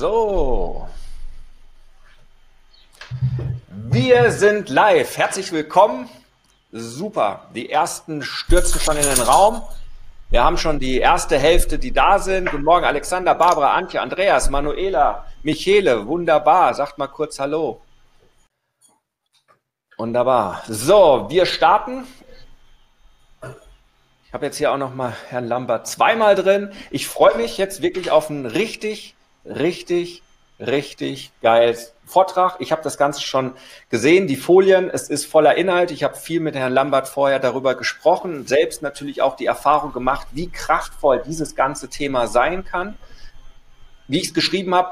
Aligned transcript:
So. 0.00 0.88
Wir 3.68 4.30
sind 4.30 4.70
live. 4.70 5.18
Herzlich 5.18 5.52
willkommen. 5.52 6.08
Super. 6.72 7.50
Die 7.54 7.70
ersten 7.70 8.22
stürzen 8.22 8.80
schon 8.80 8.96
in 8.96 9.04
den 9.04 9.20
Raum. 9.20 9.60
Wir 10.30 10.42
haben 10.42 10.56
schon 10.56 10.78
die 10.78 10.96
erste 10.96 11.38
Hälfte, 11.38 11.78
die 11.78 11.92
da 11.92 12.18
sind. 12.18 12.50
Guten 12.50 12.64
Morgen, 12.64 12.86
Alexander, 12.86 13.34
Barbara, 13.34 13.74
Antje, 13.74 14.00
Andreas, 14.00 14.48
Manuela, 14.48 15.26
Michele. 15.42 16.06
Wunderbar. 16.06 16.72
Sagt 16.72 16.96
mal 16.96 17.08
kurz 17.08 17.38
Hallo. 17.38 17.82
Wunderbar. 19.98 20.62
So, 20.66 21.26
wir 21.28 21.44
starten. 21.44 22.06
Ich 24.24 24.32
habe 24.32 24.46
jetzt 24.46 24.56
hier 24.56 24.72
auch 24.72 24.78
noch 24.78 24.94
mal 24.94 25.14
Herrn 25.28 25.46
Lambert 25.46 25.86
zweimal 25.86 26.36
drin. 26.36 26.72
Ich 26.90 27.06
freue 27.06 27.36
mich 27.36 27.58
jetzt 27.58 27.82
wirklich 27.82 28.10
auf 28.10 28.30
ein 28.30 28.46
richtig, 28.46 29.14
richtig, 29.44 30.22
richtig 30.58 31.32
geiles 31.42 31.92
Vortrag. 32.06 32.56
Ich 32.58 32.72
habe 32.72 32.82
das 32.82 32.98
Ganze 32.98 33.22
schon 33.22 33.52
gesehen, 33.88 34.26
die 34.26 34.36
Folien. 34.36 34.90
Es 34.90 35.08
ist 35.08 35.26
voller 35.26 35.56
Inhalt. 35.56 35.90
Ich 35.90 36.02
habe 36.02 36.16
viel 36.16 36.40
mit 36.40 36.54
Herrn 36.54 36.72
Lambert 36.72 37.08
vorher 37.08 37.38
darüber 37.38 37.74
gesprochen, 37.74 38.46
selbst 38.46 38.82
natürlich 38.82 39.22
auch 39.22 39.36
die 39.36 39.46
Erfahrung 39.46 39.92
gemacht, 39.92 40.26
wie 40.32 40.48
kraftvoll 40.48 41.22
dieses 41.24 41.54
ganze 41.54 41.88
Thema 41.88 42.26
sein 42.26 42.64
kann. 42.64 42.96
Wie 44.08 44.18
ich 44.18 44.28
es 44.28 44.34
geschrieben 44.34 44.74
habe, 44.74 44.90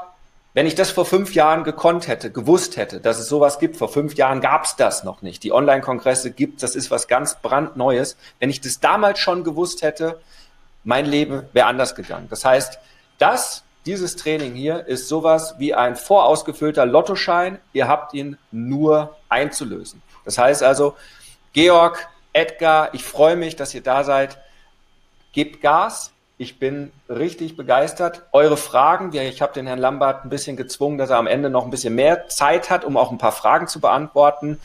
wenn 0.53 0.65
ich 0.65 0.75
das 0.75 0.89
vor 0.89 1.05
fünf 1.05 1.35
Jahren 1.35 1.63
gekonnt 1.63 2.07
hätte, 2.07 2.31
gewusst 2.31 2.75
hätte, 2.75 2.99
dass 2.99 3.19
es 3.19 3.27
sowas 3.27 3.59
gibt, 3.59 3.77
vor 3.77 3.89
fünf 3.89 4.15
Jahren 4.15 4.41
gab 4.41 4.63
es 4.63 4.75
das 4.75 5.03
noch 5.03 5.21
nicht. 5.21 5.43
Die 5.43 5.51
Online-Kongresse 5.51 6.31
gibt, 6.31 6.63
das 6.63 6.75
ist 6.75 6.89
was 6.89 7.07
ganz 7.07 7.35
brandneues. 7.35 8.17
Wenn 8.39 8.49
ich 8.49 8.59
das 8.59 8.79
damals 8.79 9.19
schon 9.19 9.43
gewusst 9.43 9.83
hätte, 9.83 10.19
mein 10.83 11.05
Leben 11.05 11.43
wäre 11.53 11.67
anders 11.67 11.93
gegangen. 11.93 12.27
Das 12.29 12.45
heißt, 12.45 12.79
das, 13.19 13.63
dieses 13.85 14.15
Training 14.15 14.53
hier 14.53 14.85
ist 14.87 15.07
sowas 15.07 15.55
wie 15.57 15.73
ein 15.73 15.95
vorausgefüllter 15.95 16.85
Lottoschein. 16.85 17.59
Ihr 17.73 17.87
habt 17.87 18.13
ihn 18.13 18.37
nur 18.51 19.15
einzulösen. 19.29 20.01
Das 20.25 20.37
heißt 20.37 20.63
also, 20.63 20.95
Georg, 21.53 22.07
Edgar, 22.33 22.93
ich 22.93 23.03
freue 23.03 23.35
mich, 23.35 23.55
dass 23.55 23.73
ihr 23.73 23.81
da 23.81 24.03
seid. 24.03 24.37
Gebt 25.31 25.61
Gas, 25.61 26.11
ich 26.37 26.59
bin 26.59 26.91
richtig 27.09 27.57
begeistert. 27.57 28.23
Eure 28.31 28.57
Fragen, 28.57 29.13
ich 29.13 29.41
habe 29.41 29.53
den 29.53 29.67
Herrn 29.67 29.79
Lambert 29.79 30.23
ein 30.23 30.29
bisschen 30.29 30.55
gezwungen, 30.55 30.97
dass 30.97 31.09
er 31.09 31.17
am 31.17 31.27
Ende 31.27 31.49
noch 31.49 31.65
ein 31.65 31.71
bisschen 31.71 31.95
mehr 31.95 32.27
Zeit 32.27 32.69
hat, 32.69 32.85
um 32.85 32.97
auch 32.97 33.11
ein 33.11 33.17
paar 33.17 33.31
Fragen 33.31 33.67
zu 33.67 33.79
beantworten. 33.79 34.59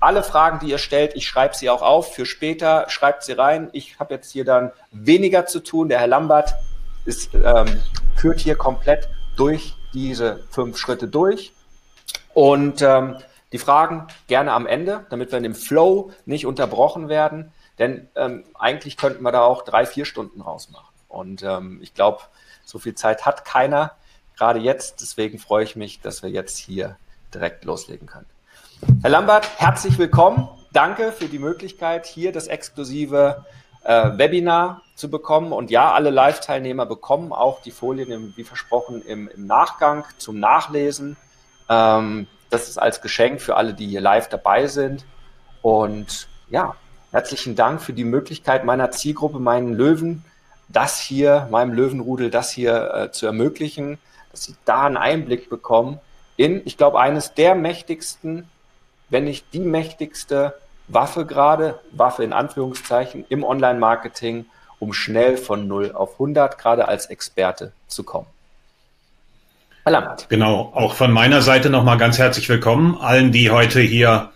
Alle 0.00 0.22
Fragen, 0.22 0.58
die 0.58 0.70
ihr 0.70 0.78
stellt, 0.78 1.14
ich 1.14 1.26
schreibe 1.26 1.54
sie 1.54 1.70
auch 1.70 1.80
auf 1.80 2.14
für 2.14 2.26
später, 2.26 2.86
schreibt 2.88 3.22
sie 3.22 3.32
rein. 3.32 3.70
Ich 3.72 3.98
habe 3.98 4.12
jetzt 4.12 4.32
hier 4.32 4.44
dann 4.44 4.70
weniger 4.90 5.46
zu 5.46 5.60
tun. 5.60 5.88
Der 5.88 6.00
Herr 6.00 6.08
Lambert 6.08 6.54
ist, 7.06 7.30
ähm, 7.34 7.80
führt 8.16 8.40
hier 8.40 8.56
komplett 8.56 9.08
durch 9.36 9.74
diese 9.92 10.44
fünf 10.50 10.78
Schritte 10.78 11.08
durch. 11.08 11.52
Und 12.32 12.82
ähm, 12.82 13.16
die 13.52 13.58
Fragen 13.58 14.08
gerne 14.26 14.52
am 14.52 14.66
Ende, 14.66 15.06
damit 15.10 15.30
wir 15.30 15.38
in 15.38 15.44
dem 15.44 15.54
Flow 15.54 16.10
nicht 16.26 16.46
unterbrochen 16.46 17.08
werden. 17.08 17.52
Denn 17.78 18.08
ähm, 18.16 18.44
eigentlich 18.58 18.96
könnten 18.96 19.22
wir 19.22 19.32
da 19.32 19.42
auch 19.42 19.62
drei, 19.62 19.86
vier 19.86 20.04
Stunden 20.04 20.40
rausmachen. 20.40 20.88
Und 21.08 21.42
ähm, 21.42 21.78
ich 21.82 21.94
glaube, 21.94 22.22
so 22.64 22.78
viel 22.78 22.94
Zeit 22.94 23.26
hat 23.26 23.44
keiner, 23.44 23.92
gerade 24.36 24.58
jetzt. 24.58 25.00
Deswegen 25.00 25.38
freue 25.38 25.64
ich 25.64 25.76
mich, 25.76 26.00
dass 26.00 26.22
wir 26.22 26.30
jetzt 26.30 26.58
hier 26.58 26.96
direkt 27.32 27.64
loslegen 27.64 28.06
können. 28.06 28.26
Herr 29.02 29.10
Lambert, 29.10 29.48
herzlich 29.58 29.98
willkommen. 29.98 30.48
Danke 30.72 31.12
für 31.12 31.26
die 31.26 31.38
Möglichkeit, 31.38 32.06
hier 32.06 32.32
das 32.32 32.48
exklusive 32.48 33.44
äh, 33.84 34.18
Webinar 34.18 34.82
zu 34.96 35.10
bekommen. 35.10 35.52
Und 35.52 35.70
ja, 35.70 35.92
alle 35.92 36.10
Live-Teilnehmer 36.10 36.86
bekommen 36.86 37.32
auch 37.32 37.62
die 37.62 37.70
Folien, 37.70 38.10
im, 38.10 38.32
wie 38.36 38.44
versprochen, 38.44 39.02
im, 39.02 39.28
im, 39.28 39.46
Nachgang 39.46 40.04
zum 40.18 40.40
Nachlesen. 40.40 41.16
Ähm, 41.68 42.26
das 42.50 42.68
ist 42.68 42.78
als 42.78 43.00
Geschenk 43.00 43.40
für 43.40 43.56
alle, 43.56 43.74
die 43.74 43.86
hier 43.86 44.00
live 44.00 44.28
dabei 44.28 44.66
sind. 44.66 45.04
Und 45.62 46.28
ja, 46.48 46.74
herzlichen 47.10 47.56
Dank 47.56 47.80
für 47.80 47.92
die 47.92 48.04
Möglichkeit 48.04 48.64
meiner 48.64 48.90
Zielgruppe, 48.90 49.38
meinen 49.38 49.74
Löwen, 49.74 50.24
das 50.68 51.00
hier, 51.00 51.48
meinem 51.50 51.72
Löwenrudel, 51.72 52.30
das 52.30 52.50
hier 52.50 52.94
äh, 52.94 53.12
zu 53.12 53.26
ermöglichen, 53.26 53.98
dass 54.30 54.44
sie 54.44 54.54
da 54.64 54.84
einen 54.84 54.96
Einblick 54.96 55.48
bekommen 55.48 56.00
in, 56.36 56.62
ich 56.64 56.76
glaube, 56.76 57.00
eines 57.00 57.34
der 57.34 57.54
mächtigsten, 57.54 58.48
wenn 59.08 59.24
nicht 59.24 59.46
die 59.52 59.60
mächtigste 59.60 60.54
Waffe 60.88 61.26
gerade, 61.26 61.80
Waffe 61.92 62.24
in 62.24 62.32
Anführungszeichen, 62.32 63.24
im 63.28 63.44
Online-Marketing, 63.44 64.46
um 64.78 64.92
schnell 64.92 65.36
von 65.36 65.66
0 65.66 65.92
auf 65.92 66.14
100 66.14 66.58
gerade 66.58 66.88
als 66.88 67.06
Experte 67.06 67.72
zu 67.88 68.04
kommen. 68.04 68.26
Alarmat. 69.84 70.26
Genau, 70.28 70.72
auch 70.74 70.94
von 70.94 71.10
meiner 71.10 71.42
Seite 71.42 71.68
nochmal 71.68 71.98
ganz 71.98 72.18
herzlich 72.18 72.48
willkommen 72.48 72.96
allen, 72.98 73.32
die 73.32 73.50
heute 73.50 73.80
hier 73.80 74.30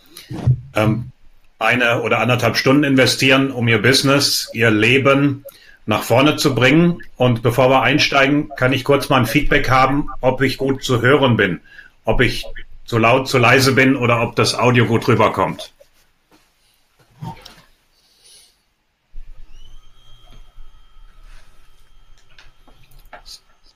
ähm, 0.75 1.11
eine 1.59 2.03
oder 2.03 2.21
anderthalb 2.21 2.57
Stunden 2.57 2.85
investieren, 2.85 3.51
um 3.51 3.67
ihr 3.67 3.81
Business, 3.81 4.51
ihr 4.53 4.71
Leben, 4.71 5.45
nach 5.87 6.03
vorne 6.03 6.37
zu 6.37 6.55
bringen. 6.55 7.03
Und 7.17 7.43
bevor 7.43 7.71
wir 7.71 7.83
einsteigen, 7.83 8.51
kann 8.57 8.75
ich 8.75 8.85
kurz 8.85 9.09
mal 9.09 9.17
ein 9.17 9.27
Feedback 9.27 9.71
haben, 9.71 10.09
ob 10.21 10.43
ich 10.43 10.59
gut 10.59 10.85
zu 10.85 11.01
hören 11.01 11.37
bin, 11.37 11.61
ob 12.05 12.21
ich 12.21 12.45
zu 12.85 12.99
laut, 12.99 13.27
zu 13.27 13.39
leise 13.39 13.73
bin 13.73 13.97
oder 13.97 14.21
ob 14.23 14.37
das 14.37 14.55
Audio 14.55 14.85
gut 14.85 15.09
rüberkommt. 15.09 15.73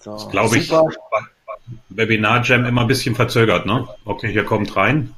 So, 0.02 0.12
das 0.12 0.28
glaube 0.30 0.58
ich, 0.58 0.72
Webinar 1.90 2.42
Jam 2.42 2.64
immer 2.64 2.82
ein 2.82 2.86
bisschen 2.86 3.14
verzögert, 3.14 3.66
ne? 3.66 3.88
Okay, 4.04 4.30
hier 4.32 4.44
kommt 4.44 4.76
rein. 4.76 5.14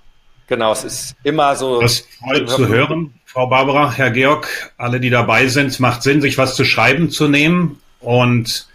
Genau, 0.47 0.72
es 0.72 0.84
ist 0.84 1.17
immer 1.22 1.56
so. 1.56 1.81
Das 1.81 2.06
freut 2.21 2.49
zu 2.50 2.69
hören. 2.69 3.15
Frau 3.25 3.47
Barbara, 3.47 3.91
Herr 3.93 4.11
Georg, 4.11 4.72
alle, 4.77 5.00
die 5.00 5.11
dabei 5.11 5.47
sind, 5.47 5.69
es 5.69 5.78
macht 5.81 6.03
Sinn, 6.03 6.21
sich 6.21 6.37
was 6.37 6.55
zu 6.55 6.65
schreiben 6.65 7.11
zu 7.11 7.28
nehmen. 7.28 7.81
Und 8.00 8.69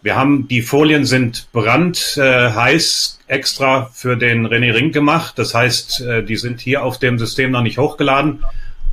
wir 0.00 0.16
haben, 0.16 0.48
die 0.48 0.62
Folien 0.62 1.04
sind 1.04 1.48
brandheiß 1.52 3.20
äh, 3.28 3.32
extra 3.32 3.90
für 3.92 4.16
den 4.16 4.46
René 4.46 4.74
Ring 4.74 4.90
gemacht. 4.90 5.38
Das 5.38 5.54
heißt, 5.54 6.00
äh, 6.00 6.22
die 6.24 6.36
sind 6.36 6.60
hier 6.60 6.82
auf 6.82 6.98
dem 6.98 7.18
System 7.18 7.50
noch 7.50 7.62
nicht 7.62 7.78
hochgeladen. 7.78 8.42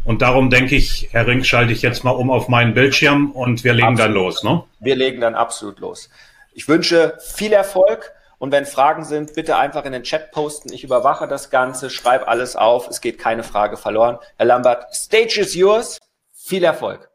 Und 0.03 0.21
darum 0.21 0.49
denke 0.49 0.75
ich, 0.75 1.09
Herr 1.11 1.25
Ring, 1.25 1.43
schalte 1.43 1.71
ich 1.71 1.81
jetzt 1.81 2.03
mal 2.03 2.11
um 2.11 2.29
auf 2.29 2.47
meinen 2.49 2.73
Bildschirm 2.73 3.31
und 3.31 3.63
wir 3.63 3.73
legen 3.73 3.87
absolut. 3.87 4.07
dann 4.07 4.13
los. 4.13 4.43
Ne? 4.43 4.63
Wir 4.79 4.95
legen 4.95 5.21
dann 5.21 5.35
absolut 5.35 5.79
los. 5.79 6.09
Ich 6.51 6.67
wünsche 6.67 7.17
viel 7.19 7.53
Erfolg 7.53 8.11
und 8.39 8.51
wenn 8.51 8.65
Fragen 8.65 9.03
sind, 9.03 9.35
bitte 9.35 9.57
einfach 9.57 9.85
in 9.85 9.91
den 9.91 10.03
Chat 10.03 10.31
posten. 10.31 10.73
Ich 10.73 10.83
überwache 10.83 11.27
das 11.27 11.49
Ganze, 11.49 11.89
schreibe 11.89 12.27
alles 12.27 12.55
auf. 12.55 12.87
Es 12.87 13.01
geht 13.01 13.19
keine 13.19 13.43
Frage 13.43 13.77
verloren. 13.77 14.17
Herr 14.37 14.45
Lambert, 14.45 14.93
Stage 14.95 15.41
is 15.41 15.53
yours. 15.53 15.99
Viel 16.33 16.63
Erfolg. 16.63 17.09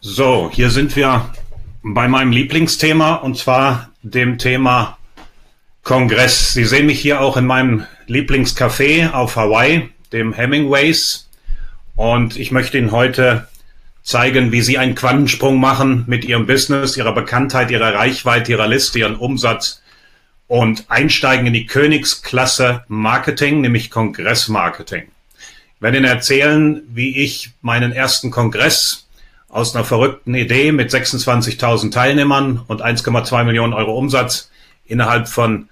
So, 0.00 0.50
hier 0.52 0.68
sind 0.68 0.94
wir 0.96 1.30
bei 1.82 2.08
meinem 2.08 2.30
Lieblingsthema 2.30 3.14
und 3.16 3.38
zwar 3.38 3.90
dem 4.02 4.36
Thema 4.36 4.98
Kongress. 5.82 6.52
Sie 6.52 6.64
sehen 6.64 6.86
mich 6.86 7.00
hier 7.00 7.22
auch 7.22 7.38
in 7.38 7.46
meinem 7.46 7.86
Lieblingscafé 8.06 9.12
auf 9.12 9.36
Hawaii, 9.36 9.90
dem 10.12 10.34
Hemingways. 10.34 11.23
Und 11.96 12.36
ich 12.38 12.50
möchte 12.50 12.78
Ihnen 12.78 12.92
heute 12.92 13.46
zeigen, 14.04 14.52
wie 14.52 14.60
sie 14.60 14.78
einen 14.78 14.94
Quantensprung 14.94 15.58
machen 15.58 16.04
mit 16.06 16.24
ihrem 16.24 16.46
Business, 16.46 16.96
ihrer 16.96 17.14
Bekanntheit, 17.14 17.70
ihrer 17.70 17.94
Reichweite, 17.94 18.52
ihrer 18.52 18.68
Liste, 18.68 18.98
ihren 18.98 19.16
Umsatz 19.16 19.82
und 20.46 20.84
einsteigen 20.88 21.46
in 21.46 21.54
die 21.54 21.66
Königsklasse 21.66 22.84
Marketing, 22.86 23.62
nämlich 23.62 23.90
Kongressmarketing. 23.90 25.04
Ich 25.76 25.82
werde 25.82 25.96
Ihnen 25.96 26.06
erzählen, 26.06 26.82
wie 26.88 27.16
ich 27.16 27.52
meinen 27.62 27.92
ersten 27.92 28.30
Kongress 28.30 29.08
aus 29.48 29.74
einer 29.74 29.84
verrückten 29.84 30.34
Idee 30.34 30.70
mit 30.72 30.90
26.000 30.90 31.90
Teilnehmern 31.90 32.62
und 32.66 32.82
1,2 32.82 33.44
Millionen 33.44 33.72
Euro 33.72 33.96
Umsatz 33.96 34.50
innerhalb 34.84 35.28
von 35.28 35.68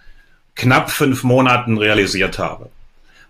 knapp 0.55 0.91
fünf 0.91 1.23
Monaten 1.23 1.77
realisiert 1.77 2.39
habe. 2.39 2.71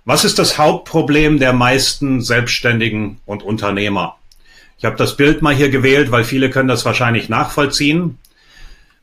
Was 0.04 0.24
ist 0.24 0.40
das 0.40 0.58
Hauptproblem 0.58 1.38
der 1.38 1.52
meisten 1.52 2.22
Selbstständigen 2.22 3.20
und 3.24 3.44
Unternehmer? 3.44 4.16
Ich 4.76 4.84
habe 4.84 4.96
das 4.96 5.16
Bild 5.16 5.42
mal 5.42 5.54
hier 5.54 5.70
gewählt, 5.70 6.10
weil 6.10 6.24
viele 6.24 6.50
können 6.50 6.66
das 6.66 6.84
wahrscheinlich 6.84 7.28
nachvollziehen. 7.28 8.18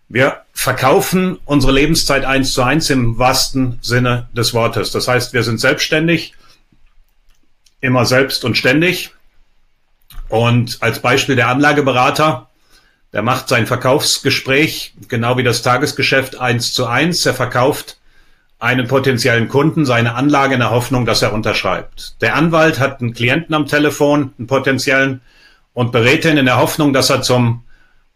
Wir 0.10 0.42
verkaufen 0.52 1.40
unsere 1.46 1.72
Lebenszeit 1.72 2.26
eins 2.26 2.52
zu 2.52 2.64
eins 2.64 2.90
im 2.90 3.18
wahrsten 3.18 3.80
Sinne 3.82 4.28
des 4.34 4.54
Wortes. 4.54 4.92
Das 4.92 5.08
heißt, 5.08 5.32
wir 5.32 5.44
sind 5.44 5.62
selbstständig, 5.62 6.34
immer 7.80 8.06
selbst 8.06 8.44
und 8.44 8.58
ständig. 8.58 9.12
Und 10.28 10.80
als 10.82 11.00
Beispiel 11.00 11.38
der 11.38 11.48
Anlageberater, 11.48 12.50
der 13.14 13.22
macht 13.22 13.48
sein 13.48 13.68
Verkaufsgespräch 13.68 14.96
genau 15.08 15.38
wie 15.38 15.44
das 15.44 15.62
Tagesgeschäft 15.62 16.38
eins 16.38 16.74
zu 16.74 16.88
eins. 16.88 17.26
Er 17.26 17.34
verkauft 17.34 18.00
einen 18.60 18.88
potenziellen 18.88 19.48
Kunden 19.48 19.86
seine 19.86 20.16
Anlage 20.16 20.54
in 20.54 20.60
der 20.60 20.72
Hoffnung, 20.72 21.06
dass 21.06 21.22
er 21.22 21.34
unterschreibt. 21.34 22.22
Der 22.22 22.36
Anwalt 22.36 22.80
hat 22.80 23.00
einen 23.02 23.14
Klienten 23.14 23.56
am 23.56 23.66
Telefon, 23.66 24.34
einen 24.38 24.48
potenziellen 24.48 25.22
und 25.74 25.94
berät 25.94 26.26
ihn 26.26 26.38
in 26.38 26.46
der 26.46 26.60
Hoffnung, 26.60 26.92
dass 26.92 27.10
er 27.10 27.22
zum 27.22 27.64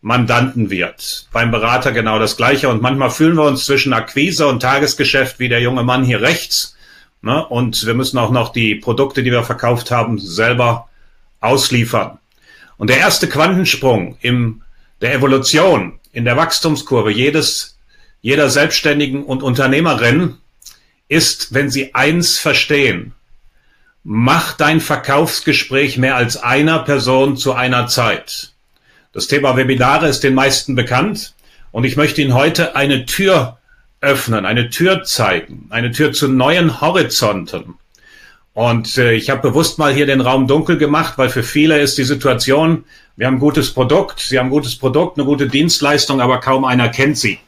Mandanten 0.01 0.69
wird. 0.69 1.29
Beim 1.31 1.49
Berater 1.49 1.93
genau 1.93 2.19
das 2.19 2.35
Gleiche. 2.35 2.67
Und 2.67 2.81
manchmal 2.81 3.09
fühlen 3.09 3.37
wir 3.37 3.45
uns 3.45 3.65
zwischen 3.65 3.93
Akquise 3.93 4.47
und 4.47 4.59
Tagesgeschäft 4.59 5.39
wie 5.39 5.47
der 5.47 5.61
junge 5.61 5.83
Mann 5.83 6.03
hier 6.03 6.21
rechts. 6.21 6.75
Ne? 7.21 7.45
Und 7.45 7.85
wir 7.85 7.93
müssen 7.93 8.17
auch 8.17 8.31
noch 8.31 8.51
die 8.51 8.75
Produkte, 8.75 9.23
die 9.23 9.31
wir 9.31 9.43
verkauft 9.43 9.91
haben, 9.91 10.19
selber 10.19 10.89
ausliefern. 11.39 12.19
Und 12.75 12.89
der 12.89 12.97
erste 12.97 13.29
Quantensprung 13.29 14.17
in 14.19 14.61
der 14.99 15.13
Evolution, 15.13 15.99
in 16.11 16.25
der 16.25 16.35
Wachstumskurve 16.35 17.11
jedes, 17.11 17.72
jeder 18.23 18.49
Selbstständigen 18.49 19.23
und 19.23 19.43
Unternehmerin 19.43 20.37
ist, 21.09 21.53
wenn 21.53 21.69
sie 21.69 21.93
eins 21.93 22.39
verstehen. 22.39 23.11
Mach 24.03 24.53
dein 24.53 24.79
Verkaufsgespräch 24.79 25.97
mehr 25.97 26.15
als 26.15 26.37
einer 26.37 26.79
Person 26.79 27.35
zu 27.37 27.53
einer 27.53 27.87
Zeit. 27.87 28.53
Das 29.11 29.27
Thema 29.27 29.57
Webinare 29.57 30.07
ist 30.07 30.23
den 30.23 30.33
meisten 30.33 30.73
bekannt 30.73 31.35
und 31.71 31.83
ich 31.83 31.97
möchte 31.97 32.21
Ihnen 32.21 32.33
heute 32.33 32.77
eine 32.77 33.05
Tür 33.05 33.59
öffnen, 33.99 34.45
eine 34.45 34.69
Tür 34.69 35.03
zeigen, 35.03 35.67
eine 35.69 35.91
Tür 35.91 36.13
zu 36.13 36.29
neuen 36.29 36.79
Horizonten. 36.79 37.75
Und 38.53 38.97
äh, 38.97 39.13
ich 39.13 39.29
habe 39.29 39.41
bewusst 39.41 39.79
mal 39.79 39.93
hier 39.93 40.05
den 40.05 40.21
Raum 40.21 40.47
dunkel 40.47 40.77
gemacht, 40.77 41.17
weil 41.17 41.29
für 41.29 41.43
viele 41.43 41.79
ist 41.81 41.97
die 41.97 42.03
Situation, 42.03 42.85
wir 43.17 43.27
haben 43.27 43.35
ein 43.35 43.39
gutes 43.39 43.73
Produkt, 43.73 44.21
sie 44.21 44.39
haben 44.39 44.47
ein 44.47 44.51
gutes 44.51 44.77
Produkt, 44.77 45.17
eine 45.17 45.25
gute 45.25 45.47
Dienstleistung, 45.47 46.21
aber 46.21 46.39
kaum 46.39 46.63
einer 46.63 46.87
kennt 46.87 47.17
sie. 47.17 47.39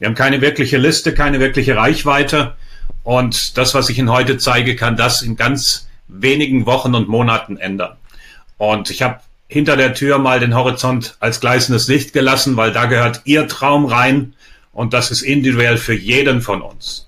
Wir 0.00 0.08
haben 0.08 0.14
keine 0.14 0.40
wirkliche 0.40 0.78
Liste, 0.78 1.14
keine 1.14 1.40
wirkliche 1.40 1.76
Reichweite. 1.76 2.56
Und 3.04 3.58
das, 3.58 3.74
was 3.74 3.90
ich 3.90 3.98
Ihnen 3.98 4.10
heute 4.10 4.38
zeige, 4.38 4.74
kann 4.74 4.96
das 4.96 5.20
in 5.22 5.36
ganz 5.36 5.88
wenigen 6.08 6.64
Wochen 6.64 6.94
und 6.94 7.06
Monaten 7.06 7.58
ändern. 7.58 7.96
Und 8.56 8.90
ich 8.90 9.02
habe 9.02 9.20
hinter 9.46 9.76
der 9.76 9.92
Tür 9.92 10.18
mal 10.18 10.40
den 10.40 10.54
Horizont 10.54 11.16
als 11.20 11.40
gleißendes 11.40 11.86
Licht 11.88 12.14
gelassen, 12.14 12.56
weil 12.56 12.72
da 12.72 12.86
gehört 12.86 13.22
Ihr 13.24 13.46
Traum 13.46 13.84
rein 13.84 14.34
und 14.72 14.94
das 14.94 15.10
ist 15.10 15.20
individuell 15.20 15.76
für 15.76 15.94
jeden 15.94 16.40
von 16.40 16.62
uns. 16.62 17.06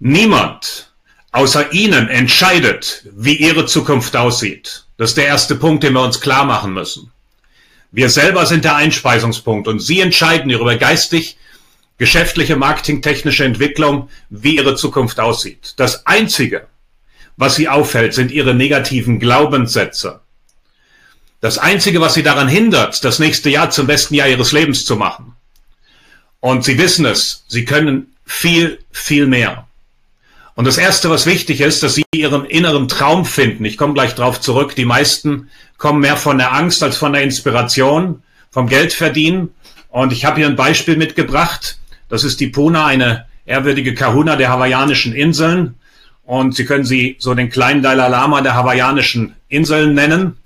Niemand 0.00 0.92
außer 1.30 1.72
Ihnen 1.72 2.08
entscheidet, 2.08 3.06
wie 3.12 3.36
Ihre 3.36 3.66
Zukunft 3.66 4.16
aussieht. 4.16 4.86
Das 4.96 5.10
ist 5.10 5.16
der 5.16 5.26
erste 5.26 5.54
Punkt, 5.54 5.84
den 5.84 5.92
wir 5.92 6.02
uns 6.02 6.20
klar 6.20 6.44
machen 6.44 6.72
müssen. 6.72 7.12
Wir 7.96 8.10
selber 8.10 8.44
sind 8.44 8.66
der 8.66 8.76
Einspeisungspunkt 8.76 9.66
und 9.68 9.80
Sie 9.80 10.00
entscheiden 10.00 10.50
über 10.50 10.76
geistig, 10.76 11.38
geschäftliche, 11.96 12.54
marketingtechnische 12.54 13.46
Entwicklung, 13.46 14.10
wie 14.28 14.56
Ihre 14.56 14.76
Zukunft 14.76 15.18
aussieht. 15.18 15.72
Das 15.78 16.04
Einzige, 16.04 16.66
was 17.38 17.56
Sie 17.56 17.70
auffällt, 17.70 18.12
sind 18.12 18.30
Ihre 18.30 18.52
negativen 18.52 19.18
Glaubenssätze. 19.18 20.20
Das 21.40 21.56
Einzige, 21.56 22.02
was 22.02 22.12
Sie 22.12 22.22
daran 22.22 22.48
hindert, 22.48 23.02
das 23.02 23.18
nächste 23.18 23.48
Jahr 23.48 23.70
zum 23.70 23.86
besten 23.86 24.14
Jahr 24.14 24.28
Ihres 24.28 24.52
Lebens 24.52 24.84
zu 24.84 24.96
machen. 24.96 25.32
Und 26.40 26.64
Sie 26.64 26.76
wissen 26.76 27.06
es, 27.06 27.46
Sie 27.48 27.64
können 27.64 28.14
viel, 28.26 28.78
viel 28.92 29.26
mehr. 29.26 29.66
Und 30.54 30.66
das 30.66 30.76
Erste, 30.76 31.08
was 31.08 31.24
wichtig 31.24 31.62
ist, 31.62 31.82
dass 31.82 31.94
Sie 31.94 32.04
Ihren 32.14 32.44
inneren 32.44 32.88
Traum 32.88 33.24
finden. 33.24 33.64
Ich 33.64 33.78
komme 33.78 33.94
gleich 33.94 34.14
darauf 34.14 34.38
zurück. 34.38 34.76
Die 34.76 34.84
meisten 34.84 35.48
kommen 35.78 36.00
mehr 36.00 36.16
von 36.16 36.38
der 36.38 36.52
Angst 36.52 36.82
als 36.82 36.96
von 36.96 37.12
der 37.12 37.22
Inspiration, 37.22 38.22
vom 38.50 38.68
Geld 38.68 38.92
verdienen. 38.92 39.50
Und 39.88 40.12
ich 40.12 40.24
habe 40.24 40.36
hier 40.36 40.46
ein 40.46 40.56
Beispiel 40.56 40.96
mitgebracht. 40.96 41.78
Das 42.08 42.24
ist 42.24 42.40
die 42.40 42.48
Puna, 42.48 42.86
eine 42.86 43.26
ehrwürdige 43.44 43.94
Kahuna 43.94 44.36
der 44.36 44.50
hawaiianischen 44.50 45.14
Inseln. 45.14 45.76
Und 46.24 46.54
Sie 46.56 46.64
können 46.64 46.84
sie 46.84 47.16
so 47.18 47.34
den 47.34 47.50
kleinen 47.50 47.82
Dalai 47.82 48.08
Lama 48.08 48.40
der 48.40 48.54
hawaiianischen 48.54 49.36
Inseln 49.48 49.94
nennen. 49.94 50.38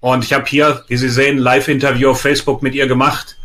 Und 0.00 0.24
ich 0.24 0.32
habe 0.32 0.46
hier, 0.46 0.84
wie 0.88 0.96
Sie 0.96 1.08
sehen, 1.08 1.38
Live-Interview 1.38 2.10
auf 2.10 2.20
Facebook 2.20 2.60
mit 2.60 2.74
ihr 2.74 2.88
gemacht, 2.88 3.36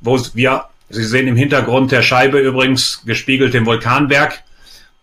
wo 0.00 0.20
wir, 0.34 0.66
Sie 0.88 1.04
sehen 1.04 1.26
im 1.26 1.34
Hintergrund 1.34 1.90
der 1.90 2.02
Scheibe 2.02 2.38
übrigens 2.38 3.02
gespiegelt 3.04 3.52
den 3.52 3.66
Vulkanberg, 3.66 4.43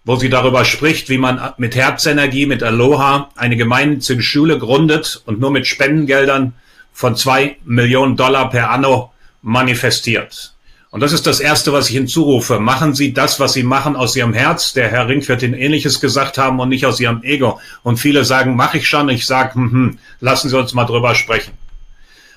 wo 0.04 0.16
sie 0.16 0.30
darüber 0.30 0.66
spricht, 0.66 1.10
wie 1.10 1.18
man 1.18 1.54
mit 1.58 1.76
Herzenergie, 1.76 2.46
mit 2.46 2.64
Aloha 2.64 3.30
eine 3.36 3.56
gemeinnützige 3.56 4.24
Schule 4.24 4.58
gründet 4.58 5.22
und 5.26 5.40
nur 5.40 5.52
mit 5.52 5.68
Spendengeldern 5.68 6.54
von 6.92 7.16
zwei 7.16 7.58
Millionen 7.64 8.18
Dollar 8.18 8.50
per 8.50 8.72
anno 8.72 9.12
manifestiert. 9.42 10.54
Und 10.90 11.00
das 11.00 11.14
ist 11.14 11.26
das 11.26 11.40
Erste, 11.40 11.72
was 11.72 11.90
ich 11.90 11.96
hinzurufe. 11.96 12.60
Machen 12.60 12.94
Sie 12.94 13.14
das, 13.14 13.40
was 13.40 13.54
Sie 13.54 13.64
machen, 13.64 13.96
aus 13.96 14.16
Ihrem 14.16 14.34
Herz. 14.34 14.74
Der 14.74 14.90
Herr 14.90 15.08
Rink 15.08 15.28
wird 15.30 15.42
Ihnen 15.42 15.54
Ähnliches 15.54 16.02
gesagt 16.02 16.38
haben 16.38 16.60
und 16.60 16.68
nicht 16.68 16.86
aus 16.86 17.00
Ihrem 17.00 17.24
Ego. 17.24 17.62
Und 17.82 17.98
viele 17.98 18.26
sagen, 18.26 18.58
mache 18.58 18.80
ich 18.80 18.90
schon. 18.90 19.08
Ich 19.08 19.26
sage, 19.26 19.56
hm, 19.56 19.72
hm, 19.72 20.00
lassen 20.20 20.50
Sie 20.50 20.58
uns 20.58 20.74
mal 20.74 20.84
drüber 20.84 21.16
sprechen. 21.16 21.54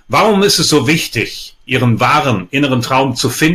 Warum 0.06 0.44
ist 0.44 0.60
es 0.60 0.68
so 0.68 0.86
wichtig, 0.86 1.56
Ihren 1.66 1.98
wahren 1.98 2.46
inneren 2.52 2.80
Traum 2.80 3.16
zu 3.16 3.28
finden 3.28 3.54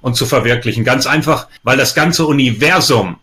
und 0.00 0.16
zu 0.16 0.26
verwirklichen? 0.26 0.82
Ganz 0.82 1.06
einfach, 1.06 1.46
weil 1.62 1.76
das 1.76 1.94
ganze 1.94 2.26
Universum 2.26 3.18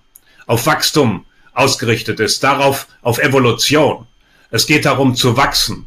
auf 0.50 0.66
Wachstum 0.66 1.26
ausgerichtet 1.54 2.20
ist, 2.20 2.44
darauf 2.44 2.88
auf 3.04 3.20
Evolution. 3.20 4.08
Es 4.50 4.66
geht 4.66 4.86
darum 4.86 5.16
zu 5.16 5.38
wachsen. 5.38 5.86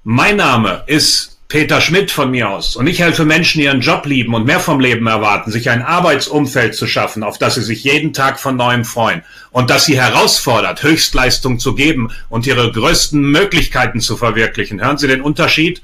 Mein 0.02 0.36
Name 0.36 0.82
ist 0.86 1.35
Peter 1.48 1.80
Schmidt 1.80 2.10
von 2.10 2.32
mir 2.32 2.50
aus. 2.50 2.74
Und 2.74 2.88
ich 2.88 3.00
helfe 3.00 3.24
Menschen, 3.24 3.60
ihren 3.60 3.80
Job 3.80 4.04
lieben 4.06 4.34
und 4.34 4.46
mehr 4.46 4.58
vom 4.58 4.80
Leben 4.80 5.06
erwarten, 5.06 5.52
sich 5.52 5.70
ein 5.70 5.82
Arbeitsumfeld 5.82 6.74
zu 6.74 6.88
schaffen, 6.88 7.22
auf 7.22 7.38
das 7.38 7.54
sie 7.54 7.62
sich 7.62 7.84
jeden 7.84 8.12
Tag 8.12 8.40
von 8.40 8.56
neuem 8.56 8.84
freuen 8.84 9.22
und 9.52 9.70
das 9.70 9.84
sie 9.84 10.00
herausfordert, 10.00 10.82
Höchstleistung 10.82 11.60
zu 11.60 11.76
geben 11.76 12.10
und 12.28 12.46
ihre 12.48 12.72
größten 12.72 13.20
Möglichkeiten 13.20 14.00
zu 14.00 14.16
verwirklichen. 14.16 14.82
Hören 14.82 14.98
Sie 14.98 15.06
den 15.06 15.20
Unterschied? 15.20 15.82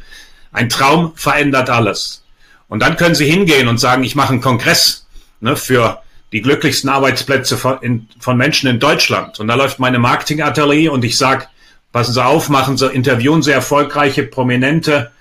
Ein 0.51 0.69
Traum 0.69 1.13
verändert 1.15 1.71
alles. 1.71 2.25
Und 2.69 2.81
dann 2.81 2.97
können 2.97 3.15
Sie 3.15 3.31
hingehen 3.31 3.69
und 3.69 3.79
sagen, 3.79 4.03
ich 4.03 4.17
mache 4.17 4.33
einen 4.33 4.41
Kongress 4.41 5.07
ne, 5.41 5.57
für 5.57 6.03
die 6.33 6.43
glücklichsten 6.43 6.91
Arbeitsplätze 6.91 7.57
von, 7.57 7.79
in, 7.83 8.09
von 8.19 8.37
Menschen 8.37 8.69
in 8.69 8.81
Deutschland. 8.81 9.39
Und 9.39 9.47
da 9.47 9.55
läuft 9.55 9.79
meine 9.79 10.01
Marketingatelier 10.01 10.93
und 10.93 11.05
ich 11.05 11.17
sage, 11.17 11.47
passen 11.93 12.15
Sie 12.15 12.25
auf, 12.25 12.49
machen 12.49 12.77
Sie, 12.77 12.89
interviewen 12.89 13.43
Sie 13.43 13.53
erfolgreiche, 13.53 14.25
prominente 14.25 15.13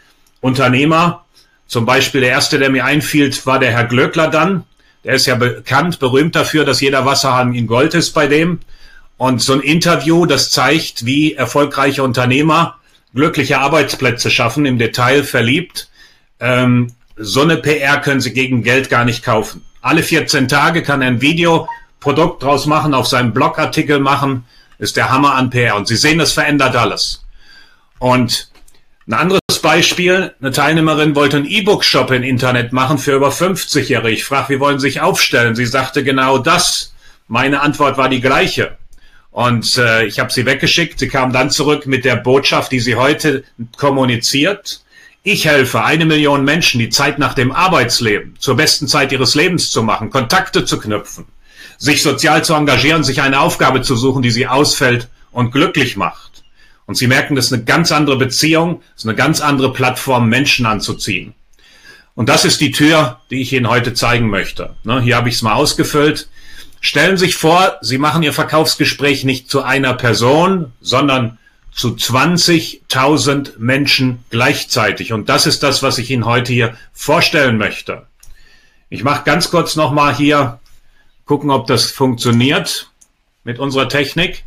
Unternehmer. 0.42 1.26
Zum 1.68 1.86
Beispiel 1.86 2.22
der 2.22 2.32
erste, 2.32 2.60
der 2.60 2.70
mir 2.70 2.84
einfiel, 2.84 3.34
war 3.46 3.60
der 3.60 3.72
Herr 3.72 3.86
Glöckler 3.86 4.28
dann. 4.28 4.66
Der 5.04 5.14
ist 5.14 5.26
ja 5.26 5.36
bekannt, 5.36 6.00
berühmt 6.00 6.36
dafür, 6.36 6.66
dass 6.66 6.82
jeder 6.82 7.06
Wasserhahn 7.06 7.56
in 7.56 7.66
Gold 7.66 7.94
ist 7.94 8.12
bei 8.12 8.28
dem. 8.28 8.60
Und 9.18 9.42
so 9.42 9.54
ein 9.54 9.62
Interview, 9.62 10.26
das 10.26 10.52
zeigt, 10.52 11.06
wie 11.06 11.34
erfolgreiche 11.34 12.04
Unternehmer 12.04 12.78
glückliche 13.14 13.60
Arbeitsplätze 13.60 14.30
schaffen, 14.30 14.66
im 14.66 14.78
Detail 14.78 15.24
verliebt. 15.24 15.90
Ähm, 16.40 16.94
so 17.18 17.42
eine 17.42 17.58
PR 17.58 18.00
können 18.00 18.22
Sie 18.22 18.34
gegen 18.34 18.64
Geld 18.64 18.90
gar 18.90 19.06
nicht 19.06 19.24
kaufen. 19.24 19.64
Alle 19.82 20.04
14 20.04 20.48
Tage 20.48 20.84
kann 20.84 21.02
er 21.02 21.08
ein 21.08 21.22
Videoprodukt 21.22 22.44
draus 22.44 22.66
machen, 22.66 22.94
auf 22.94 23.08
seinem 23.08 23.34
Blogartikel 23.34 24.00
machen. 24.00 24.46
ist 24.78 24.98
der 24.98 25.10
Hammer 25.10 25.36
an 25.36 25.50
PR. 25.50 25.76
Und 25.76 25.88
Sie 25.88 25.96
sehen, 25.96 26.18
das 26.18 26.34
verändert 26.34 26.76
alles. 26.76 27.24
Und 28.00 28.51
ein 29.08 29.14
anderes 29.14 29.42
Beispiel, 29.62 30.34
eine 30.40 30.52
Teilnehmerin 30.52 31.16
wollte 31.16 31.38
einen 31.38 31.46
E-Book-Shop 31.46 32.12
im 32.12 32.24
Internet 32.24 32.72
machen 32.72 32.98
für 32.98 33.16
über 33.16 33.30
50-Jährige. 33.30 34.10
Ich 34.10 34.24
frage, 34.24 34.54
wie 34.54 34.60
wollen 34.60 34.80
Sie 34.80 34.88
sich 34.88 35.02
aufstellen? 35.02 35.56
Sie 35.56 35.66
sagte 35.66 36.04
genau 36.04 36.38
das. 36.38 36.94
Meine 37.28 37.62
Antwort 37.62 37.98
war 37.98 38.10
die 38.10 38.22
gleiche. 38.22 38.78
Und 39.32 39.78
äh, 39.78 40.06
ich 40.06 40.20
habe 40.20 40.32
sie 40.32 40.46
weggeschickt. 40.46 41.00
Sie 41.00 41.08
kam 41.08 41.32
dann 41.32 41.50
zurück 41.50 41.88
mit 41.88 42.06
der 42.06 42.18
Botschaft, 42.18 42.72
die 42.72 42.82
sie 42.82 42.96
heute 42.96 43.44
kommuniziert. 43.78 44.82
Ich 45.24 45.46
helfe 45.46 45.84
eine 45.84 46.06
Million 46.06 46.44
Menschen, 46.44 46.80
die 46.80 46.90
Zeit 46.90 47.18
nach 47.18 47.34
dem 47.34 47.52
Arbeitsleben 47.52 48.36
zur 48.40 48.58
besten 48.58 48.88
Zeit 48.88 49.12
ihres 49.12 49.36
Lebens 49.36 49.72
zu 49.72 49.84
machen, 49.84 50.10
Kontakte 50.10 50.66
zu 50.66 50.80
knüpfen, 50.80 51.26
sich 51.78 52.02
sozial 52.02 52.44
zu 52.44 52.56
engagieren, 52.56 53.04
sich 53.04 53.22
eine 53.22 53.40
Aufgabe 53.40 53.82
zu 53.84 53.96
suchen, 53.96 54.22
die 54.22 54.32
sie 54.32 54.48
ausfällt 54.48 55.10
und 55.32 55.52
glücklich 55.52 55.96
macht. 55.96 56.31
Und 56.86 56.96
sie 56.96 57.08
merken, 57.08 57.36
das 57.36 57.46
ist 57.46 57.54
eine 57.54 57.64
ganz 57.64 57.92
andere 57.92 58.18
Beziehung, 58.18 58.82
das 58.94 59.04
ist 59.04 59.10
eine 59.10 59.16
ganz 59.16 59.42
andere 59.42 59.72
Plattform, 59.72 60.28
Menschen 60.30 60.66
anzuziehen. 60.66 61.34
Und 62.16 62.30
das 62.30 62.46
ist 62.46 62.60
die 62.62 62.72
Tür, 62.72 63.20
die 63.30 63.42
ich 63.42 63.54
Ihnen 63.54 63.70
heute 63.70 63.94
zeigen 63.94 64.30
möchte. 64.30 64.76
Ne, 64.84 65.02
hier 65.02 65.16
habe 65.16 65.30
ich 65.30 65.36
es 65.36 65.42
mal 65.42 65.54
ausgefüllt. 65.54 66.28
Stellen 66.82 67.18
Sie 67.18 67.26
sich 67.26 67.36
vor, 67.36 67.78
Sie 67.82 67.98
machen 67.98 68.24
Ihr 68.24 68.34
Verkaufsgespräch 68.34 69.24
nicht 69.24 69.50
zu 69.50 69.64
einer 69.64 69.94
Person, 69.94 70.74
sondern 70.82 71.38
zu 71.72 71.90
20.000 71.90 73.54
Menschen 73.58 74.26
gleichzeitig. 74.30 75.14
Und 75.14 75.30
das 75.30 75.46
ist 75.46 75.64
das, 75.64 75.84
was 75.84 75.98
ich 75.98 76.12
Ihnen 76.12 76.26
heute 76.26 76.52
hier 76.52 76.76
vorstellen 76.92 77.58
möchte. 77.58 78.08
Ich 78.90 79.04
mache 79.04 79.24
ganz 79.24 79.50
kurz 79.50 79.76
nochmal 79.78 80.14
hier, 80.14 80.60
gucken, 81.26 81.50
ob 81.50 81.68
das 81.68 81.92
funktioniert 81.92 82.90
mit 83.46 83.58
unserer 83.58 83.88
Technik. 83.88 84.44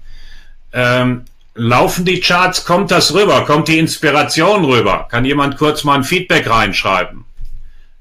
Ähm, 0.73 1.25
laufen 1.55 2.05
die 2.05 2.21
Charts, 2.21 2.65
kommt 2.65 2.91
das 2.91 3.15
rüber, 3.15 3.45
kommt 3.45 3.69
die 3.69 3.79
Inspiration 3.79 4.65
rüber? 4.65 5.07
Kann 5.11 5.25
jemand 5.25 5.57
kurz 5.57 5.85
mal 5.85 5.95
ein 5.95 6.05
Feedback 6.05 6.49
reinschreiben? 6.49 7.25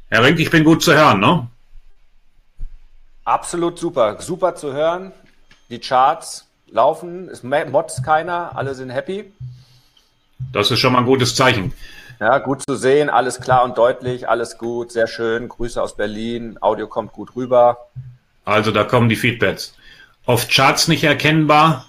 Herr 0.10 0.24
Rink, 0.24 0.40
ich 0.40 0.50
bin 0.50 0.64
gut 0.64 0.84
zu 0.84 0.94
hören, 0.94 1.20
ne? 1.20 1.48
Absolut 3.26 3.80
super. 3.80 4.22
Super 4.22 4.56
zu 4.56 4.74
hören. 4.74 5.12
Die 5.70 5.80
Charts 5.80 6.48
laufen, 6.70 7.30
es 7.30 7.44
motzt 7.44 8.04
keiner, 8.04 8.56
alle 8.56 8.76
sind 8.76 8.90
happy. 8.90 9.32
Das 10.52 10.72
ist 10.72 10.80
schon 10.80 10.94
mal 10.94 11.00
ein 11.00 11.06
gutes 11.06 11.36
Zeichen. 11.36 11.74
Ja, 12.20 12.38
gut 12.40 12.62
zu 12.62 12.76
sehen, 12.76 13.10
alles 13.10 13.40
klar 13.40 13.64
und 13.64 13.78
deutlich, 13.78 14.30
alles 14.30 14.58
gut, 14.58 14.92
sehr 14.92 15.08
schön. 15.08 15.50
Grüße 15.50 15.82
aus 15.82 15.96
Berlin, 15.96 16.58
Audio 16.62 16.88
kommt 16.88 17.12
gut 17.12 17.36
rüber. 17.36 17.78
Also 18.46 18.72
da 18.72 18.84
kommen 18.84 19.10
die 19.10 19.16
Feedbacks. 19.16 19.76
Auf 20.26 20.48
Charts 20.48 20.88
nicht 20.88 21.04
erkennbar, 21.04 21.86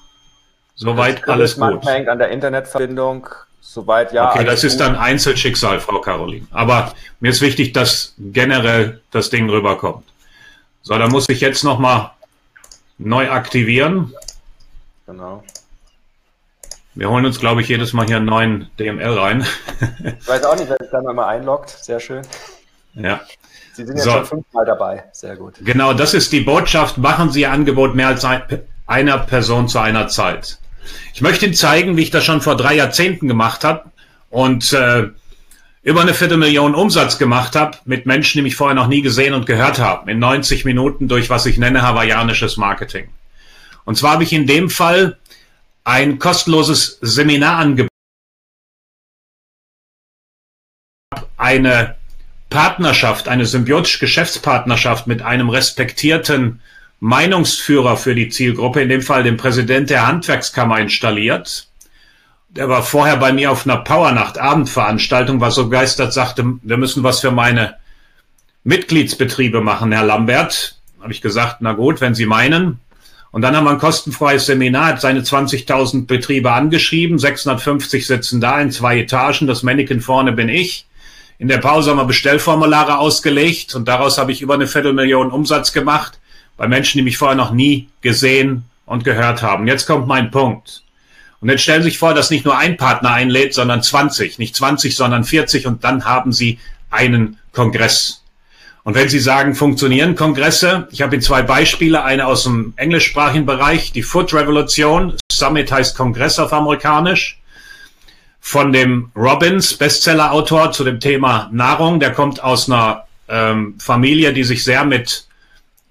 soweit 0.75 1.29
alles 1.29 1.57
gut. 1.57 1.85
hängt 1.85 2.09
an 2.09 2.19
der 2.19 2.31
Internetverbindung, 2.31 3.29
soweit 3.61 4.13
ja. 4.13 4.31
Okay, 4.31 4.45
das 4.45 4.63
gut. 4.63 4.71
ist 4.71 4.81
dann 4.81 4.97
Einzelschicksal, 4.97 5.81
Frau 5.81 6.01
Caroline. 6.01 6.47
Aber 6.51 6.95
mir 7.21 7.31
ist 7.31 7.41
wichtig, 7.41 7.73
dass 7.73 8.15
generell 8.19 9.01
das 9.11 9.31
Ding 9.31 9.49
rüberkommt. 9.49 10.05
So, 10.83 10.99
dann 10.99 11.11
muss 11.11 11.29
ich 11.29 11.41
jetzt 11.41 11.65
nochmal 11.65 12.11
neu 12.99 13.31
aktivieren. 13.31 14.13
Genau. 15.07 15.43
Wir 16.95 17.11
holen 17.11 17.27
uns, 17.27 17.41
glaube 17.41 17.61
ich, 17.61 17.69
jedes 17.69 17.93
Mal 17.93 18.07
hier 18.07 18.17
einen 18.17 18.27
neuen 18.27 18.71
DML 18.79 19.19
rein. 19.19 19.47
ich 20.21 20.29
weiß 20.29 20.45
auch 20.45 20.57
nicht, 20.57 20.69
wer 20.69 20.77
sich 20.81 20.91
dann 20.91 21.05
mal 21.05 21.27
einloggt. 21.27 21.71
Sehr 21.71 21.99
schön. 21.99 22.23
Ja. 22.95 23.21
Sie 23.73 23.85
sind 23.85 23.97
jetzt 23.97 24.05
so. 24.05 24.13
schon 24.13 24.27
fünfmal 24.27 24.65
dabei. 24.65 25.05
Sehr 25.11 25.37
gut. 25.37 25.55
Genau, 25.61 25.93
das 25.93 26.15
ist 26.15 26.31
die 26.33 26.41
Botschaft. 26.41 26.97
Machen 26.99 27.31
Sie 27.31 27.41
Ihr 27.41 27.51
Angebot 27.51 27.97
mehr 27.97 28.09
als 28.09 28.25
ein, 28.25 28.43
einer 28.87 29.19
Person 29.19 29.67
zu 29.67 29.81
einer 29.81 30.07
Zeit. 30.07 30.59
Ich 31.15 31.21
möchte 31.21 31.47
Ihnen 31.47 31.55
zeigen, 31.55 31.97
wie 31.97 32.03
ich 32.03 32.11
das 32.11 32.25
schon 32.25 32.41
vor 32.41 32.57
drei 32.57 32.75
Jahrzehnten 32.75 33.29
gemacht 33.29 33.65
habe. 33.65 33.91
Und 34.31 34.73
äh, 34.73 35.09
über 35.85 36.01
eine 36.01 36.15
Viertelmillion 36.15 36.75
Umsatz 36.75 37.19
gemacht 37.19 37.55
habe 37.55 37.77
mit 37.85 38.07
Menschen, 38.07 38.39
die 38.39 38.43
mich 38.43 38.57
vorher 38.57 38.75
noch 38.75 38.89
nie 38.89 39.03
gesehen 39.03 39.35
und 39.35 39.45
gehört 39.45 39.79
haben, 39.79 40.09
in 40.09 40.19
90 40.19 40.65
Minuten 40.65 41.09
durch 41.09 41.29
was 41.29 41.45
ich 41.47 41.59
nenne 41.59 41.83
hawaiianisches 41.83 42.57
Marketing. 42.57 43.09
Und 43.85 43.97
zwar 43.97 44.13
habe 44.13 44.23
ich 44.23 44.33
in 44.33 44.47
dem 44.47 44.71
Fall 44.71 45.19
ein 45.85 46.19
kostenloses 46.19 46.99
Seminar 47.03 47.59
angeboten, 47.59 47.89
eine 51.37 51.97
Partnerschaft, 52.49 53.29
eine 53.29 53.45
symbiotische 53.45 53.99
Geschäftspartnerschaft 53.99 55.07
mit 55.07 55.21
einem 55.21 55.51
respektierten 55.51 56.61
Meinungsführer 57.01 57.97
für 57.97 58.15
die 58.15 58.29
Zielgruppe, 58.29 58.83
in 58.83 58.89
dem 58.89 59.03
Fall 59.03 59.23
dem 59.23 59.37
Präsident 59.37 59.91
der 59.91 60.07
Handwerkskammer 60.07 60.79
installiert 60.79 61.69
der 62.57 62.69
war 62.69 62.83
vorher 62.83 63.17
bei 63.17 63.33
mir 63.33 63.51
auf 63.51 63.67
einer 63.67 63.79
Powernacht 63.79 64.39
Abendveranstaltung, 64.39 65.41
war 65.41 65.51
so 65.51 65.65
begeistert, 65.65 66.13
sagte, 66.13 66.45
wir 66.63 66.77
müssen 66.77 67.03
was 67.03 67.21
für 67.21 67.33
meine 67.33 67.77
Mitgliedsbetriebe 68.63 69.61
machen, 69.61 69.93
Herr 69.93 70.05
Lambert. 70.05 70.77
Habe 71.01 71.13
ich 71.13 71.21
gesagt, 71.21 71.57
na 71.61 71.73
gut, 71.73 72.01
wenn 72.01 72.15
Sie 72.15 72.27
meinen. 72.27 72.79
Und 73.33 73.43
dann 73.43 73.57
haben 73.57 73.65
wir 73.65 73.73
ein 73.73 73.79
kostenfreies 73.79 74.47
Seminar, 74.47 74.87
hat 74.87 75.01
seine 75.01 75.21
20.000 75.21 76.07
Betriebe 76.07 76.53
angeschrieben, 76.53 77.19
650 77.19 78.07
sitzen 78.07 78.41
da 78.41 78.61
in 78.61 78.71
zwei 78.71 79.01
Etagen, 79.01 79.49
das 79.49 79.65
Mannequin 79.65 80.01
vorne 80.01 80.33
bin 80.33 80.49
ich. 80.49 80.87
In 81.39 81.49
der 81.49 81.59
Pause 81.59 81.91
haben 81.91 81.97
wir 81.97 82.05
Bestellformulare 82.05 82.99
ausgelegt 82.99 83.75
und 83.75 83.89
daraus 83.89 84.19
habe 84.19 84.31
ich 84.31 84.41
über 84.41 84.55
eine 84.55 84.69
Viertelmillion 84.69 85.33
Umsatz 85.33 85.73
gemacht 85.73 86.21
bei 86.57 86.69
Menschen, 86.69 86.99
die 86.99 87.05
mich 87.05 87.19
vorher 87.19 87.37
noch 87.37 87.53
nie 87.53 87.89
gesehen 88.01 88.65
und 88.87 89.05
gehört 89.05 89.43
haben. 89.43 89.67
Jetzt 89.67 89.87
kommt 89.87 90.07
mein 90.07 90.31
Punkt. 90.31 90.83
Und 91.41 91.51
jetzt 91.51 91.63
stellen 91.63 91.83
Sie 91.83 91.91
sich 91.91 91.99
vor, 91.99 92.15
dass 92.15 92.31
nicht 92.31 92.45
nur 92.45 92.57
ein 92.57 92.77
Partner 92.77 93.11
einlädt, 93.13 93.55
sondern 93.55 93.83
20, 93.83 94.39
nicht 94.39 94.57
20, 94.57 94.97
sondern 94.97 95.25
40 95.25 95.67
und 95.67 95.85
dann 95.85 96.05
haben 96.05 96.33
Sie 96.33 96.59
einen 96.91 97.39
Kongress. 97.53 98.23
Und 98.83 98.95
wenn 98.95 99.09
Sie 99.09 99.19
sagen, 99.19 99.55
funktionieren 99.55 100.15
Kongresse, 100.15 100.89
ich 100.91 101.03
habe 101.03 101.15
Ihnen 101.15 101.23
zwei 101.23 101.43
Beispiele, 101.43 102.05
eine 102.05 102.27
aus 102.27 102.45
dem 102.45 102.75
englischsprachigen 102.77 103.47
Bereich, 103.47 103.93
die 103.93 104.03
Food 104.03 104.33
Revolution, 104.35 105.17
Summit 105.33 105.73
heißt 105.73 105.97
Kongress 105.97 106.39
auf 106.39 106.53
amerikanisch, 106.53 107.41
von 108.41 108.75
dem 108.75 109.11
Robbins, 109.17 109.75
Bestseller-Autor 109.75 110.73
zu 110.73 110.85
dem 110.85 111.01
Thema 111.01 111.49
Nahrung, 111.51 111.99
der 111.99 112.13
kommt 112.13 112.43
aus 112.43 112.71
einer 112.71 113.05
ähm, 113.27 113.75
Familie, 113.79 114.35
die 114.35 114.45
sich 114.45 114.65
sehr 114.65 114.85
mit 114.85 115.27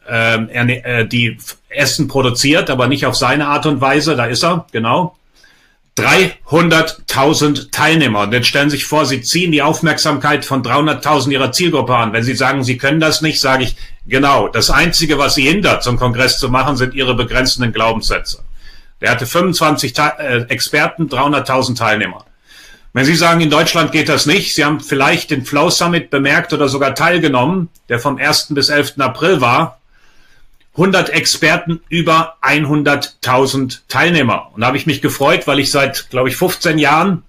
äh, 0.08 1.06
die 1.08 1.38
Essen 1.70 2.08
produziert, 2.08 2.70
aber 2.70 2.88
nicht 2.88 3.06
auf 3.06 3.16
seine 3.16 3.48
Art 3.48 3.66
und 3.66 3.82
Weise, 3.82 4.16
da 4.16 4.26
ist 4.26 4.44
er, 4.44 4.66
genau. 4.72 5.16
300.000 5.98 7.70
Teilnehmer. 7.72 8.22
Und 8.22 8.34
jetzt 8.34 8.48
stellen 8.48 8.70
Sie 8.70 8.78
sich 8.78 8.86
vor, 8.86 9.06
Sie 9.06 9.22
ziehen 9.22 9.52
die 9.52 9.62
Aufmerksamkeit 9.62 10.44
von 10.44 10.64
300.000 10.64 11.30
Ihrer 11.32 11.52
Zielgruppe 11.52 11.96
an. 11.96 12.14
Wenn 12.14 12.24
Sie 12.24 12.36
sagen, 12.36 12.64
Sie 12.64 12.78
können 12.78 13.00
das 13.00 13.22
nicht, 13.22 13.40
sage 13.40 13.66
ich, 13.66 13.76
genau. 14.08 14.48
Das 14.48 14.72
Einzige, 14.72 15.20
was 15.20 15.36
Sie 15.36 15.48
hindert, 15.48 15.84
zum 15.84 15.98
Kongress 15.98 16.40
zu 16.40 16.50
machen, 16.50 16.78
sind 16.78 16.96
Ihre 16.96 17.16
begrenzenden 17.16 17.74
Glaubenssätze. 17.74 18.40
Der 19.02 19.12
hatte 19.12 19.28
25 19.28 19.94
äh, 19.98 20.46
Experten, 20.48 21.10
300.000 21.10 21.78
Teilnehmer. 21.78 22.26
Wenn 22.94 23.06
Sie 23.06 23.16
sagen, 23.16 23.42
in 23.42 23.50
Deutschland 23.50 23.92
geht 23.92 24.10
das 24.10 24.26
nicht, 24.26 24.56
Sie 24.56 24.66
haben 24.66 24.80
vielleicht 24.80 25.30
den 25.32 25.46
Flow 25.46 25.70
Summit 25.70 26.10
bemerkt 26.10 26.54
oder 26.54 26.70
sogar 26.70 26.96
teilgenommen, 26.96 27.70
der 27.90 28.00
vom 28.00 28.18
1. 28.18 28.48
bis 28.52 28.70
11. 28.70 28.94
April 29.00 29.42
war, 29.42 29.80
100 30.76 31.10
Experten, 31.10 31.82
über 31.90 32.38
100.000 32.42 33.82
Teilnehmer. 33.88 34.52
Und 34.54 34.62
da 34.62 34.68
habe 34.68 34.78
ich 34.78 34.88
mich 34.88 35.02
gefreut, 35.02 35.46
weil 35.46 35.60
ich 35.60 35.70
seit, 35.70 36.10
glaube 36.10 36.30
ich, 36.30 36.36
15 36.36 36.80
Jahren 36.80 37.24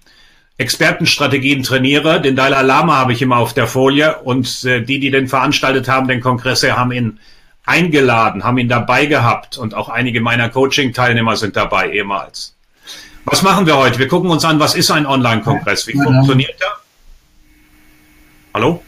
Expertenstrategien 0.57 1.63
trainiere. 1.63 2.21
Den 2.21 2.35
Dalai 2.35 2.61
Lama 2.63 2.95
habe 2.97 3.13
ich 3.13 3.21
immer 3.21 3.37
auf 3.37 3.53
der 3.53 3.67
Folie 3.67 4.19
und 4.19 4.63
äh, 4.63 4.81
die, 4.81 4.99
die 4.99 5.11
den 5.11 5.27
veranstaltet 5.27 5.87
haben, 5.87 6.07
den 6.07 6.21
Kongress, 6.21 6.63
haben 6.63 6.91
ihn 6.91 7.19
eingeladen, 7.65 8.43
haben 8.43 8.57
ihn 8.57 8.69
dabei 8.69 9.05
gehabt 9.05 9.57
und 9.57 9.73
auch 9.73 9.89
einige 9.89 10.21
meiner 10.21 10.49
Coaching-Teilnehmer 10.49 11.35
sind 11.35 11.55
dabei 11.55 11.91
ehemals. 11.91 12.55
Was 13.25 13.41
machen 13.41 13.65
wir 13.65 13.75
heute? 13.75 13.99
Wir 13.99 14.07
gucken 14.07 14.29
uns 14.29 14.45
an, 14.45 14.59
was 14.59 14.75
ist 14.75 14.91
ein 14.91 15.05
Online-Kongress? 15.05 15.87
Wie 15.87 15.93
funktioniert 15.93 16.61
er? 16.61 16.79
Hallo? 18.53 18.84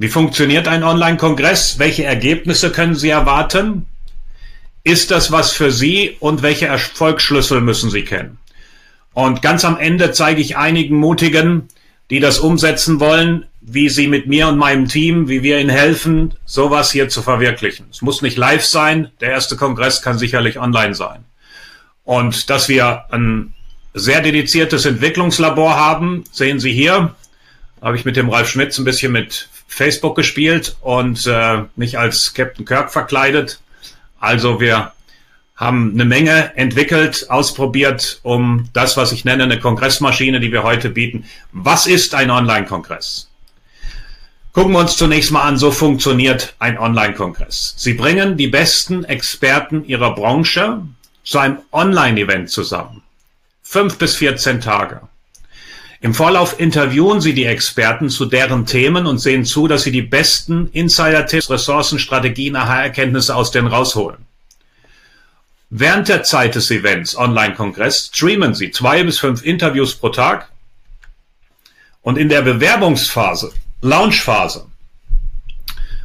Wie 0.00 0.06
funktioniert 0.06 0.68
ein 0.68 0.84
Online-Kongress? 0.84 1.80
Welche 1.80 2.04
Ergebnisse 2.04 2.70
können 2.70 2.94
Sie 2.94 3.08
erwarten? 3.08 3.86
Ist 4.84 5.10
das 5.10 5.32
was 5.32 5.50
für 5.50 5.72
Sie 5.72 6.16
und 6.20 6.40
welche 6.40 6.66
Erfolgsschlüssel 6.66 7.60
müssen 7.60 7.90
Sie 7.90 8.04
kennen? 8.04 8.38
Und 9.12 9.42
ganz 9.42 9.64
am 9.64 9.76
Ende 9.76 10.12
zeige 10.12 10.40
ich 10.40 10.56
einigen 10.56 10.96
Mutigen, 10.98 11.66
die 12.10 12.20
das 12.20 12.38
umsetzen 12.38 13.00
wollen, 13.00 13.46
wie 13.60 13.88
sie 13.88 14.06
mit 14.06 14.28
mir 14.28 14.46
und 14.46 14.56
meinem 14.56 14.86
Team, 14.86 15.28
wie 15.28 15.42
wir 15.42 15.58
ihnen 15.58 15.68
helfen, 15.68 16.32
sowas 16.44 16.92
hier 16.92 17.08
zu 17.08 17.20
verwirklichen. 17.20 17.86
Es 17.90 18.00
muss 18.00 18.22
nicht 18.22 18.36
live 18.36 18.64
sein, 18.64 19.10
der 19.20 19.32
erste 19.32 19.56
Kongress 19.56 20.00
kann 20.00 20.16
sicherlich 20.16 20.60
online 20.60 20.94
sein. 20.94 21.24
Und 22.04 22.50
dass 22.50 22.68
wir 22.68 23.06
ein 23.10 23.52
sehr 23.94 24.20
dediziertes 24.20 24.86
Entwicklungslabor 24.86 25.74
haben, 25.74 26.22
sehen 26.30 26.60
Sie 26.60 26.72
hier. 26.72 27.16
Habe 27.82 27.96
ich 27.96 28.04
mit 28.04 28.16
dem 28.16 28.28
Ralf 28.28 28.48
Schmitz 28.48 28.78
ein 28.78 28.84
bisschen 28.84 29.10
mit 29.10 29.48
Facebook 29.68 30.16
gespielt 30.16 30.76
und 30.80 31.26
äh, 31.26 31.62
mich 31.76 31.98
als 31.98 32.34
Captain 32.34 32.64
Kirk 32.64 32.90
verkleidet. 32.90 33.60
Also 34.18 34.60
wir 34.60 34.92
haben 35.54 35.92
eine 35.92 36.04
Menge 36.04 36.56
entwickelt, 36.56 37.26
ausprobiert, 37.28 38.20
um 38.22 38.68
das, 38.72 38.96
was 38.96 39.12
ich 39.12 39.24
nenne, 39.24 39.44
eine 39.44 39.60
Kongressmaschine, 39.60 40.40
die 40.40 40.50
wir 40.50 40.62
heute 40.62 40.88
bieten. 40.88 41.24
Was 41.52 41.86
ist 41.86 42.14
ein 42.14 42.30
Online-Kongress? 42.30 43.28
Gucken 44.52 44.72
wir 44.72 44.80
uns 44.80 44.96
zunächst 44.96 45.30
mal 45.30 45.42
an, 45.42 45.58
so 45.58 45.70
funktioniert 45.70 46.54
ein 46.58 46.78
Online-Kongress. 46.78 47.74
Sie 47.76 47.94
bringen 47.94 48.36
die 48.36 48.48
besten 48.48 49.04
Experten 49.04 49.84
ihrer 49.84 50.14
Branche 50.14 50.82
zu 51.22 51.38
einem 51.38 51.58
Online-Event 51.70 52.50
zusammen. 52.50 53.02
Fünf 53.62 53.98
bis 53.98 54.16
14 54.16 54.60
Tage. 54.60 55.02
Im 56.00 56.14
Vorlauf 56.14 56.60
interviewen 56.60 57.20
Sie 57.20 57.34
die 57.34 57.46
Experten 57.46 58.08
zu 58.08 58.26
deren 58.26 58.66
Themen 58.66 59.06
und 59.06 59.18
sehen 59.18 59.44
zu, 59.44 59.66
dass 59.66 59.82
Sie 59.82 59.90
die 59.90 60.02
besten 60.02 60.68
Insider-Tipps, 60.72 61.50
Ressourcen, 61.50 61.98
Strategien, 61.98 62.54
Aha-Erkenntnisse 62.54 63.34
aus 63.34 63.50
denen 63.50 63.66
rausholen. 63.66 64.18
Während 65.70 66.08
der 66.08 66.22
Zeit 66.22 66.54
des 66.54 66.70
Events, 66.70 67.16
Online-Kongress, 67.16 68.10
streamen 68.14 68.54
Sie 68.54 68.70
zwei 68.70 69.02
bis 69.02 69.18
fünf 69.18 69.42
Interviews 69.42 69.96
pro 69.96 70.10
Tag 70.10 70.50
und 72.02 72.16
in 72.16 72.28
der 72.28 72.42
Bewerbungsphase, 72.42 73.52
Launchphase, 73.82 74.66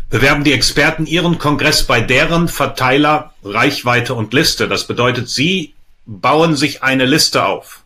bewerben 0.09 0.43
die 0.43 0.53
Experten 0.53 1.05
ihren 1.05 1.37
Kongress 1.37 1.83
bei 1.83 2.01
deren 2.01 2.47
Verteiler, 2.47 3.33
Reichweite 3.43 4.15
und 4.15 4.33
Liste. 4.33 4.67
Das 4.67 4.85
bedeutet, 4.85 5.29
Sie 5.29 5.75
bauen 6.05 6.55
sich 6.55 6.83
eine 6.83 7.05
Liste 7.05 7.45
auf, 7.45 7.82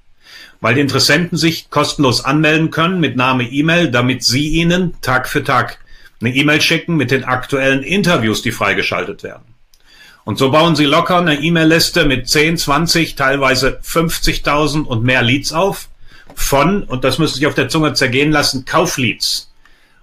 weil 0.61 0.75
die 0.75 0.81
Interessenten 0.81 1.37
sich 1.37 1.69
kostenlos 1.69 2.23
anmelden 2.25 2.71
können 2.71 2.99
mit 2.99 3.15
Name, 3.15 3.43
E-Mail, 3.43 3.91
damit 3.91 4.23
Sie 4.23 4.47
ihnen 4.49 4.99
Tag 5.01 5.27
für 5.27 5.43
Tag 5.43 5.79
eine 6.19 6.33
E-Mail 6.33 6.61
schicken 6.61 6.95
mit 6.95 7.11
den 7.11 7.23
aktuellen 7.23 7.83
Interviews, 7.83 8.41
die 8.41 8.51
freigeschaltet 8.51 9.23
werden. 9.23 9.43
Und 10.23 10.37
so 10.37 10.51
bauen 10.51 10.75
Sie 10.75 10.85
locker 10.85 11.19
eine 11.19 11.39
E-Mail-Liste 11.39 12.05
mit 12.05 12.27
10, 12.27 12.57
20, 12.57 13.15
teilweise 13.15 13.79
50.000 13.83 14.83
und 14.83 15.03
mehr 15.03 15.21
Leads 15.21 15.53
auf 15.53 15.87
von, 16.35 16.83
und 16.83 17.03
das 17.03 17.17
müssen 17.17 17.35
Sie 17.35 17.39
sich 17.39 17.47
auf 17.47 17.55
der 17.55 17.69
Zunge 17.69 17.93
zergehen 17.93 18.31
lassen, 18.31 18.65
Kaufleads. 18.65 19.51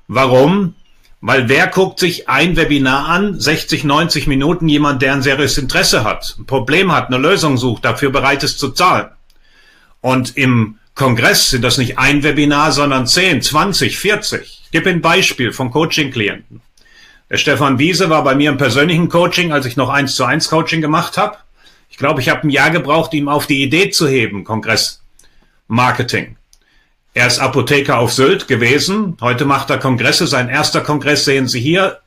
Warum? 0.09 0.75
Weil 1.21 1.49
wer 1.49 1.67
guckt 1.67 1.99
sich 1.99 2.29
ein 2.29 2.57
Webinar 2.57 3.07
an, 3.07 3.39
60, 3.39 3.85
90 3.85 4.27
Minuten, 4.27 4.69
jemand, 4.69 5.03
der 5.03 5.15
ein 5.15 5.23
seriöses 5.23 5.59
Interesse 5.59 6.05
hat, 6.05 6.37
ein 6.39 6.47
Problem 6.47 6.93
hat, 6.93 7.09
eine 7.09 7.19
Lösung 7.19 7.57
sucht, 7.57 7.85
dafür 7.85 8.11
bereit 8.11 8.43
ist 8.45 8.59
zu 8.59 8.71
zahlen. 8.71 9.09
Und 10.05 10.37
im 10.37 10.77
Kongress 10.95 11.49
sind 11.49 11.63
das 11.63 11.79
nicht 11.79 11.97
ein 11.97 12.23
Webinar, 12.23 12.73
sondern 12.73 13.07
10, 13.07 13.41
20, 13.41 13.99
40. 13.99 14.61
Ich 14.67 14.71
gebe 14.71 14.91
ein 14.91 15.01
Beispiel 15.01 15.51
von 15.51 15.71
Coaching-Klienten. 15.71 16.61
Der 17.31 17.39
Stefan 17.39 17.79
Wiese 17.79 18.11
war 18.11 18.23
bei 18.23 18.35
mir 18.35 18.51
im 18.51 18.59
persönlichen 18.59 19.09
Coaching, 19.09 19.51
als 19.51 19.65
ich 19.65 19.79
noch 19.79 19.89
eins 19.89 20.15
zu 20.15 20.27
eins 20.27 20.51
Coaching 20.51 20.83
gemacht 20.83 21.17
habe. 21.17 21.39
Ich 21.89 21.97
glaube, 21.97 22.21
ich 22.21 22.29
habe 22.29 22.47
ein 22.47 22.51
Jahr 22.51 22.71
gebraucht, 22.71 23.15
ihm 23.15 23.31
auf 23.31 23.47
die 23.47 23.63
Idee 23.63 23.89
zu 23.89 24.07
heben, 24.07 24.45
Kongress 24.45 25.01
Marketing. 25.69 26.37
Er 27.15 27.27
ist 27.27 27.39
Apotheker 27.39 27.99
auf 27.99 28.13
Sylt 28.13 28.47
gewesen. 28.47 29.17
Heute 29.23 29.47
macht 29.47 29.71
er 29.71 29.79
Kongresse. 29.79 30.27
Sein 30.27 30.51
erster 30.51 30.83
Kongress 30.83 31.25
sehen 31.25 31.49
Sie 31.49 31.61
hier. 31.61 32.01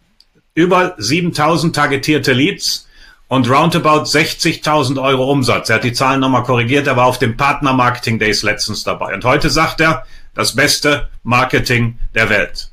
Über 0.54 0.94
7000 1.00 1.75
targetierte 1.75 2.34
Leads 2.34 2.87
und 3.28 3.50
roundabout 3.50 4.04
60.000 4.04 5.02
Euro 5.02 5.30
Umsatz. 5.32 5.70
Er 5.70 5.76
hat 5.76 5.84
die 5.84 5.94
Zahlen 5.94 6.22
nochmal 6.22 6.44
korrigiert. 6.44 6.88
Er 6.88 6.96
war 6.96 7.06
auf 7.06 7.20
dem 7.20 7.36
Partner 7.36 7.74
Marketing 7.74 8.20
Days 8.20 8.44
letztens 8.44 8.84
dabei. 8.84 9.14
Und 9.14 9.26
heute 9.26 9.50
sagt 9.50 9.82
er, 9.82 10.06
das 10.34 10.56
beste 10.56 11.10
Marketing 11.24 11.98
der 12.14 12.30
Welt. 12.30 12.70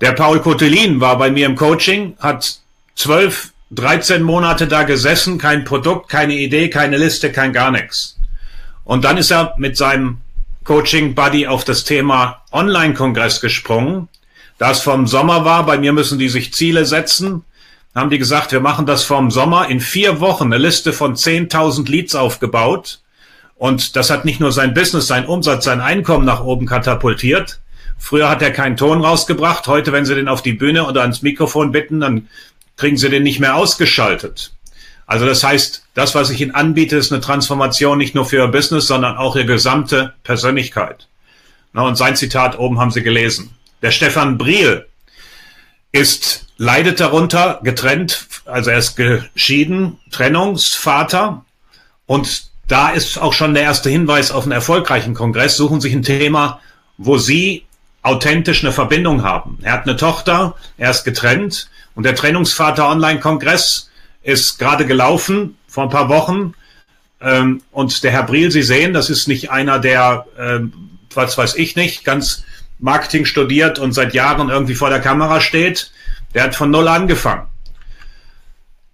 Der 0.00 0.12
Paul 0.12 0.40
Cotelin 0.40 1.00
war 1.00 1.16
bei 1.18 1.30
mir 1.30 1.46
im 1.46 1.56
Coaching, 1.56 2.16
hat 2.18 2.58
12, 2.96 3.52
13 3.70 4.22
Monate 4.22 4.66
da 4.66 4.82
gesessen, 4.82 5.38
kein 5.38 5.64
Produkt, 5.64 6.08
keine 6.08 6.34
Idee, 6.34 6.68
keine 6.68 6.96
Liste, 6.96 7.30
kein 7.30 7.52
gar 7.52 7.70
nichts. 7.70 8.18
Und 8.84 9.04
dann 9.04 9.16
ist 9.16 9.30
er 9.30 9.54
mit 9.56 9.76
seinem 9.76 10.18
Coaching 10.64 11.14
Buddy 11.14 11.46
auf 11.46 11.64
das 11.64 11.84
Thema 11.84 12.42
Online-Kongress 12.50 13.40
gesprungen. 13.40 14.08
Da 14.58 14.72
es 14.72 14.80
vom 14.80 15.06
Sommer 15.06 15.44
war, 15.44 15.64
bei 15.66 15.78
mir 15.78 15.92
müssen 15.92 16.18
die 16.18 16.28
sich 16.28 16.52
Ziele 16.54 16.86
setzen, 16.86 17.44
haben 17.94 18.10
die 18.10 18.18
gesagt, 18.18 18.52
wir 18.52 18.60
machen 18.60 18.86
das 18.86 19.04
vom 19.04 19.30
Sommer 19.30 19.68
in 19.68 19.80
vier 19.80 20.20
Wochen 20.20 20.46
eine 20.46 20.58
Liste 20.58 20.92
von 20.92 21.14
10.000 21.14 21.88
Leads 21.88 22.14
aufgebaut. 22.14 23.00
Und 23.56 23.94
das 23.96 24.10
hat 24.10 24.24
nicht 24.24 24.40
nur 24.40 24.52
sein 24.52 24.74
Business, 24.74 25.06
sein 25.06 25.26
Umsatz, 25.26 25.64
sein 25.64 25.80
Einkommen 25.80 26.24
nach 26.24 26.42
oben 26.42 26.66
katapultiert. 26.66 27.60
Früher 27.98 28.28
hat 28.28 28.42
er 28.42 28.50
keinen 28.50 28.76
Ton 28.76 29.04
rausgebracht. 29.04 29.66
Heute, 29.68 29.92
wenn 29.92 30.04
Sie 30.04 30.14
den 30.14 30.28
auf 30.28 30.42
die 30.42 30.52
Bühne 30.52 30.86
oder 30.86 31.02
ans 31.02 31.22
Mikrofon 31.22 31.70
bitten, 31.70 32.00
dann 32.00 32.28
kriegen 32.76 32.96
Sie 32.96 33.08
den 33.08 33.22
nicht 33.22 33.38
mehr 33.38 33.54
ausgeschaltet. 33.54 34.52
Also 35.06 35.24
das 35.26 35.44
heißt, 35.44 35.84
das, 35.94 36.14
was 36.14 36.30
ich 36.30 36.40
Ihnen 36.40 36.54
anbiete, 36.54 36.96
ist 36.96 37.12
eine 37.12 37.20
Transformation 37.20 37.98
nicht 37.98 38.14
nur 38.14 38.24
für 38.24 38.38
Ihr 38.38 38.48
Business, 38.48 38.88
sondern 38.88 39.16
auch 39.16 39.36
Ihre 39.36 39.46
gesamte 39.46 40.14
Persönlichkeit. 40.24 41.08
Und 41.72 41.96
sein 41.96 42.16
Zitat 42.16 42.58
oben 42.58 42.80
haben 42.80 42.90
Sie 42.90 43.02
gelesen. 43.02 43.50
Der 43.82 43.90
Stefan 43.90 44.38
Briel 44.38 44.86
ist, 45.94 46.46
leidet 46.56 46.98
darunter, 46.98 47.60
getrennt, 47.62 48.26
also 48.46 48.70
er 48.70 48.78
ist 48.78 48.96
geschieden, 48.96 50.00
Trennungsvater. 50.10 51.44
Und 52.06 52.50
da 52.66 52.90
ist 52.90 53.16
auch 53.16 53.32
schon 53.32 53.54
der 53.54 53.62
erste 53.62 53.90
Hinweis 53.90 54.32
auf 54.32 54.42
einen 54.42 54.52
erfolgreichen 54.52 55.14
Kongress. 55.14 55.56
Suchen 55.56 55.80
sich 55.80 55.94
ein 55.94 56.02
Thema, 56.02 56.60
wo 56.98 57.16
Sie 57.16 57.64
authentisch 58.02 58.64
eine 58.64 58.72
Verbindung 58.72 59.22
haben. 59.22 59.58
Er 59.62 59.72
hat 59.72 59.84
eine 59.84 59.96
Tochter, 59.96 60.56
er 60.78 60.90
ist 60.90 61.04
getrennt 61.04 61.70
und 61.94 62.02
der 62.02 62.16
Trennungsvater 62.16 62.88
Online-Kongress 62.88 63.88
ist 64.24 64.58
gerade 64.58 64.86
gelaufen 64.86 65.56
vor 65.68 65.84
ein 65.84 65.90
paar 65.90 66.08
Wochen. 66.08 66.54
Ähm, 67.20 67.62
und 67.70 68.02
der 68.02 68.10
Herr 68.10 68.24
Briel, 68.24 68.50
Sie 68.50 68.64
sehen, 68.64 68.94
das 68.94 69.10
ist 69.10 69.28
nicht 69.28 69.52
einer, 69.52 69.78
der, 69.78 70.26
ähm, 70.36 70.72
was 71.14 71.38
weiß 71.38 71.54
ich 71.54 71.76
nicht, 71.76 72.04
ganz 72.04 72.42
Marketing 72.78 73.24
studiert 73.24 73.78
und 73.78 73.92
seit 73.92 74.14
Jahren 74.14 74.48
irgendwie 74.48 74.74
vor 74.74 74.90
der 74.90 75.00
Kamera 75.00 75.40
steht. 75.40 75.92
Der 76.34 76.42
hat 76.42 76.56
von 76.56 76.70
Null 76.70 76.88
angefangen. 76.88 77.46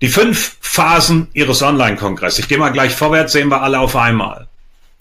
Die 0.01 0.09
fünf 0.09 0.57
Phasen 0.61 1.29
Ihres 1.33 1.63
Online-Kongresses. 1.63 2.39
Ich 2.39 2.49
gehe 2.49 2.59
mal 2.59 2.71
gleich 2.71 2.95
vorwärts, 2.95 3.33
sehen 3.33 3.49
wir 3.49 3.63
alle 3.63 3.81
auf 3.81 3.97
einmal. 3.97 4.49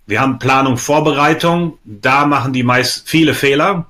Wir 0.07 0.19
haben 0.21 0.39
Planung, 0.39 0.77
Vorbereitung. 0.77 1.77
Da 1.85 2.25
machen 2.25 2.51
die 2.51 2.63
meist 2.63 3.07
viele 3.07 3.33
Fehler. 3.33 3.85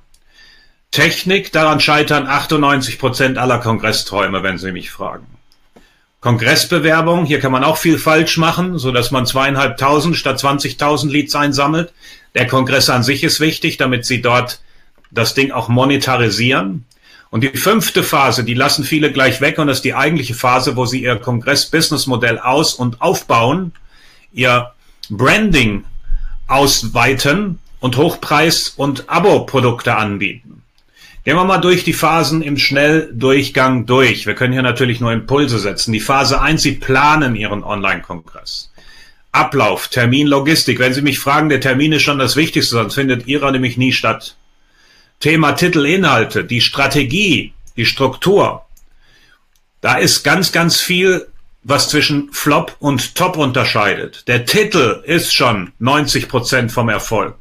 Technik, 0.90 1.52
daran 1.52 1.80
scheitern 1.80 2.26
98 2.26 2.98
Prozent 2.98 3.38
aller 3.38 3.58
Kongressträume, 3.58 4.42
wenn 4.42 4.58
Sie 4.58 4.72
mich 4.72 4.90
fragen. 4.90 5.26
Kongressbewerbung, 6.20 7.24
hier 7.24 7.40
kann 7.40 7.52
man 7.52 7.64
auch 7.64 7.78
viel 7.78 7.98
falsch 7.98 8.36
machen, 8.36 8.78
so 8.78 8.92
dass 8.92 9.10
man 9.10 9.24
zweieinhalbtausend 9.24 10.16
statt 10.16 10.38
20.000 10.38 11.08
Leads 11.08 11.34
einsammelt. 11.34 11.94
Der 12.34 12.46
Kongress 12.46 12.90
an 12.90 13.02
sich 13.02 13.24
ist 13.24 13.40
wichtig, 13.40 13.78
damit 13.78 14.04
Sie 14.04 14.20
dort 14.20 14.60
das 15.10 15.34
Ding 15.34 15.50
auch 15.50 15.68
monetarisieren. 15.68 16.84
Und 17.30 17.44
die 17.44 17.56
fünfte 17.56 18.02
Phase, 18.02 18.42
die 18.42 18.54
lassen 18.54 18.84
viele 18.84 19.12
gleich 19.12 19.40
weg 19.40 19.58
und 19.58 19.68
das 19.68 19.78
ist 19.78 19.84
die 19.84 19.94
eigentliche 19.94 20.34
Phase, 20.34 20.76
wo 20.76 20.84
Sie 20.84 21.02
Ihr 21.02 21.16
Kongress-Business-Modell 21.16 22.38
aus- 22.38 22.74
und 22.74 23.00
aufbauen, 23.00 23.72
Ihr 24.32 24.72
Branding 25.08 25.84
ausweiten 26.48 27.60
und 27.78 27.96
Hochpreis- 27.96 28.74
und 28.76 29.08
Abo-Produkte 29.08 29.96
anbieten. 29.96 30.62
Gehen 31.24 31.36
wir 31.36 31.44
mal 31.44 31.58
durch 31.58 31.84
die 31.84 31.92
Phasen 31.92 32.42
im 32.42 32.56
Schnelldurchgang 32.56 33.86
durch. 33.86 34.26
Wir 34.26 34.34
können 34.34 34.54
hier 34.54 34.62
natürlich 34.62 35.00
nur 35.00 35.12
Impulse 35.12 35.58
setzen. 35.58 35.92
Die 35.92 36.00
Phase 36.00 36.40
1, 36.40 36.62
Sie 36.62 36.72
planen 36.72 37.36
Ihren 37.36 37.62
Online-Kongress. 37.62 38.72
Ablauf, 39.30 39.88
Termin, 39.88 40.26
Logistik. 40.26 40.78
Wenn 40.78 40.94
Sie 40.94 41.02
mich 41.02 41.18
fragen, 41.18 41.50
der 41.50 41.60
Termin 41.60 41.92
ist 41.92 42.02
schon 42.02 42.18
das 42.18 42.36
Wichtigste, 42.36 42.74
sonst 42.74 42.94
findet 42.94 43.26
Ihrer 43.26 43.52
nämlich 43.52 43.76
nie 43.76 43.92
statt. 43.92 44.34
Thema 45.20 45.52
Titel, 45.52 45.84
Inhalte, 45.84 46.44
die 46.44 46.62
Strategie, 46.62 47.52
die 47.76 47.84
Struktur. 47.84 48.62
Da 49.82 49.96
ist 49.96 50.22
ganz, 50.22 50.50
ganz 50.50 50.80
viel, 50.80 51.28
was 51.62 51.90
zwischen 51.90 52.32
Flop 52.32 52.74
und 52.78 53.14
Top 53.14 53.36
unterscheidet. 53.36 54.26
Der 54.28 54.46
Titel 54.46 55.02
ist 55.04 55.34
schon 55.34 55.72
90 55.78 56.26
Prozent 56.26 56.72
vom 56.72 56.88
Erfolg. 56.88 57.34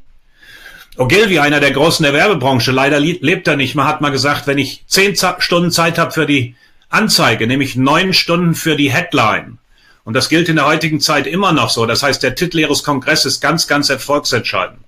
Ogilvy, 0.98 1.40
einer 1.40 1.62
der 1.62 1.72
Großen 1.72 2.04
der 2.04 2.12
Werbebranche, 2.12 2.72
leider 2.72 3.00
lebt 3.00 3.48
er 3.48 3.56
nicht. 3.56 3.76
Man 3.76 3.88
hat 3.88 4.02
mal 4.02 4.12
gesagt, 4.12 4.46
wenn 4.46 4.58
ich 4.58 4.84
zehn 4.88 5.16
Stunden 5.38 5.72
Zeit 5.72 5.98
habe 5.98 6.12
für 6.12 6.26
die 6.26 6.56
Anzeige, 6.90 7.48
nehme 7.48 7.64
ich 7.64 7.78
neun 7.78 8.14
Stunden 8.14 8.56
für 8.56 8.76
die 8.76 8.92
Headline. 8.92 9.58
Und 10.04 10.16
das 10.16 10.28
gilt 10.28 10.50
in 10.50 10.58
der 10.58 10.66
heutigen 10.66 11.00
Zeit 11.00 11.28
immer 11.28 11.54
noch 11.54 11.70
so. 11.70 11.86
Das 11.86 12.04
heißt, 12.04 12.24
der 12.24 12.36
Titel 12.36 12.60
Ihres 12.60 12.84
Kongresses 12.84 13.36
ist 13.36 13.42
ganz, 13.42 13.68
ganz 13.68 13.90
erfolgsentscheidend. 13.90 14.80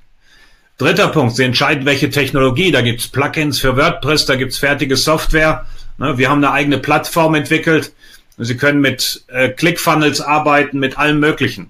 Dritter 0.82 1.10
Punkt, 1.10 1.36
Sie 1.36 1.44
entscheiden, 1.44 1.86
welche 1.86 2.10
Technologie. 2.10 2.72
Da 2.72 2.82
gibt's 2.82 3.08
Plugins 3.08 3.60
für 3.60 3.78
WordPress, 3.78 4.26
da 4.26 4.36
gibt's 4.36 4.58
fertige 4.58 4.98
Software. 4.98 5.68
Ne, 6.00 6.18
wir 6.18 6.28
haben 6.28 6.44
eine 6.44 6.54
eigene 6.54 6.80
Plattform 6.80 7.36
entwickelt. 7.36 7.94
Sie 8.40 8.58
können 8.58 8.82
mit 8.82 9.24
äh, 9.28 9.50
ClickFunnels 9.50 10.22
arbeiten, 10.22 10.80
mit 10.80 10.98
allem 10.98 11.20
Möglichen. 11.20 11.70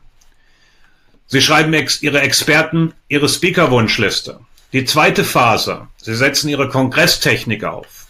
Sie 1.27 1.41
schreiben 1.41 1.75
Ihre 1.99 2.21
Experten 2.21 2.93
Ihre 3.09 3.27
Speaker-Wunschliste. 3.27 4.39
Die 4.71 4.85
zweite 4.85 5.25
Phase. 5.25 5.89
Sie 5.97 6.15
setzen 6.15 6.47
Ihre 6.47 6.69
Kongresstechnik 6.69 7.65
auf. 7.65 8.07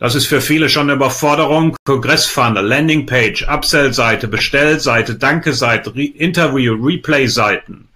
Das 0.00 0.16
ist 0.16 0.26
für 0.26 0.40
viele 0.40 0.68
schon 0.68 0.90
eine 0.90 0.94
Überforderung. 0.94 1.76
Kongressfunnel, 1.84 2.66
Landingpage, 2.66 3.46
Upsell-Seite, 3.46 4.26
Bestellseite, 4.26 5.14
Danke-Seite, 5.14 5.94
Re 5.94 6.06
Interview, 6.06 6.74
Replay-Seiten. 6.74 7.86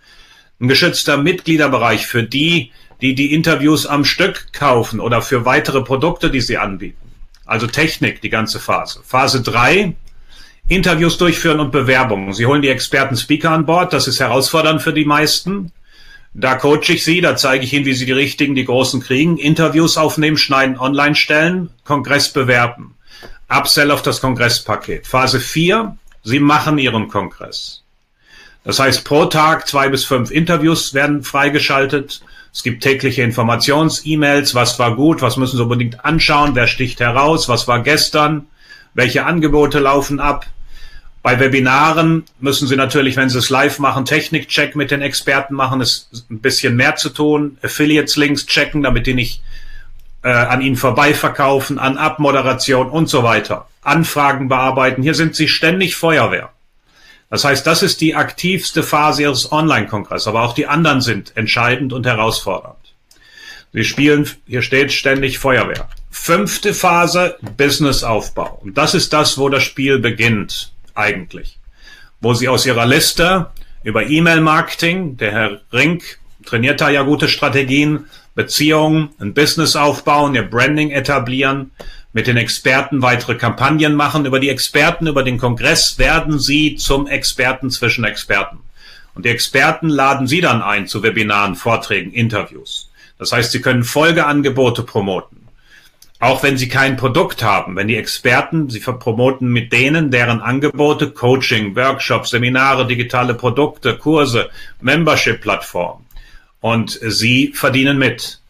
Ein 0.65 0.69
geschützter 0.69 1.19
Mitgliederbereich 1.19 2.07
für 2.07 2.23
die, 2.23 2.73
die 3.03 3.15
die 3.15 3.35
Interviews 3.35 3.85
am 3.85 4.03
Stück 4.03 4.51
kaufen 4.55 4.99
oder 4.99 5.21
für 5.21 5.45
weitere 5.45 5.83
Produkte, 5.83 6.31
die 6.31 6.41
sie 6.41 6.57
anbieten. 6.57 7.13
Also 7.45 7.67
Technik, 7.67 8.23
die 8.23 8.31
ganze 8.31 8.59
Phase. 8.59 9.01
Phase 9.05 9.43
drei 9.43 9.93
Interviews 10.67 11.19
durchführen 11.19 11.61
und 11.61 11.71
Bewerbungen. 11.71 12.33
Sie 12.33 12.47
holen 12.47 12.63
die 12.63 12.71
Experten-Speaker 12.71 13.51
an 13.51 13.67
Bord. 13.67 13.93
Das 13.93 14.09
ist 14.09 14.21
herausfordernd 14.21 14.81
für 14.81 14.95
die 14.95 15.05
meisten. 15.05 15.71
Da 16.33 16.55
coache 16.55 16.95
ich 16.95 17.05
Sie, 17.05 17.21
da 17.21 17.37
zeige 17.37 17.63
ich 17.63 17.75
Ihnen, 17.75 17.85
wie 17.85 17.93
Sie 17.93 18.07
die 18.07 18.13
richtigen, 18.13 18.55
die 18.55 18.65
großen 18.65 19.03
kriegen. 19.03 19.37
Interviews 19.37 19.99
aufnehmen, 19.99 20.39
schneiden, 20.39 20.79
online 20.79 21.15
stellen, 21.15 21.69
Kongress 21.85 22.31
bewerben. 22.31 22.95
Upsell 23.51 23.91
auf 23.91 24.01
das 24.01 24.23
Kongresspaket. 24.23 25.07
Phase 25.07 25.41
4, 25.41 25.99
Sie 26.23 26.41
machen 26.41 26.79
Ihren 26.79 27.09
Kongress. 27.09 27.84
Das 28.65 28.79
heißt, 28.79 29.05
pro 29.05 29.27
Tag 29.27 29.69
zwei 29.69 29.89
bis 29.91 30.05
fünf 30.05 30.31
Interviews 30.31 30.95
werden 30.95 31.23
freigeschaltet. 31.23 32.23
Es 32.53 32.63
gibt 32.63 32.83
tägliche 32.83 33.23
Informations-E-Mails. 33.23 34.55
Was 34.55 34.79
war 34.79 34.97
gut? 34.97 35.21
Was 35.23 35.37
müssen 35.37 35.57
Sie 35.57 35.63
unbedingt 35.63 36.05
anschauen? 36.05 36.55
Wer 36.55 36.67
sticht 36.67 37.01
heraus? 37.01 37.49
Was 37.49 37.69
war 37.69 37.83
gestern? 37.83 38.47
Welche 38.95 39.27
Angebote 39.27 39.81
laufen 39.81 40.19
ab? 40.19 40.47
Bei 41.23 41.41
Webinaren 41.41 42.25
müssen 42.39 42.69
Sie 42.69 42.77
natürlich, 42.77 43.17
wenn 43.17 43.29
Sie 43.29 43.39
es 43.39 43.51
live 43.51 43.79
machen, 43.79 44.05
Technikcheck 44.05 44.77
mit 44.77 44.91
den 44.91 45.03
Experten 45.03 45.55
machen. 45.55 45.81
Es 45.81 46.09
ein 46.31 46.41
bisschen 46.41 46.77
mehr 46.77 46.97
zu 46.97 47.11
tun. 47.11 47.59
Affiliates-Links 47.63 48.47
checken, 48.47 48.83
damit 48.83 49.07
die 49.07 49.15
nicht 49.15 49.43
äh, 50.23 50.29
an 50.29 50.63
Ihnen 50.63 50.77
vorbeiverkaufen, 50.77 51.79
an 51.79 51.99
Abmoderation 51.99 52.89
und 52.89 53.09
so 53.09 53.23
weiter. 53.25 53.69
Anfragen 53.83 54.49
bearbeiten. 54.49 55.03
Hier 55.03 55.15
sind 55.15 55.35
Sie 55.35 55.49
ständig 55.49 55.97
Feuerwehr. 55.97 56.54
Das 57.35 57.43
heißt, 57.43 57.67
das 57.67 57.83
ist 57.83 58.01
die 58.01 58.15
aktivste 58.15 58.85
Phase 58.85 59.23
Ihres 59.23 59.51
Online-Kongresses, 59.51 60.29
aber 60.29 60.43
auch 60.43 60.55
die 60.55 60.69
anderen 60.69 61.01
sind 61.01 61.37
entscheidend 61.37 61.93
und 61.93 62.07
herausfordernd. 62.07 62.95
Sie 63.73 63.83
spielen, 63.83 64.31
hier 64.47 64.63
steht 64.63 64.93
ständig 64.93 65.41
Feuerwehr. 65.41 65.89
Fünfte 66.13 66.73
Phase, 66.73 67.37
Businessaufbau. 67.57 68.61
Und 68.63 68.79
das 68.79 68.95
ist 68.95 69.13
das, 69.13 69.37
wo 69.37 69.49
das 69.49 69.65
Spiel 69.65 69.99
beginnt 69.99 70.73
eigentlich, 70.95 71.59
wo 72.21 72.35
Sie 72.35 72.47
aus 72.47 72.67
Ihrer 72.67 72.87
Liste 72.87 73.49
über 73.83 74.07
E-Mail-Marketing, 74.07 75.17
der 75.17 75.33
Herr 75.33 75.61
Rink 75.73 76.21
trainiert 76.47 76.81
da 76.81 76.89
ja 76.89 77.03
gute 77.03 77.27
Strategien, 77.27 78.07
Beziehungen, 78.37 79.09
ein 79.19 79.35
Business 79.35 79.75
aufbauen, 79.75 80.37
Ihr 80.37 80.49
Branding 80.49 80.93
etablieren, 80.93 81.73
mit 82.15 82.27
den 82.27 82.39
Experten 82.39 83.03
weitere 83.03 83.35
Kampagnen 83.35 83.95
machen. 83.95 84.25
Über 84.25 84.41
die 84.41 84.49
Experten, 84.49 85.07
über 85.07 85.23
den 85.23 85.37
Kongress 85.37 85.99
werden 85.99 86.39
Sie 86.39 86.77
zum 86.77 87.07
Experten 87.07 87.71
zwischen 87.71 88.05
Experten. 88.05 88.61
Und 89.15 89.27
die 89.27 89.31
Experten 89.31 89.91
laden 89.91 90.27
Sie 90.27 90.41
dann 90.41 90.63
ein 90.63 90.87
zu 90.87 91.03
Webinaren, 91.03 91.57
Vorträgen, 91.57 92.13
Interviews. 92.13 92.91
Das 93.19 93.33
heißt, 93.33 93.53
Sie 93.53 93.61
können 93.61 93.85
Folgeangebote 93.85 94.85
promoten. 94.85 95.45
Auch 96.21 96.43
wenn 96.43 96.57
sie 96.57 96.69
kein 96.69 96.97
Produkt 96.97 97.43
haben, 97.43 97.77
wenn 97.77 97.89
die 97.89 97.97
Experten, 97.97 98.71
sie 98.71 98.81
promoten 98.81 99.49
mit 99.49 99.75
denen, 99.75 100.11
deren 100.11 100.41
Angebote, 100.41 101.11
Coaching, 101.11 101.77
Workshops, 101.77 102.31
Seminare, 102.31 102.87
digitale 102.87 103.35
Produkte, 103.35 103.99
Kurse, 103.99 104.49
Membership-Plattform. 104.81 106.07
Und 106.61 106.99
sie 107.03 107.53
verdienen 107.53 107.99
mit. 107.99 108.41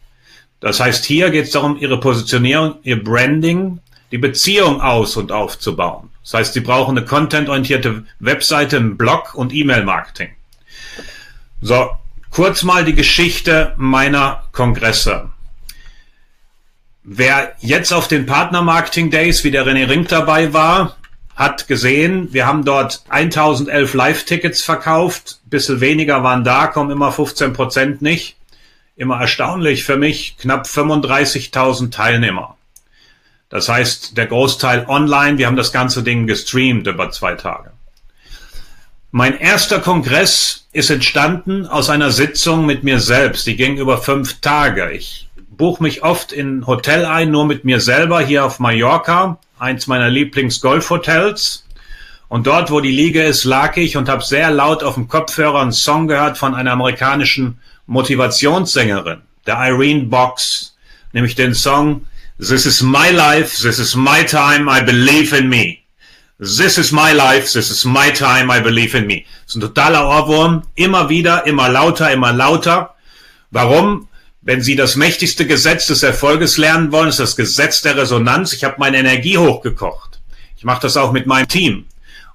Das 0.59 0.79
heißt, 0.79 1.05
hier 1.05 1.29
geht 1.29 1.45
es 1.45 1.51
darum, 1.51 1.77
ihre 1.77 1.99
Positionierung, 1.99 2.77
ihr 2.83 3.03
Branding, 3.03 3.79
die 4.11 4.17
Beziehung 4.17 4.81
aus- 4.81 5.17
und 5.17 5.31
aufzubauen. 5.31 6.09
Das 6.23 6.33
heißt, 6.33 6.53
sie 6.53 6.61
brauchen 6.61 6.97
eine 6.97 7.05
contentorientierte 7.05 8.05
Webseite, 8.19 8.77
einen 8.77 8.97
Blog 8.97 9.35
und 9.35 9.53
E-Mail-Marketing. 9.53 10.29
So, 11.61 11.89
kurz 12.31 12.63
mal 12.63 12.83
die 12.83 12.95
Geschichte 12.95 13.73
meiner 13.77 14.43
Kongresse. 14.51 15.29
Wer 17.03 17.53
jetzt 17.59 17.93
auf 17.93 18.07
den 18.07 18.25
Partner 18.25 18.63
Marketing 18.63 19.11
Days, 19.11 19.43
wie 19.43 19.51
der 19.51 19.65
René 19.67 19.87
Rink 19.87 20.07
dabei 20.07 20.53
war, 20.53 20.97
hat 21.35 21.67
gesehen, 21.67 22.33
wir 22.33 22.47
haben 22.47 22.65
dort 22.65 23.03
1011 23.09 23.93
Live-Tickets 23.93 24.61
verkauft. 24.63 25.39
Bisschen 25.45 25.81
weniger 25.81 26.23
waren 26.23 26.43
da, 26.43 26.67
kommen 26.67 26.89
immer 26.89 27.11
15 27.11 27.53
Prozent 27.53 28.01
nicht. 28.01 28.37
Immer 28.97 29.19
erstaunlich 29.19 29.83
für 29.83 29.97
mich, 29.97 30.37
knapp 30.37 30.67
35.000 30.67 31.91
Teilnehmer. 31.91 32.55
Das 33.49 33.67
heißt, 33.67 34.15
der 34.17 34.25
Großteil 34.25 34.85
online. 34.87 35.37
Wir 35.37 35.47
haben 35.47 35.57
das 35.57 35.73
ganze 35.73 36.01
Ding 36.01 36.27
gestreamt 36.27 36.87
über 36.87 37.11
zwei 37.11 37.35
Tage. 37.35 37.71
Mein 39.11 39.37
erster 39.37 39.79
Kongress 39.79 40.67
ist 40.71 40.89
entstanden 40.89 41.65
aus 41.65 41.89
einer 41.89 42.11
Sitzung 42.11 42.65
mit 42.65 42.83
mir 42.83 42.99
selbst. 42.99 43.47
Die 43.47 43.57
ging 43.57 43.77
über 43.77 43.97
fünf 43.97 44.39
Tage. 44.39 44.91
Ich 44.91 45.27
buche 45.49 45.83
mich 45.83 46.03
oft 46.03 46.31
in 46.31 46.65
Hotel 46.65 47.05
ein, 47.05 47.31
nur 47.31 47.45
mit 47.45 47.65
mir 47.65 47.81
selber 47.81 48.21
hier 48.21 48.45
auf 48.45 48.59
Mallorca, 48.59 49.39
eins 49.59 49.87
meiner 49.87 50.09
Lieblings-Golfhotels. 50.09 51.65
Und 52.29 52.47
dort, 52.47 52.71
wo 52.71 52.79
die 52.79 52.91
Liege 52.91 53.23
ist, 53.23 53.43
lag 53.43 53.75
ich 53.75 53.97
und 53.97 54.07
habe 54.07 54.23
sehr 54.23 54.51
laut 54.51 54.83
auf 54.83 54.95
dem 54.95 55.09
Kopfhörer 55.09 55.61
einen 55.61 55.71
Song 55.73 56.07
gehört 56.07 56.37
von 56.37 56.55
einer 56.55 56.71
amerikanischen 56.71 57.59
Motivationssängerin, 57.87 59.21
der 59.45 59.57
Irene 59.57 60.03
Box, 60.03 60.75
nämlich 61.13 61.35
den 61.35 61.53
Song 61.53 62.05
This 62.37 62.65
is 62.65 62.81
my 62.81 63.11
life, 63.11 63.61
this 63.61 63.79
is 63.79 63.95
my 63.95 64.25
time, 64.25 64.67
I 64.69 64.81
believe 64.81 65.33
in 65.33 65.47
me. 65.47 65.79
This 66.37 66.77
is 66.77 66.91
my 66.91 67.13
life, 67.13 67.53
this 67.53 67.69
is 67.69 67.85
my 67.85 68.11
time, 68.11 68.51
I 68.51 68.59
believe 68.59 68.97
in 68.97 69.07
me. 69.07 69.23
Das 69.45 69.51
ist 69.51 69.55
ein 69.55 69.61
totaler 69.61 70.05
Ohrwurm, 70.05 70.63
immer 70.75 71.07
wieder, 71.07 71.45
immer 71.47 71.69
lauter, 71.69 72.11
immer 72.11 72.33
lauter. 72.33 72.95
Warum? 73.51 74.09
Wenn 74.41 74.61
Sie 74.61 74.75
das 74.75 74.97
mächtigste 74.97 75.47
Gesetz 75.47 75.87
des 75.87 76.03
Erfolges 76.03 76.57
lernen 76.57 76.91
wollen, 76.91 77.07
ist 77.07 77.19
das 77.19 77.37
Gesetz 77.37 77.81
der 77.81 77.95
Resonanz. 77.95 78.51
Ich 78.51 78.65
habe 78.65 78.75
meine 78.79 78.97
Energie 78.97 79.37
hochgekocht. 79.37 80.19
Ich 80.57 80.65
mache 80.65 80.81
das 80.81 80.97
auch 80.97 81.13
mit 81.13 81.25
meinem 81.25 81.47
Team. 81.47 81.85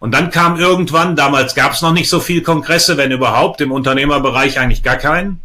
Und 0.00 0.12
dann 0.12 0.30
kam 0.30 0.58
irgendwann, 0.58 1.14
damals 1.14 1.54
gab 1.54 1.74
es 1.74 1.82
noch 1.82 1.92
nicht 1.92 2.08
so 2.08 2.20
viel 2.20 2.42
Kongresse, 2.42 2.96
wenn 2.96 3.12
überhaupt, 3.12 3.60
im 3.60 3.70
Unternehmerbereich 3.70 4.58
eigentlich 4.58 4.82
gar 4.82 4.96
keinen, 4.96 5.40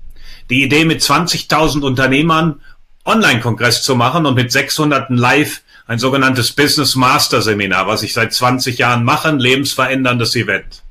die 0.50 0.64
Idee 0.64 0.86
mit 0.86 1.02
20.000 1.02 1.82
Unternehmern 1.82 2.62
Online-Kongress 3.04 3.84
zu 3.84 3.96
machen 3.96 4.26
und 4.26 4.36
mit 4.36 4.52
600 4.52 5.10
live 5.10 5.62
ein 5.88 6.00
sogenanntes 6.00 6.54
Business 6.54 6.96
Master 6.96 7.42
Seminar, 7.42 7.86
was 7.86 8.02
ich 8.02 8.14
seit 8.14 8.34
20 8.34 8.78
Jahren 8.78 9.04
mache, 9.04 9.28
ein 9.28 9.40
lebensveränderndes 9.40 10.36
Event. 10.36 10.84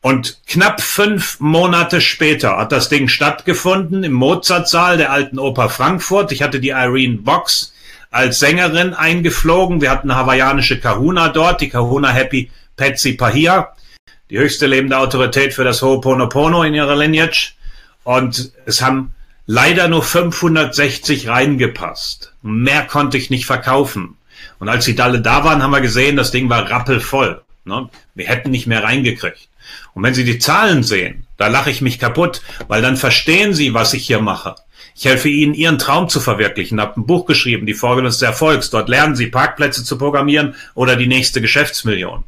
Und 0.00 0.38
knapp 0.46 0.80
fünf 0.80 1.40
Monate 1.40 2.00
später 2.00 2.56
hat 2.56 2.70
das 2.70 2.88
Ding 2.88 3.08
stattgefunden 3.08 4.04
im 4.04 4.12
Mozartsaal 4.12 4.96
der 4.96 5.10
alten 5.10 5.40
Oper 5.40 5.68
Frankfurt. 5.68 6.30
Ich 6.30 6.42
hatte 6.42 6.60
die 6.60 6.68
Irene 6.68 7.18
Box 7.18 7.74
als 8.12 8.38
Sängerin 8.38 8.94
eingeflogen. 8.94 9.80
Wir 9.80 9.90
hatten 9.90 10.14
hawaiianische 10.14 10.78
Kahuna 10.78 11.28
dort, 11.28 11.60
die 11.60 11.68
Kahuna 11.68 12.10
Happy 12.10 12.50
Patsy 12.76 13.14
Pahia, 13.14 13.74
die 14.30 14.38
höchste 14.38 14.66
lebende 14.66 14.98
Autorität 14.98 15.54
für 15.54 15.64
das 15.64 15.82
Ho'oponopono 15.82 16.62
in 16.64 16.74
ihrer 16.74 16.96
Lineage. 16.96 17.54
Und 18.04 18.52
es 18.66 18.82
haben 18.82 19.14
leider 19.46 19.88
nur 19.88 20.02
560 20.02 21.28
reingepasst. 21.28 22.32
Mehr 22.42 22.82
konnte 22.82 23.16
ich 23.16 23.30
nicht 23.30 23.46
verkaufen. 23.46 24.16
Und 24.58 24.68
als 24.68 24.84
die 24.84 24.98
alle 24.98 25.20
da 25.20 25.44
waren, 25.44 25.62
haben 25.62 25.70
wir 25.70 25.80
gesehen, 25.80 26.16
das 26.16 26.30
Ding 26.30 26.48
war 26.48 26.70
rappelvoll. 26.70 27.42
Ne? 27.64 27.88
Wir 28.14 28.26
hätten 28.26 28.50
nicht 28.50 28.66
mehr 28.66 28.82
reingekriegt. 28.82 29.48
Und 29.94 30.02
wenn 30.02 30.14
Sie 30.14 30.24
die 30.24 30.38
Zahlen 30.38 30.82
sehen, 30.82 31.26
da 31.36 31.48
lache 31.48 31.70
ich 31.70 31.80
mich 31.80 31.98
kaputt, 31.98 32.42
weil 32.68 32.82
dann 32.82 32.96
verstehen 32.96 33.54
Sie, 33.54 33.74
was 33.74 33.94
ich 33.94 34.06
hier 34.06 34.20
mache. 34.20 34.54
Ich 34.94 35.04
helfe 35.04 35.28
Ihnen, 35.28 35.54
Ihren 35.54 35.78
Traum 35.78 36.08
zu 36.08 36.20
verwirklichen, 36.20 36.80
habe 36.80 37.00
ein 37.00 37.06
Buch 37.06 37.26
geschrieben, 37.26 37.66
die 37.66 37.74
Formel 37.74 38.04
des 38.04 38.22
Erfolgs. 38.22 38.70
Dort 38.70 38.88
lernen 38.88 39.16
Sie 39.16 39.26
Parkplätze 39.26 39.84
zu 39.84 39.98
programmieren 39.98 40.54
oder 40.74 40.96
die 40.96 41.08
nächste 41.08 41.40
Geschäftsmillion. 41.40 42.24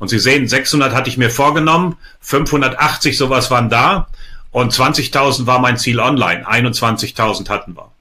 Und 0.00 0.08
Sie 0.08 0.18
sehen, 0.18 0.48
600 0.48 0.94
hatte 0.94 1.10
ich 1.10 1.18
mir 1.18 1.30
vorgenommen, 1.30 1.96
580 2.20 3.16
sowas 3.16 3.50
waren 3.50 3.68
da 3.68 4.08
und 4.50 4.72
20.000 4.72 5.46
war 5.46 5.60
mein 5.60 5.76
Ziel 5.76 6.00
online. 6.00 6.44
21.000 6.48 7.48
hatten 7.50 7.76
wir. 7.76 7.92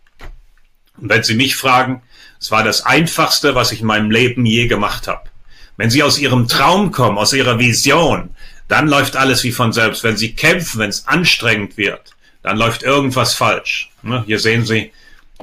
Und 0.97 1.09
wenn 1.09 1.23
Sie 1.23 1.35
mich 1.35 1.55
fragen, 1.55 2.01
es 2.39 2.51
war 2.51 2.63
das 2.63 2.85
Einfachste, 2.85 3.53
was 3.53 3.73
ich 3.73 3.81
in 3.81 3.87
meinem 3.87 4.11
Leben 4.11 4.45
je 4.45 4.67
gemacht 4.67 5.07
habe. 5.07 5.29
Wenn 5.75 5.89
Sie 5.89 6.01
aus 6.01 6.17
Ihrem 6.17 6.47
Traum 6.47 6.91
kommen, 6.91 7.17
aus 7.17 7.33
Ihrer 7.33 7.59
Vision, 7.59 8.29
dann 8.69 8.87
läuft 8.87 9.17
alles 9.17 9.43
wie 9.43 9.51
von 9.51 9.73
selbst. 9.73 10.03
Wenn 10.05 10.15
Sie 10.15 10.33
kämpfen, 10.33 10.79
wenn 10.79 10.89
es 10.89 11.05
anstrengend 11.05 11.75
wird, 11.75 12.15
dann 12.43 12.57
läuft 12.57 12.81
irgendwas 12.83 13.33
falsch. 13.33 13.91
Ne? 14.03 14.23
Hier 14.25 14.39
sehen 14.39 14.65
Sie 14.65 14.93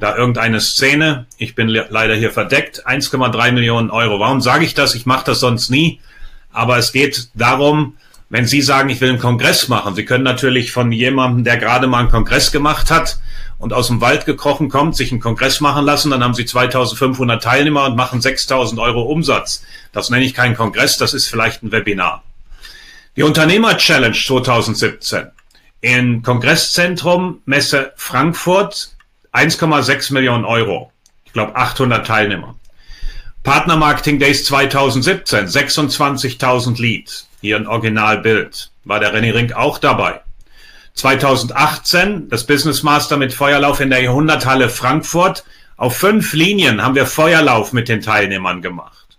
da 0.01 0.17
irgendeine 0.17 0.61
Szene. 0.63 1.27
Ich 1.37 1.55
bin 1.55 1.69
leider 1.69 2.15
hier 2.15 2.31
verdeckt. 2.31 2.87
1,3 2.87 3.53
Millionen 3.53 3.91
Euro. 3.91 4.19
Warum 4.21 4.41
sage 4.41 4.65
ich 4.65 4.73
das? 4.73 4.95
Ich 4.95 5.05
mache 5.05 5.27
das 5.27 5.41
sonst 5.41 5.69
nie. 5.69 6.01
Aber 6.57 6.79
es 6.79 6.91
geht 6.91 7.29
darum, 7.35 7.99
wenn 8.31 8.47
Sie 8.47 8.63
sagen, 8.63 8.89
ich 8.89 9.03
will 9.03 9.11
einen 9.11 9.19
Kongress 9.19 9.69
machen. 9.69 9.95
Sie 9.95 10.07
können 10.07 10.25
natürlich 10.25 10.73
von 10.73 10.91
jemandem, 10.91 11.45
der 11.45 11.59
gerade 11.59 11.87
mal 11.87 11.99
einen 11.99 12.11
Kongress 12.11 12.51
gemacht 12.51 12.91
hat 12.91 13.19
und 13.59 13.75
aus 13.75 13.89
dem 13.89 14.01
Wald 14.01 14.25
gekrochen 14.25 14.71
kommt, 14.71 14.97
sich 14.97 15.13
einen 15.13 15.21
Kongress 15.21 15.61
machen 15.61 15.85
lassen. 15.85 16.11
Dann 16.11 16.25
haben 16.25 16.33
Sie 16.33 16.47
2500 16.47 17.43
Teilnehmer 17.43 17.85
und 17.85 17.95
machen 17.95 18.23
6000 18.23 18.81
Euro 18.81 19.03
Umsatz. 19.03 19.65
Das 19.93 20.09
nenne 20.09 20.25
ich 20.25 20.33
keinen 20.33 20.57
Kongress, 20.57 20.97
das 20.97 21.13
ist 21.13 21.29
vielleicht 21.29 21.63
ein 21.63 21.73
Webinar. 21.73 22.23
Die 23.17 23.23
Unternehmer 23.23 23.77
Challenge 23.77 24.17
2017 24.17 25.27
im 25.83 26.23
Kongresszentrum 26.23 27.43
Messe 27.45 27.93
Frankfurt 27.97 28.97
1,6 29.35 30.15
Millionen 30.15 30.47
Euro. 30.47 30.91
Ich 31.27 31.35
glaube 31.35 31.55
800 31.55 32.07
Teilnehmer. 32.07 32.55
Partner 33.47 33.77
Marketing 33.77 34.19
Days 34.19 34.45
2017 34.47 35.47
26.000 35.47 36.83
Leads. 36.83 37.29
Hier 37.41 37.55
ein 37.55 37.69
Originalbild. 37.69 38.73
War 38.83 38.99
der 38.99 39.15
René 39.15 39.33
Rink 39.33 39.53
auch 39.53 39.79
dabei. 39.79 40.21
2018 40.95 42.29
das 42.29 42.45
Business 42.45 42.83
Master 42.83 43.17
mit 43.17 43.33
Feuerlauf 43.33 43.79
in 43.79 43.91
der 43.91 44.03
Jahrhunderthalle 44.03 44.69
Frankfurt. 44.69 45.45
Auf 45.77 45.97
fünf 45.97 46.33
Linien 46.33 46.83
haben 46.83 46.97
wir 46.97 47.07
Feuerlauf 47.07 47.73
mit 47.73 47.89
den 47.89 48.01
Teilnehmern 48.01 48.63
gemacht. 48.63 49.17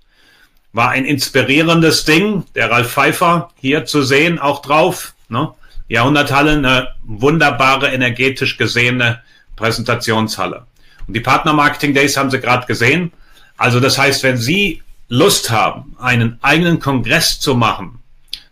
War 0.73 0.89
ein 0.89 1.05
inspirierendes 1.05 2.03
Ding. 2.03 2.43
Der 2.53 2.69
Ralf 2.69 2.91
Pfeiffer 2.91 3.51
hier 3.55 3.85
zu 3.85 4.01
sehen, 4.01 4.39
auch 4.39 4.61
drauf. 4.61 5.13
Ne? 5.29 5.53
Jahrhunderthalle, 5.87 6.51
eine 6.51 6.89
wunderbare, 7.05 7.93
energetisch 7.93 8.57
gesehene 8.57 9.21
Präsentationshalle. 9.55 10.65
Und 11.07 11.13
die 11.13 11.21
Partner 11.21 11.53
Marketing 11.53 11.93
Days 11.93 12.17
haben 12.17 12.29
Sie 12.29 12.41
gerade 12.41 12.67
gesehen. 12.67 13.13
Also 13.57 13.79
das 13.79 13.97
heißt, 13.97 14.23
wenn 14.23 14.37
Sie 14.37 14.81
Lust 15.09 15.49
haben, 15.49 15.95
einen 15.99 16.37
eigenen 16.41 16.79
Kongress 16.79 17.39
zu 17.39 17.55
machen, 17.55 17.99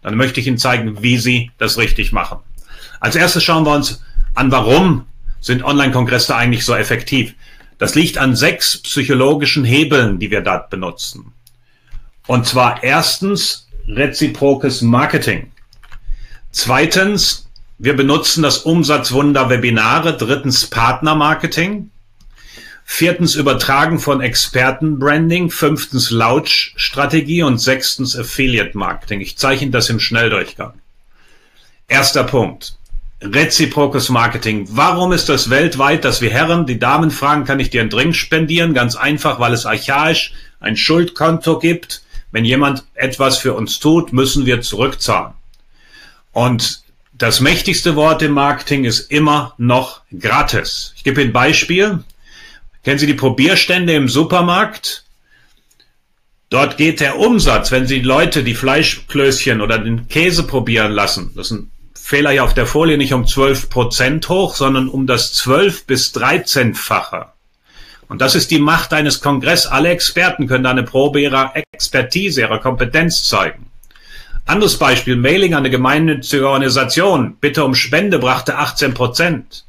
dann 0.01 0.15
möchte 0.15 0.39
ich 0.39 0.47
Ihnen 0.47 0.57
zeigen, 0.57 1.01
wie 1.01 1.17
Sie 1.17 1.51
das 1.57 1.77
richtig 1.77 2.11
machen. 2.11 2.39
Als 2.99 3.15
erstes 3.15 3.43
schauen 3.43 3.65
wir 3.65 3.73
uns 3.73 4.01
an, 4.33 4.51
warum 4.51 5.05
sind 5.41 5.63
Online-Kongresse 5.63 6.35
eigentlich 6.35 6.65
so 6.65 6.73
effektiv. 6.75 7.35
Das 7.77 7.93
liegt 7.93 8.17
an 8.17 8.35
sechs 8.35 8.77
psychologischen 8.77 9.63
Hebeln, 9.63 10.17
die 10.17 10.31
wir 10.31 10.41
dort 10.41 10.69
benutzen. 10.69 11.33
Und 12.25 12.47
zwar 12.47 12.83
erstens 12.83 13.67
reziprokes 13.87 14.81
Marketing. 14.81 15.51
Zweitens, 16.51 17.47
wir 17.77 17.95
benutzen 17.95 18.41
das 18.41 18.59
Umsatzwunder 18.59 19.49
Webinare. 19.49 20.15
Drittens 20.17 20.67
Partnermarketing. 20.67 21.91
Viertens 22.87 23.35
Übertragen 23.35 23.99
von 23.99 24.21
Expertenbranding. 24.21 25.49
Fünftens 25.49 26.11
Launch-Strategie 26.11 27.43
und 27.43 27.57
sechstens 27.57 28.17
Affiliate-Marketing. 28.17 29.19
Ich 29.19 29.37
zeichne 29.37 29.71
das 29.71 29.89
im 29.89 29.99
Schnelldurchgang. 29.99 30.73
Erster 31.87 32.23
Punkt. 32.23 32.77
Reziprokes 33.21 34.09
Marketing. 34.09 34.67
Warum 34.69 35.11
ist 35.11 35.29
das 35.29 35.49
weltweit, 35.49 36.05
dass 36.05 36.21
wir 36.21 36.29
Herren 36.29 36.67
die 36.67 36.79
Damen 36.79 37.11
fragen, 37.11 37.43
kann 37.43 37.59
ich 37.59 37.71
dir 37.71 37.81
einen 37.81 37.89
Drink 37.89 38.15
spendieren? 38.15 38.73
Ganz 38.73 38.95
einfach, 38.95 39.39
weil 39.39 39.53
es 39.53 39.65
archaisch 39.65 40.33
ein 40.59 40.77
Schuldkonto 40.77 41.59
gibt. 41.59 42.03
Wenn 42.31 42.45
jemand 42.45 42.83
etwas 42.93 43.39
für 43.39 43.55
uns 43.55 43.79
tut, 43.79 44.13
müssen 44.13 44.45
wir 44.45 44.61
zurückzahlen. 44.61 45.33
Und 46.33 46.83
das 47.13 47.39
mächtigste 47.39 47.95
Wort 47.95 48.21
im 48.21 48.33
Marketing 48.33 48.85
ist 48.85 49.11
immer 49.11 49.53
noch 49.57 50.01
gratis. 50.17 50.93
Ich 50.95 51.03
gebe 51.03 51.21
Ihnen 51.21 51.31
ein 51.31 51.33
Beispiel. 51.33 52.03
Kennen 52.85 52.99
Sie 52.99 53.07
die 53.07 53.15
Probierstände 53.15 53.93
im 53.93 54.07
Supermarkt? 54.07 55.05
Dort 56.51 56.77
geht 56.77 56.99
der 56.99 57.17
Umsatz, 57.17 57.71
wenn 57.71 57.87
Sie 57.87 57.99
Leute 57.99 58.43
die 58.43 58.53
Fleischklößchen 58.53 59.59
oder 59.59 59.79
den 59.79 60.07
Käse 60.07 60.43
probieren 60.43 60.91
lassen, 60.91 61.31
das 61.35 61.47
ist 61.47 61.57
ein 61.57 61.71
Fehler 61.95 62.29
hier 62.29 62.43
auf 62.43 62.53
der 62.53 62.67
Folie, 62.67 62.99
nicht 62.99 63.13
um 63.13 63.25
12 63.25 63.71
Prozent 63.71 64.29
hoch, 64.29 64.53
sondern 64.53 64.87
um 64.87 65.07
das 65.07 65.33
12 65.33 65.87
bis 65.87 66.13
13-fache. 66.13 67.25
Und 68.07 68.21
das 68.21 68.35
ist 68.35 68.51
die 68.51 68.59
Macht 68.59 68.93
eines 68.93 69.19
Kongress. 69.19 69.65
Alle 69.65 69.89
Experten 69.89 70.45
können 70.45 70.65
da 70.65 70.69
eine 70.69 70.83
Probe 70.83 71.19
ihrer 71.19 71.53
Expertise, 71.71 72.41
ihrer 72.41 72.59
Kompetenz 72.59 73.23
zeigen. 73.23 73.65
Anderes 74.45 74.77
Beispiel, 74.77 75.15
Mailing 75.15 75.55
an 75.55 75.61
eine 75.61 75.71
gemeinnützige 75.71 76.47
Organisation, 76.47 77.37
bitte 77.41 77.65
um 77.65 77.73
Spende, 77.73 78.19
brachte 78.19 78.59
18 78.59 78.93
Prozent. 78.93 79.65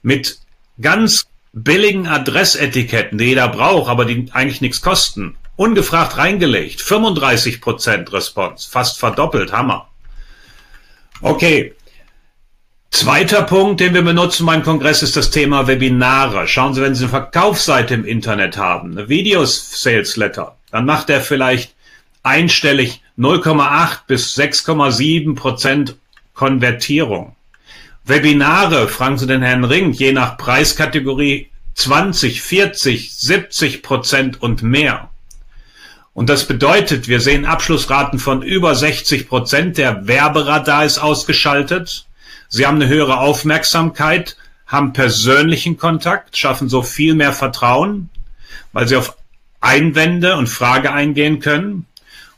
Mit 0.00 0.38
ganz 0.80 1.26
billigen 1.54 2.06
Adressetiketten, 2.06 3.16
die 3.16 3.26
jeder 3.26 3.48
braucht, 3.48 3.88
aber 3.88 4.04
die 4.04 4.26
eigentlich 4.32 4.60
nichts 4.60 4.82
kosten. 4.82 5.36
Ungefragt 5.56 6.18
reingelegt. 6.18 6.80
35 6.82 7.60
Prozent 7.60 8.12
Response. 8.12 8.68
Fast 8.68 8.98
verdoppelt. 8.98 9.52
Hammer. 9.52 9.88
Okay. 11.22 11.74
Zweiter 12.90 13.42
Punkt, 13.42 13.80
den 13.80 13.94
wir 13.94 14.02
benutzen 14.02 14.46
beim 14.46 14.62
Kongress, 14.62 15.02
ist 15.02 15.16
das 15.16 15.30
Thema 15.30 15.66
Webinare. 15.66 16.46
Schauen 16.46 16.74
Sie, 16.74 16.82
wenn 16.82 16.94
Sie 16.94 17.04
eine 17.04 17.10
Verkaufsseite 17.10 17.94
im 17.94 18.04
Internet 18.04 18.56
haben, 18.56 18.92
eine 18.92 19.08
Videos-Sales-Letter, 19.08 20.56
dann 20.70 20.84
macht 20.86 21.10
er 21.10 21.20
vielleicht 21.20 21.74
einstellig 22.22 23.02
0,8 23.18 23.98
bis 24.06 24.36
6,7 24.36 25.34
Prozent 25.34 25.96
Konvertierung. 26.34 27.34
Webinare, 28.06 28.88
fragen 28.88 29.16
Sie 29.16 29.26
den 29.26 29.40
Herrn 29.40 29.64
Ring, 29.64 29.92
je 29.92 30.12
nach 30.12 30.36
Preiskategorie 30.36 31.48
20, 31.74 32.42
40, 32.42 33.16
70 33.16 33.82
Prozent 33.82 34.42
und 34.42 34.62
mehr. 34.62 35.08
Und 36.12 36.28
das 36.28 36.46
bedeutet, 36.46 37.08
wir 37.08 37.20
sehen 37.20 37.46
Abschlussraten 37.46 38.18
von 38.18 38.42
über 38.42 38.74
60 38.74 39.26
Prozent. 39.26 39.78
Der 39.78 40.06
Werberadar 40.06 40.84
ist 40.84 40.98
ausgeschaltet. 40.98 42.06
Sie 42.48 42.66
haben 42.66 42.76
eine 42.76 42.88
höhere 42.88 43.18
Aufmerksamkeit, 43.18 44.36
haben 44.66 44.92
persönlichen 44.92 45.78
Kontakt, 45.78 46.36
schaffen 46.36 46.68
so 46.68 46.82
viel 46.82 47.14
mehr 47.14 47.32
Vertrauen, 47.32 48.10
weil 48.72 48.86
sie 48.86 48.96
auf 48.96 49.16
Einwände 49.62 50.36
und 50.36 50.48
Frage 50.48 50.92
eingehen 50.92 51.40
können. 51.40 51.86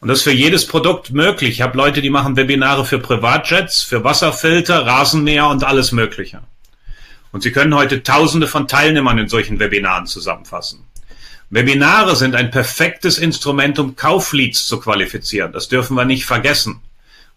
Und 0.00 0.09
das 0.09 0.18
ist 0.18 0.24
für 0.24 0.32
jedes 0.32 0.66
Produkt 0.66 1.12
möglich. 1.12 1.50
Ich 1.50 1.62
habe 1.62 1.76
Leute, 1.76 2.02
die 2.02 2.11
machen 2.11 2.37
Webinare 2.37 2.85
für 2.85 2.98
Privatjets, 2.98 3.82
für 3.82 4.04
Wasserfilter, 4.04 4.87
Rasenmäher 4.87 5.48
und 5.48 5.64
alles 5.64 5.92
Mögliche. 5.92 6.42
Und 7.32 7.42
Sie 7.42 7.52
können 7.52 7.74
heute 7.74 8.02
Tausende 8.02 8.46
von 8.46 8.68
Teilnehmern 8.68 9.18
in 9.18 9.28
solchen 9.28 9.59
Webinaren 9.59 10.06
zusammenfassen. 10.06 10.85
Webinare 11.50 12.16
sind 12.16 12.35
ein 12.35 12.50
perfektes 12.50 13.18
Instrument, 13.18 13.78
um 13.78 13.94
Kaufleads 13.94 14.66
zu 14.66 14.80
qualifizieren. 14.80 15.52
Das 15.52 15.68
dürfen 15.68 15.96
wir 15.96 16.04
nicht 16.04 16.26
vergessen. 16.26 16.80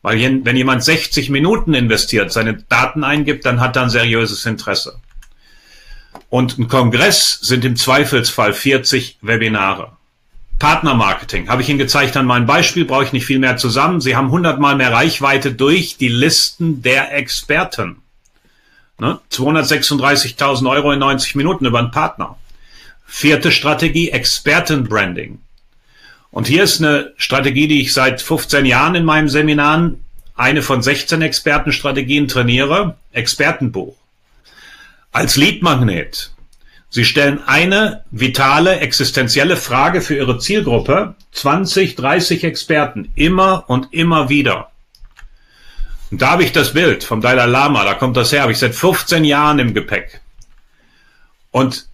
Weil 0.02 0.45
wenn 0.45 0.56
jemand 0.56 0.84
60 0.84 1.30
Minuten 1.30 1.74
investiert, 1.74 2.32
seine 2.32 2.63
Daten 2.69 3.04
eingibt, 3.04 3.45
dann 3.45 3.60
hat 3.60 3.76
er 3.76 3.84
ein 3.84 3.89
seriöses 3.89 4.45
Interesse. 4.45 5.00
Und 6.30 6.58
ein 6.58 6.67
Kongress 6.67 7.39
sind 7.41 7.65
im 7.65 7.76
Zweifelsfall 7.76 8.54
40 8.54 9.17
Webinare. 9.22 9.98
Partnermarketing. 10.60 11.50
Habe 11.50 11.62
ich 11.62 11.69
Ihnen 11.69 11.80
gezeigt 11.80 12.17
an 12.17 12.26
meinem 12.26 12.45
Beispiel, 12.45 12.86
brauche 12.86 13.06
ich 13.06 13.13
nicht 13.13 13.26
viel 13.26 13.39
mehr 13.39 13.58
zusammen. 13.58 14.02
Sie 14.02 14.15
haben 14.15 14.30
hundertmal 14.30 14.76
mehr 14.76 14.91
Reichweite 14.91 15.54
durch 15.54 15.98
die 15.98 16.10
Listen 16.10 16.82
der 16.82 17.15
Experten. 17.15 18.02
Ne? 19.00 19.19
236.000 19.32 20.69
Euro 20.69 20.91
in 20.91 21.00
90 21.00 21.36
Minuten 21.36 21.65
über 21.65 21.80
einen 21.80 21.91
Partner. 21.91 22.38
Vierte 23.06 23.52
Strategie, 23.52 24.12
Expertenbranding. 24.12 25.39
Und 26.32 26.48
hier 26.48 26.63
ist 26.63 26.82
eine 26.82 27.13
Strategie, 27.17 27.67
die 27.67 27.82
ich 27.82 27.93
seit 27.93 28.22
15 28.22 28.65
Jahren 28.65 28.95
in 28.95 29.06
meinem 29.06 29.30
Seminaren, 29.30 30.04
eine 30.36 30.62
von 30.62 30.82
16 30.82 31.22
Expertenstrategien 31.22 32.28
trainiere, 32.28 32.98
Expertenbuch. 33.13 33.95
Als 35.12 35.38
Leadmagnet 35.38 36.32
Sie 36.91 37.06
stellen 37.06 37.41
eine 37.45 38.04
vitale, 38.10 38.80
existenzielle 38.80 39.58
Frage 39.58 40.02
für 40.02 40.15
Ihre 40.15 40.39
Zielgruppe, 40.39 41.15
20, 41.34 41.95
30 41.95 42.43
Experten, 42.43 43.12
immer 43.15 43.65
und 43.67 43.93
immer 43.93 44.30
wieder. 44.30 44.71
Und 46.10 46.21
da 46.23 46.32
habe 46.32 46.43
ich 46.43 46.52
das 46.52 46.73
Bild 46.73 47.04
vom 47.04 47.21
Dalai 47.21 47.45
Lama, 47.45 47.84
da 47.84 47.93
kommt 47.93 48.17
das 48.17 48.32
her, 48.32 48.41
habe 48.41 48.52
ich 48.52 48.58
seit 48.58 48.73
15 48.73 49.23
Jahren 49.23 49.60
im 49.60 49.75
Gepäck. 49.75 50.21
Und 51.52 51.88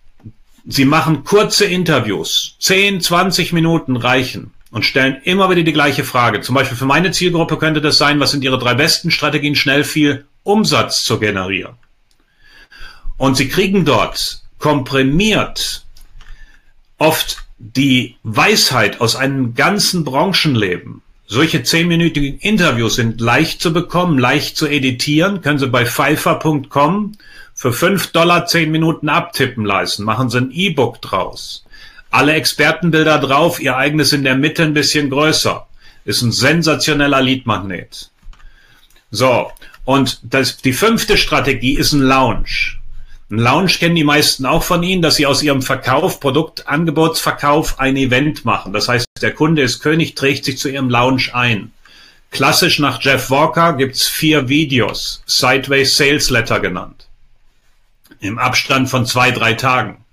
sie 0.66 0.86
machen 0.86 1.26
kurze 1.26 1.66
Interviews, 1.66 2.56
10, 2.60 3.02
20 3.02 3.52
Minuten 3.52 3.98
reichen 3.98 4.54
und 4.72 4.86
stellen 4.86 5.22
immer 5.24 5.50
wieder 5.50 5.64
die 5.64 5.74
gleiche 5.74 6.06
Frage. 6.06 6.40
Zum 6.40 6.56
Beispiel 6.56 6.78
für 6.78 6.86
meine 6.86 7.12
Zielgruppe 7.12 7.58
könnte 7.58 7.82
das 7.82 7.98
sein, 7.98 8.22
was 8.22 8.32
sind 8.32 8.46
ihre 8.46 8.60
drei 8.60 8.76
besten 8.76 9.12
Strategien, 9.12 9.56
schnell 9.56 9.84
viel 9.84 10.26
Umsatz 10.44 11.04
zu 11.04 11.20
generieren. 11.20 11.76
Und 13.18 13.36
sie 13.36 13.50
kriegen 13.50 13.84
dort 13.84 14.45
komprimiert 14.66 15.86
oft 16.98 17.46
die 17.60 18.16
Weisheit 18.24 19.00
aus 19.00 19.16
einem 19.16 19.54
ganzen 19.54 20.04
Branchenleben. 20.04 21.04
Solche 21.28 21.62
zehnminütigen 21.62 22.40
Interviews 22.40 22.96
sind 22.96 23.22
leicht 23.22 23.62
zu 23.62 23.74
bekommen, 23.74 24.18
leicht 24.18 24.58
zu 24.58 24.66
editieren. 24.66 25.44
Können 25.44 25.60
Sie 25.60 25.68
bei 25.68 25.86
pfeiffer.com 25.86 27.12
für 27.54 27.74
fünf 27.74 28.08
Dollar 28.08 28.48
zehn 28.48 28.72
Minuten 28.72 29.08
abtippen 29.08 29.66
leisten. 29.66 30.04
Machen 30.04 30.32
Sie 30.32 30.40
ein 30.40 30.52
E-Book 30.52 31.00
draus. 31.00 31.64
Alle 32.10 32.34
Expertenbilder 32.34 33.20
drauf, 33.20 33.60
Ihr 33.60 33.78
eigenes 33.78 34.14
in 34.14 34.24
der 34.24 34.36
Mitte 34.36 34.64
ein 34.64 34.74
bisschen 34.74 35.12
größer. 35.12 35.68
Ist 36.06 36.24
ein 36.24 36.32
sensationeller 36.32 37.22
Leadmagnet. 37.22 38.10
So, 39.12 39.52
und 39.84 40.22
das, 40.24 40.58
die 40.58 40.74
fünfte 40.74 41.18
Strategie 41.18 41.78
ist 41.78 41.94
ein 41.94 42.02
Lounge. 42.02 42.80
Ein 43.32 43.40
Lounge 43.40 43.72
kennen 43.80 43.96
die 43.96 44.04
meisten 44.04 44.46
auch 44.46 44.62
von 44.62 44.84
Ihnen, 44.84 45.02
dass 45.02 45.16
Sie 45.16 45.26
aus 45.26 45.42
Ihrem 45.42 45.64
Verkauf, 45.64 46.20
Produktangebotsverkauf 46.20 47.80
ein 47.80 47.98
Event 47.98 48.46
machen. 48.46 48.72
Das 48.72 48.88
heißt, 48.88 49.08
der 49.20 49.34
Kunde 49.34 49.64
ist 49.64 49.80
König, 49.80 50.14
trägt 50.14 50.46
sich 50.46 50.60
zu 50.60 50.70
Ihrem 50.70 50.90
Lounge 50.92 51.34
ein. 51.34 51.72
Klassisch 52.30 52.78
nach 52.78 53.02
Jeff 53.02 53.32
Walker 53.32 53.74
gibt's 53.74 54.06
vier 54.08 54.48
Videos, 54.48 55.24
Sideways 55.26 55.98
Sales 55.98 56.30
Letter 56.30 56.60
genannt. 56.60 57.08
Im 58.20 58.38
Abstand 58.38 58.90
von 58.90 59.08
zwei, 59.08 59.32
drei 59.32 59.54
Tagen. 59.54 60.05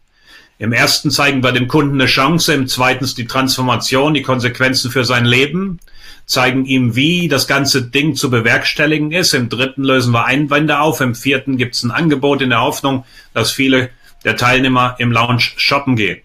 Im 0.62 0.72
ersten 0.72 1.10
zeigen 1.10 1.42
wir 1.42 1.50
dem 1.50 1.66
Kunden 1.66 2.00
eine 2.00 2.06
Chance, 2.06 2.54
im 2.54 2.68
zweiten 2.68 3.04
die 3.16 3.26
Transformation, 3.26 4.14
die 4.14 4.22
Konsequenzen 4.22 4.92
für 4.92 5.04
sein 5.04 5.24
Leben, 5.24 5.80
zeigen 6.24 6.66
ihm, 6.66 6.94
wie 6.94 7.26
das 7.26 7.48
ganze 7.48 7.82
Ding 7.82 8.14
zu 8.14 8.30
bewerkstelligen 8.30 9.10
ist. 9.10 9.34
Im 9.34 9.48
dritten 9.48 9.82
lösen 9.82 10.12
wir 10.12 10.24
Einwände 10.24 10.78
auf. 10.78 11.00
Im 11.00 11.16
vierten 11.16 11.56
gibt 11.56 11.74
es 11.74 11.82
ein 11.82 11.90
Angebot 11.90 12.42
in 12.42 12.50
der 12.50 12.60
Hoffnung, 12.60 13.04
dass 13.34 13.50
viele 13.50 13.90
der 14.24 14.36
Teilnehmer 14.36 14.94
im 14.98 15.10
Lounge 15.10 15.42
shoppen 15.56 15.96
gehen. 15.96 16.20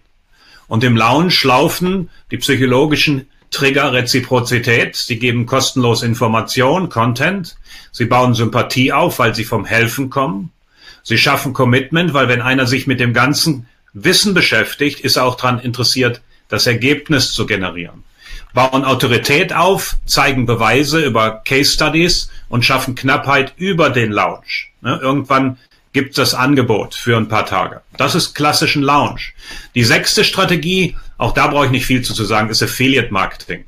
Und 0.68 0.84
im 0.84 0.96
Lounge 0.96 1.34
laufen 1.42 2.08
die 2.30 2.36
psychologischen 2.36 3.26
Trigger 3.50 3.92
Reziprozität. 3.92 4.94
Sie 4.94 5.18
geben 5.18 5.46
kostenlos 5.46 6.04
Information, 6.04 6.90
Content. 6.90 7.56
Sie 7.90 8.04
bauen 8.04 8.34
Sympathie 8.34 8.92
auf, 8.92 9.18
weil 9.18 9.34
sie 9.34 9.44
vom 9.44 9.64
Helfen 9.64 10.10
kommen. 10.10 10.52
Sie 11.02 11.18
schaffen 11.18 11.54
Commitment, 11.54 12.14
weil 12.14 12.28
wenn 12.28 12.40
einer 12.40 12.68
sich 12.68 12.86
mit 12.86 13.00
dem 13.00 13.12
ganzen 13.12 13.66
Wissen 13.92 14.34
beschäftigt, 14.34 15.00
ist 15.00 15.18
auch 15.18 15.36
daran 15.36 15.60
interessiert, 15.60 16.20
das 16.48 16.66
Ergebnis 16.66 17.32
zu 17.32 17.46
generieren. 17.46 18.04
Bauen 18.54 18.84
Autorität 18.84 19.52
auf, 19.52 19.96
zeigen 20.06 20.46
Beweise 20.46 21.04
über 21.04 21.42
Case 21.44 21.72
Studies 21.72 22.30
und 22.48 22.64
schaffen 22.64 22.94
Knappheit 22.94 23.52
über 23.56 23.90
den 23.90 24.10
Launch. 24.10 24.72
Ne, 24.80 24.98
irgendwann 25.02 25.58
gibt 25.92 26.10
es 26.10 26.16
das 26.16 26.34
Angebot 26.34 26.94
für 26.94 27.16
ein 27.16 27.28
paar 27.28 27.46
Tage. 27.46 27.82
Das 27.96 28.14
ist 28.14 28.34
klassischen 28.34 28.82
Launch. 28.82 29.34
Die 29.74 29.84
sechste 29.84 30.24
Strategie, 30.24 30.96
auch 31.18 31.32
da 31.32 31.48
brauche 31.48 31.66
ich 31.66 31.70
nicht 31.70 31.86
viel 31.86 32.02
zu 32.02 32.12
sagen, 32.24 32.50
ist 32.50 32.62
Affiliate 32.62 33.12
Marketing. 33.12 33.64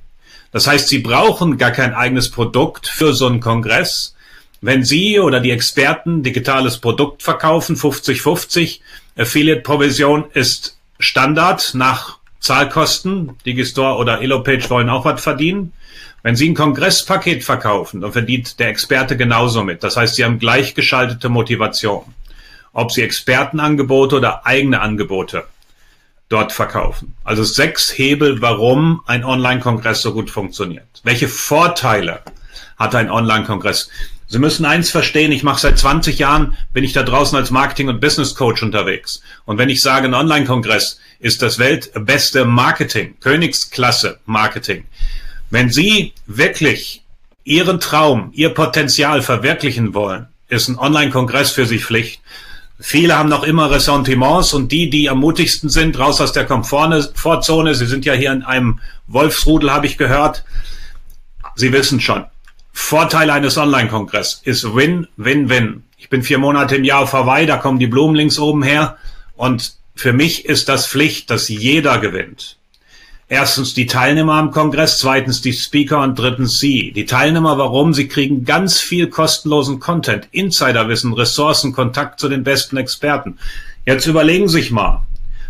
Das 0.52 0.66
heißt, 0.66 0.88
Sie 0.88 0.98
brauchen 0.98 1.58
gar 1.58 1.70
kein 1.70 1.94
eigenes 1.94 2.30
Produkt 2.30 2.88
für 2.88 3.12
so 3.12 3.26
einen 3.26 3.40
Kongress. 3.40 4.14
Wenn 4.60 4.84
Sie 4.84 5.18
oder 5.18 5.40
die 5.40 5.52
Experten 5.52 6.22
digitales 6.22 6.78
Produkt 6.78 7.22
verkaufen, 7.22 7.76
50-50, 7.76 8.80
Affiliate-Provision 9.20 10.24
ist 10.32 10.78
Standard 10.98 11.74
nach 11.74 12.18
Zahlkosten. 12.40 13.36
Digistore 13.44 13.96
oder 13.96 14.22
Elopage 14.22 14.70
wollen 14.70 14.88
auch 14.88 15.04
was 15.04 15.22
verdienen. 15.22 15.72
Wenn 16.22 16.36
Sie 16.36 16.48
ein 16.48 16.54
Kongresspaket 16.54 17.44
verkaufen, 17.44 18.00
dann 18.00 18.12
verdient 18.12 18.58
der 18.58 18.68
Experte 18.68 19.16
genauso 19.16 19.62
mit. 19.62 19.82
Das 19.82 19.96
heißt, 19.96 20.14
Sie 20.16 20.24
haben 20.24 20.38
gleichgeschaltete 20.38 21.28
Motivation. 21.28 22.14
Ob 22.72 22.92
Sie 22.92 23.02
Expertenangebote 23.02 24.16
oder 24.16 24.46
eigene 24.46 24.80
Angebote 24.80 25.44
dort 26.30 26.52
verkaufen. 26.52 27.14
Also 27.24 27.42
sechs 27.42 27.96
Hebel, 27.96 28.40
warum 28.40 29.02
ein 29.06 29.24
Online-Kongress 29.24 30.00
so 30.00 30.14
gut 30.14 30.30
funktioniert. 30.30 31.00
Welche 31.02 31.28
Vorteile 31.28 32.20
hat 32.78 32.94
ein 32.94 33.10
Online-Kongress? 33.10 33.90
Sie 34.30 34.38
müssen 34.38 34.64
eins 34.64 34.90
verstehen, 34.90 35.32
ich 35.32 35.42
mache 35.42 35.60
seit 35.60 35.76
20 35.76 36.20
Jahren, 36.20 36.56
bin 36.72 36.84
ich 36.84 36.92
da 36.92 37.02
draußen 37.02 37.36
als 37.36 37.50
Marketing- 37.50 37.88
und 37.88 38.00
Business 38.00 38.36
Coach 38.36 38.62
unterwegs. 38.62 39.22
Und 39.44 39.58
wenn 39.58 39.68
ich 39.68 39.82
sage, 39.82 40.06
ein 40.06 40.14
Online-Kongress 40.14 41.00
ist 41.18 41.42
das 41.42 41.58
weltbeste 41.58 42.44
Marketing, 42.44 43.16
Königsklasse 43.18 44.20
Marketing. 44.26 44.84
Wenn 45.50 45.68
Sie 45.68 46.12
wirklich 46.28 47.02
Ihren 47.42 47.80
Traum, 47.80 48.30
Ihr 48.32 48.50
Potenzial 48.50 49.20
verwirklichen 49.22 49.94
wollen, 49.94 50.28
ist 50.48 50.68
ein 50.68 50.78
Online-Kongress 50.78 51.50
für 51.50 51.66
Sie 51.66 51.80
Pflicht. 51.80 52.20
Viele 52.78 53.18
haben 53.18 53.28
noch 53.28 53.42
immer 53.42 53.72
Ressentiments 53.72 54.52
und 54.52 54.70
die, 54.70 54.90
die 54.90 55.10
am 55.10 55.18
mutigsten 55.18 55.70
sind, 55.70 55.98
raus 55.98 56.20
aus 56.20 56.32
der 56.32 56.46
Komfortzone, 56.46 57.74
Sie 57.74 57.86
sind 57.86 58.04
ja 58.04 58.12
hier 58.12 58.30
in 58.30 58.44
einem 58.44 58.78
Wolfsrudel, 59.08 59.72
habe 59.72 59.86
ich 59.86 59.98
gehört. 59.98 60.44
Sie 61.56 61.72
wissen 61.72 62.00
schon, 62.00 62.26
Vorteil 62.72 63.30
eines 63.30 63.56
Online-Kongresses 63.56 64.40
ist 64.44 64.74
Win, 64.74 65.06
Win, 65.16 65.48
Win. 65.48 65.84
Ich 65.96 66.08
bin 66.08 66.22
vier 66.22 66.38
Monate 66.38 66.76
im 66.76 66.84
Jahr 66.84 67.00
auf 67.00 67.12
Hawaii, 67.12 67.46
da 67.46 67.56
kommen 67.56 67.78
die 67.78 67.86
Blumen 67.86 68.14
links 68.14 68.38
oben 68.38 68.62
her. 68.62 68.96
Und 69.36 69.74
für 69.94 70.12
mich 70.12 70.44
ist 70.44 70.68
das 70.68 70.86
Pflicht, 70.86 71.30
dass 71.30 71.48
jeder 71.48 71.98
gewinnt. 71.98 72.56
Erstens 73.28 73.74
die 73.74 73.86
Teilnehmer 73.86 74.34
am 74.34 74.50
Kongress, 74.50 74.98
zweitens 74.98 75.40
die 75.40 75.52
Speaker 75.52 76.02
und 76.02 76.18
drittens 76.18 76.58
Sie. 76.58 76.90
Die 76.90 77.04
Teilnehmer, 77.04 77.58
warum? 77.58 77.94
Sie 77.94 78.08
kriegen 78.08 78.44
ganz 78.44 78.80
viel 78.80 79.06
kostenlosen 79.06 79.78
Content, 79.78 80.26
Insiderwissen, 80.32 81.12
Ressourcen, 81.12 81.72
Kontakt 81.72 82.18
zu 82.18 82.28
den 82.28 82.42
besten 82.42 82.76
Experten. 82.76 83.38
Jetzt 83.86 84.06
überlegen 84.06 84.48
Sie 84.48 84.60
sich 84.60 84.72
mal. 84.72 85.06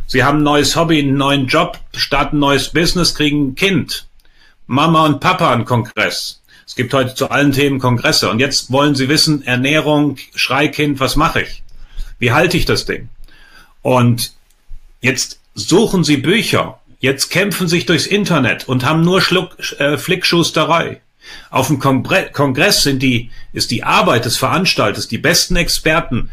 Sie 0.07 0.25
haben 0.25 0.41
ein 0.41 0.43
neues 0.43 0.77
Hobby, 0.77 0.99
einen 0.99 1.17
neuen 1.17 1.47
Job, 1.47 1.79
starten 1.95 2.37
ein 2.37 2.41
neues 2.41 2.69
Business, 2.69 3.15
kriegen 3.15 3.49
ein 3.49 3.55
Kind. 3.55 4.07
Mama 4.67 5.07
und 5.07 5.21
Papa 5.21 5.51
am 5.51 5.65
Kongress. 5.65 6.40
Es 6.71 6.77
gibt 6.77 6.95
heute 6.95 7.17
zu 7.17 7.33
allen 7.33 7.51
Themen 7.51 7.81
Kongresse 7.81 8.31
und 8.31 8.39
jetzt 8.39 8.71
wollen 8.71 8.95
Sie 8.95 9.09
wissen, 9.09 9.45
Ernährung, 9.45 10.19
Schreikind, 10.37 11.01
was 11.01 11.17
mache 11.17 11.43
ich? 11.43 11.65
Wie 12.21 12.31
halte 12.31 12.57
ich 12.57 12.65
das 12.65 12.85
Ding? 12.85 13.09
Und 13.83 14.35
jetzt 15.01 15.41
suchen 15.57 16.05
Sie 16.05 16.19
Bücher, 16.19 16.79
jetzt 17.01 17.31
kämpfen 17.31 17.67
sich 17.67 17.87
durchs 17.87 18.07
Internet 18.07 18.69
und 18.69 18.85
haben 18.85 19.01
nur 19.01 19.21
Schluck, 19.21 19.57
äh, 19.81 19.99
Flickschusterei. 19.99 21.01
Auf 21.51 21.67
dem 21.67 21.81
Kongress 21.81 22.85
sind 22.85 23.03
die, 23.03 23.33
ist 23.53 23.73
die 23.73 23.83
Arbeit 23.83 24.25
des 24.25 24.37
Veranstalters, 24.37 25.09
die 25.09 25.19
besten 25.19 25.57
Experten, 25.57 26.31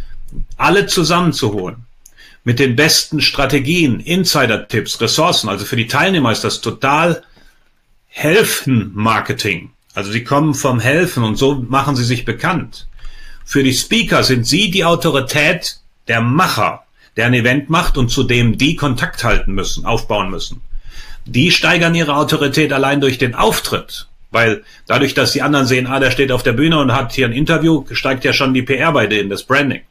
alle 0.55 0.85
zusammenzuholen. 0.85 1.87
Mit 2.43 2.59
den 2.59 2.75
besten 2.75 3.21
Strategien, 3.21 4.01
Insider-Tipps, 4.01 5.01
Ressourcen. 5.01 5.49
Also 5.49 5.65
für 5.65 5.77
die 5.77 5.87
Teilnehmer 5.87 6.31
ist 6.31 6.43
das 6.43 6.61
total 6.61 7.23
Helfen-Marketing. 8.09 9.71
Also 9.97 10.11
sie 10.11 10.23
kommen 10.23 10.53
vom 10.53 10.79
Helfen 10.79 11.23
und 11.23 11.37
so 11.37 11.55
machen 11.55 11.95
sie 11.95 12.03
sich 12.03 12.23
bekannt. 12.23 12.85
Für 13.43 13.63
die 13.63 13.73
Speaker 13.73 14.21
sind 14.21 14.45
sie 14.45 14.69
die 14.69 14.85
Autorität 14.85 15.79
der 16.07 16.21
Macher, 16.21 16.83
der 17.15 17.25
ein 17.25 17.33
Event 17.33 17.71
macht 17.71 17.97
und 17.97 18.09
zu 18.09 18.21
dem 18.21 18.59
die 18.59 18.75
Kontakt 18.75 19.23
halten 19.23 19.53
müssen, 19.53 19.85
aufbauen 19.85 20.29
müssen. 20.29 20.61
Die 21.25 21.49
steigern 21.49 21.95
ihre 21.95 22.15
Autorität 22.15 22.73
allein 22.73 23.01
durch 23.01 23.17
den 23.17 23.33
Auftritt. 23.33 24.05
Weil 24.29 24.63
dadurch, 24.85 25.15
dass 25.15 25.31
die 25.31 25.41
anderen 25.41 25.65
sehen, 25.65 25.87
ah, 25.87 25.99
der 25.99 26.11
steht 26.11 26.31
auf 26.31 26.43
der 26.43 26.53
Bühne 26.53 26.77
und 26.77 26.93
hat 26.93 27.13
hier 27.13 27.25
ein 27.25 27.33
Interview, 27.33 27.83
steigt 27.91 28.23
ja 28.23 28.33
schon 28.33 28.53
die 28.53 28.61
PR 28.61 28.91
bei 28.91 29.07
denen, 29.07 29.31
das 29.31 29.45
Branding. 29.45 29.81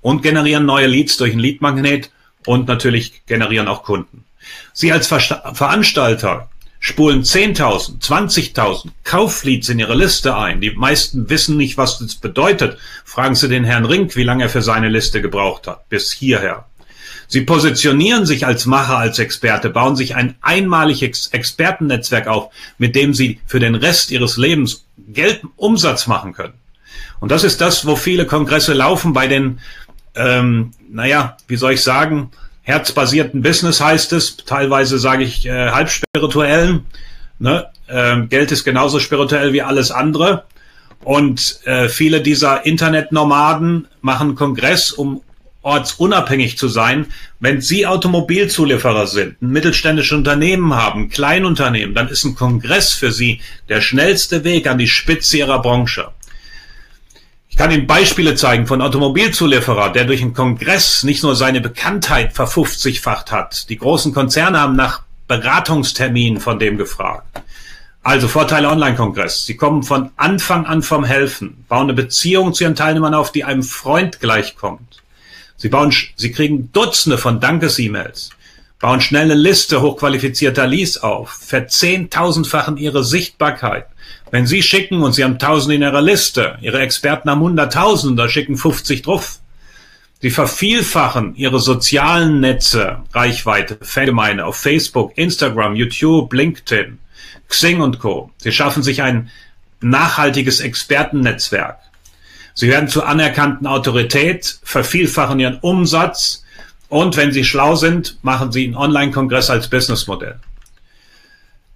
Und 0.00 0.22
generieren 0.22 0.66
neue 0.66 0.88
Leads 0.88 1.16
durch 1.16 1.32
ein 1.32 1.38
Leadmagnet 1.38 2.10
und 2.44 2.66
natürlich 2.66 3.22
generieren 3.26 3.68
auch 3.68 3.84
Kunden. 3.84 4.24
Sie 4.72 4.90
als 4.90 5.06
Ver 5.06 5.20
Veranstalter 5.54 6.50
spulen 6.84 7.22
10.000, 7.22 8.02
20.000 8.02 8.90
Kaufleads 9.04 9.70
in 9.70 9.78
ihre 9.78 9.94
Liste 9.94 10.36
ein. 10.36 10.60
Die 10.60 10.72
meisten 10.72 11.30
wissen 11.30 11.56
nicht, 11.56 11.78
was 11.78 11.98
das 11.98 12.16
bedeutet. 12.16 12.76
Fragen 13.06 13.34
Sie 13.34 13.48
den 13.48 13.64
Herrn 13.64 13.86
Rink, 13.86 14.16
wie 14.16 14.22
lange 14.22 14.44
er 14.44 14.50
für 14.50 14.60
seine 14.60 14.90
Liste 14.90 15.22
gebraucht 15.22 15.66
hat, 15.66 15.88
bis 15.88 16.12
hierher. 16.12 16.66
Sie 17.26 17.40
positionieren 17.40 18.26
sich 18.26 18.44
als 18.44 18.66
Macher, 18.66 18.98
als 18.98 19.18
Experte, 19.18 19.70
bauen 19.70 19.96
sich 19.96 20.14
ein 20.14 20.34
einmaliges 20.42 21.28
Expertennetzwerk 21.28 22.26
auf, 22.26 22.52
mit 22.76 22.94
dem 22.94 23.14
sie 23.14 23.40
für 23.46 23.60
den 23.60 23.76
Rest 23.76 24.10
ihres 24.10 24.36
Lebens 24.36 24.84
Geld, 25.08 25.40
Umsatz 25.56 26.06
machen 26.06 26.34
können. 26.34 26.52
Und 27.18 27.30
das 27.30 27.44
ist 27.44 27.62
das, 27.62 27.86
wo 27.86 27.96
viele 27.96 28.26
Kongresse 28.26 28.74
laufen 28.74 29.14
bei 29.14 29.26
den, 29.26 29.58
ähm, 30.16 30.72
naja, 30.90 31.38
wie 31.48 31.56
soll 31.56 31.72
ich 31.72 31.82
sagen, 31.82 32.30
herzbasierten 32.64 33.42
Business 33.42 33.80
heißt 33.80 34.12
es, 34.12 34.36
teilweise 34.38 34.98
sage 34.98 35.22
ich 35.22 35.46
äh, 35.46 35.70
halb 35.70 35.90
spirituellen. 35.90 36.86
Ne? 37.38 37.66
Ähm, 37.88 38.28
Geld 38.28 38.50
ist 38.50 38.64
genauso 38.64 38.98
spirituell 38.98 39.52
wie 39.52 39.62
alles 39.62 39.90
andere. 39.90 40.44
Und 41.04 41.60
äh, 41.64 41.88
viele 41.88 42.22
dieser 42.22 42.64
Internetnomaden 42.64 43.86
machen 44.00 44.34
Kongress, 44.34 44.90
um 44.90 45.20
ortsunabhängig 45.60 46.56
zu 46.58 46.68
sein. 46.68 47.06
Wenn 47.40 47.60
Sie 47.60 47.86
Automobilzulieferer 47.86 49.06
sind, 49.06 49.40
ein 49.42 49.50
mittelständisches 49.50 50.16
Unternehmen 50.16 50.74
haben, 50.74 51.10
Kleinunternehmen, 51.10 51.94
dann 51.94 52.08
ist 52.08 52.24
ein 52.24 52.34
Kongress 52.34 52.92
für 52.92 53.12
Sie 53.12 53.40
der 53.68 53.80
schnellste 53.80 54.44
Weg 54.44 54.66
an 54.66 54.78
die 54.78 54.88
Spitze 54.88 55.38
Ihrer 55.38 55.60
Branche. 55.60 56.08
Ich 57.54 57.58
kann 57.58 57.70
Ihnen 57.70 57.86
Beispiele 57.86 58.34
zeigen 58.34 58.66
von 58.66 58.82
Automobilzulieferer, 58.82 59.92
der 59.92 60.06
durch 60.06 60.20
einen 60.22 60.34
Kongress 60.34 61.04
nicht 61.04 61.22
nur 61.22 61.36
seine 61.36 61.60
Bekanntheit 61.60 62.32
verfünfzigfacht 62.32 63.30
hat. 63.30 63.68
Die 63.68 63.78
großen 63.78 64.12
Konzerne 64.12 64.58
haben 64.58 64.74
nach 64.74 65.02
Beratungsterminen 65.28 66.40
von 66.40 66.58
dem 66.58 66.76
gefragt. 66.76 67.40
Also 68.02 68.26
Vorteile 68.26 68.68
Online-Kongress. 68.68 69.46
Sie 69.46 69.56
kommen 69.56 69.84
von 69.84 70.10
Anfang 70.16 70.66
an 70.66 70.82
vom 70.82 71.04
Helfen, 71.04 71.64
bauen 71.68 71.84
eine 71.84 71.94
Beziehung 71.94 72.54
zu 72.54 72.64
ihren 72.64 72.74
Teilnehmern 72.74 73.14
auf, 73.14 73.30
die 73.30 73.44
einem 73.44 73.62
Freund 73.62 74.18
gleichkommt. 74.18 75.04
Sie 75.56 75.68
bauen, 75.68 75.94
sie 76.16 76.32
kriegen 76.32 76.72
Dutzende 76.72 77.18
von 77.18 77.38
Dankes-E-Mails, 77.38 78.30
bauen 78.80 79.00
schnell 79.00 79.30
eine 79.30 79.34
Liste 79.34 79.80
hochqualifizierter 79.80 80.66
Leads 80.66 81.04
auf, 81.04 81.30
verzehntausendfachen 81.30 82.78
ihre 82.78 83.04
Sichtbarkeit, 83.04 83.86
Wenn 84.34 84.48
Sie 84.48 84.64
schicken 84.64 85.04
und 85.04 85.12
Sie 85.12 85.22
haben 85.22 85.34
1000 85.34 85.76
in 85.76 85.82
Ihrer 85.82 86.02
Liste, 86.02 86.58
Ihre 86.60 86.80
Experten 86.80 87.30
haben 87.30 87.40
100.000, 87.40 88.16
da 88.16 88.28
schicken 88.28 88.56
50 88.56 89.02
drauf. 89.02 89.38
Sie 90.20 90.30
vervielfachen 90.30 91.36
Ihre 91.36 91.60
sozialen 91.60 92.40
Netze, 92.40 92.98
Reichweite, 93.12 93.78
Fangemeinde 93.80 94.44
auf 94.44 94.56
Facebook, 94.56 95.16
Instagram, 95.16 95.76
YouTube, 95.76 96.32
LinkedIn, 96.32 96.98
Xing 97.48 97.80
und 97.80 98.00
Co. 98.00 98.32
Sie 98.38 98.50
schaffen 98.50 98.82
sich 98.82 99.02
ein 99.02 99.30
nachhaltiges 99.80 100.58
Expertennetzwerk. 100.58 101.78
Sie 102.54 102.66
werden 102.66 102.88
zur 102.88 103.06
anerkannten 103.06 103.68
Autorität, 103.68 104.58
vervielfachen 104.64 105.38
ihren 105.38 105.60
Umsatz 105.60 106.42
und 106.88 107.16
wenn 107.16 107.30
Sie 107.30 107.44
schlau 107.44 107.76
sind, 107.76 108.18
machen 108.22 108.50
Sie 108.50 108.64
einen 108.64 108.74
Online-Kongress 108.74 109.48
als 109.48 109.68
Businessmodell. 109.68 110.40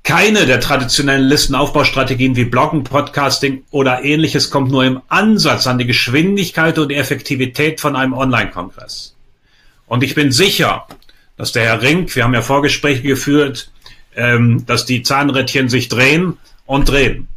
Keine 0.08 0.46
der 0.46 0.58
traditionellen 0.58 1.28
Listenaufbaustrategien 1.28 2.34
wie 2.34 2.46
Bloggen, 2.46 2.82
Podcasting 2.82 3.64
oder 3.70 4.04
ähnliches 4.04 4.48
kommt 4.48 4.70
nur 4.70 4.82
im 4.86 5.02
Ansatz 5.08 5.66
an 5.66 5.76
die 5.76 5.84
Geschwindigkeit 5.84 6.78
und 6.78 6.88
die 6.88 6.94
Effektivität 6.94 7.78
von 7.78 7.94
einem 7.94 8.14
Online-Kongress. 8.14 9.14
Und 9.86 10.02
ich 10.02 10.14
bin 10.14 10.32
sicher, 10.32 10.86
dass 11.36 11.52
der 11.52 11.64
Herr 11.64 11.82
Rink, 11.82 12.16
wir 12.16 12.24
haben 12.24 12.32
ja 12.32 12.40
Vorgespräche 12.40 13.02
geführt, 13.02 13.70
ähm, 14.16 14.64
dass 14.64 14.86
die 14.86 15.02
Zahnrädchen 15.02 15.68
sich 15.68 15.90
drehen 15.90 16.38
und 16.64 16.88
drehen. 16.88 17.28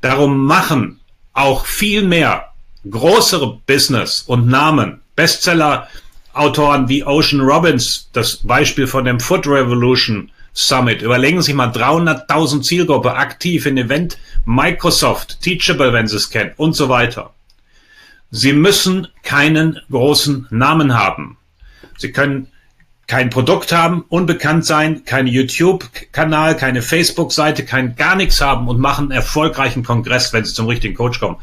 Darum 0.00 0.46
machen 0.46 0.98
auch 1.32 1.64
viel 1.64 2.02
mehr 2.02 2.48
größere 2.90 3.60
Business 3.68 4.22
und 4.22 4.48
Namen, 4.48 5.00
Bestseller-Autoren 5.14 6.88
wie 6.88 7.04
Ocean 7.04 7.40
Robbins, 7.42 8.10
das 8.12 8.38
Beispiel 8.38 8.88
von 8.88 9.04
dem 9.04 9.20
Food 9.20 9.46
Revolution 9.46 10.32
Summit. 10.56 11.02
Überlegen 11.02 11.42
Sie 11.42 11.52
mal 11.52 11.68
300.000 11.68 12.62
Zielgruppe 12.62 13.14
aktiv 13.14 13.66
in 13.66 13.76
Event, 13.76 14.16
Microsoft, 14.46 15.42
Teachable, 15.42 15.92
wenn 15.92 16.08
Sie 16.08 16.16
es 16.16 16.30
kennen 16.30 16.52
und 16.56 16.72
so 16.72 16.88
weiter. 16.88 17.34
Sie 18.30 18.54
müssen 18.54 19.06
keinen 19.22 19.78
großen 19.90 20.46
Namen 20.50 20.98
haben. 20.98 21.36
Sie 21.98 22.10
können 22.10 22.48
kein 23.06 23.28
Produkt 23.28 23.70
haben, 23.70 24.04
unbekannt 24.08 24.64
sein, 24.64 25.04
kein 25.04 25.26
YouTube-Kanal, 25.26 26.56
keine 26.56 26.80
Facebook-Seite, 26.80 27.66
kein 27.66 27.94
gar 27.94 28.16
nichts 28.16 28.40
haben 28.40 28.66
und 28.66 28.80
machen 28.80 29.04
einen 29.04 29.12
erfolgreichen 29.12 29.84
Kongress, 29.84 30.32
wenn 30.32 30.46
Sie 30.46 30.54
zum 30.54 30.66
richtigen 30.66 30.94
Coach 30.94 31.20
kommen. 31.20 31.36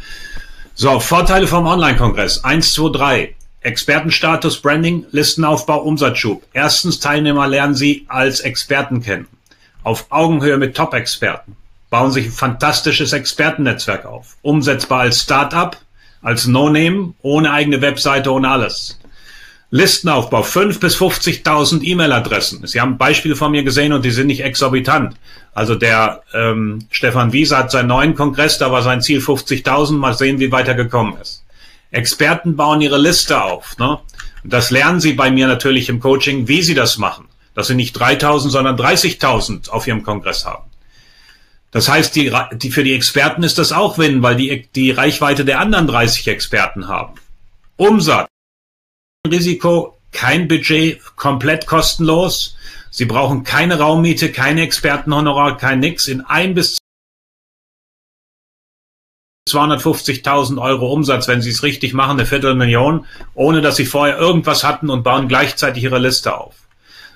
So, 0.74 0.99
Vorteile 0.99 1.45
vom 1.45 1.68
Online-Kongress. 1.68 2.43
Eins, 2.43 2.74
zwei, 2.74 2.89
drei. 2.91 3.36
Expertenstatus, 3.64 4.61
Branding, 4.61 5.05
Listenaufbau, 5.11 5.82
Umsatzschub. 5.84 6.43
Erstens, 6.53 6.99
Teilnehmer 6.99 7.47
lernen 7.47 7.76
Sie 7.76 8.05
als 8.07 8.41
Experten 8.41 9.01
kennen. 9.01 9.28
Auf 9.84 10.07
Augenhöhe 10.09 10.57
mit 10.57 10.76
Top-Experten. 10.76 11.55
Bauen 11.89 12.11
sich 12.11 12.26
ein 12.26 12.32
fantastisches 12.32 13.14
Expertennetzwerk 13.14 14.05
auf. 14.05 14.36
Umsetzbar 14.41 15.01
als 15.01 15.22
Start-up, 15.22 15.78
als 16.22 16.47
No-Name, 16.47 17.14
ohne 17.22 17.51
eigene 17.51 17.82
Webseite, 17.82 18.32
ohne 18.32 18.49
alles. 18.49 18.99
Listenaufbau, 19.72 20.41
5.000 20.41 20.80
bis 20.80 20.97
50.000 20.97 21.84
E-Mail-Adressen. 21.84 22.68
Sie 22.68 22.80
haben 22.80 22.97
Beispiele 22.97 23.36
von 23.36 23.51
mir 23.51 23.64
gesehen 23.64 23.91
und 23.91 24.05
die 24.05 24.11
sind 24.11 24.28
nicht 24.28 24.43
exorbitant. 24.43 25.16
Also 25.53 25.76
der 25.76 26.22
ähm, 26.34 26.86
Stefan 26.91 27.34
Wieser 27.34 27.57
hat 27.57 27.72
seinen 27.72 27.88
neuen 27.88 28.14
Kongress, 28.14 28.57
da 28.57 28.72
war 28.72 28.84
sein 28.84 29.01
Ziel 29.01 29.20
50.000. 29.20 29.93
Mal 29.93 30.14
sehen, 30.14 30.39
wie 30.39 30.51
weit 30.51 30.68
er 30.68 30.76
gekommen 30.76 31.18
ist. 31.20 31.42
Experten 31.93 32.55
bauen 32.55 32.81
ihre 32.81 32.97
Liste 32.97 33.41
auf. 33.41 33.77
Ne? 33.77 33.99
Das 34.43 34.71
lernen 34.71 34.99
sie 34.99 35.13
bei 35.13 35.31
mir 35.31 35.47
natürlich 35.47 35.89
im 35.89 35.99
Coaching, 35.99 36.47
wie 36.47 36.61
sie 36.61 36.73
das 36.73 36.97
machen. 36.97 37.27
Dass 37.55 37.67
sie 37.67 37.75
nicht 37.75 37.93
3000, 37.93 38.51
sondern 38.51 38.75
30.000 38.75 39.69
auf 39.69 39.85
ihrem 39.85 40.03
Kongress 40.03 40.43
haben. 40.43 40.69
Das 41.69 41.87
heißt, 41.87 42.15
die, 42.15 42.31
die, 42.53 42.71
für 42.71 42.83
die 42.83 42.93
Experten 42.93 43.43
ist 43.43 43.57
das 43.57 43.71
auch 43.71 43.97
Win, 43.97 44.23
weil 44.23 44.35
die, 44.35 44.67
die 44.75 44.91
Reichweite 44.91 45.45
der 45.45 45.59
anderen 45.59 45.87
30 45.87 46.27
Experten 46.27 46.87
haben. 46.87 47.13
Umsatz, 47.77 48.27
Risiko, 49.27 49.97
kein 50.11 50.47
Budget, 50.47 50.99
komplett 51.15 51.67
kostenlos. 51.67 52.55
Sie 52.89 53.05
brauchen 53.05 53.43
keine 53.43 53.79
Raummiete, 53.79 54.31
keine 54.31 54.61
Expertenhonorar, 54.61 55.57
kein 55.57 55.79
nix. 55.79 56.07
In 56.07 56.21
ein 56.21 56.53
bis 56.53 56.77
250.000 59.53 60.61
Euro 60.61 60.91
Umsatz, 60.91 61.27
wenn 61.27 61.41
sie 61.41 61.51
es 61.51 61.63
richtig 61.63 61.93
machen, 61.93 62.19
eine 62.19 62.25
Viertelmillion, 62.25 63.05
ohne 63.33 63.61
dass 63.61 63.75
sie 63.75 63.85
vorher 63.85 64.17
irgendwas 64.17 64.63
hatten 64.63 64.89
und 64.89 65.03
bauen 65.03 65.27
gleichzeitig 65.27 65.83
ihre 65.83 65.99
Liste 65.99 66.37
auf. 66.37 66.55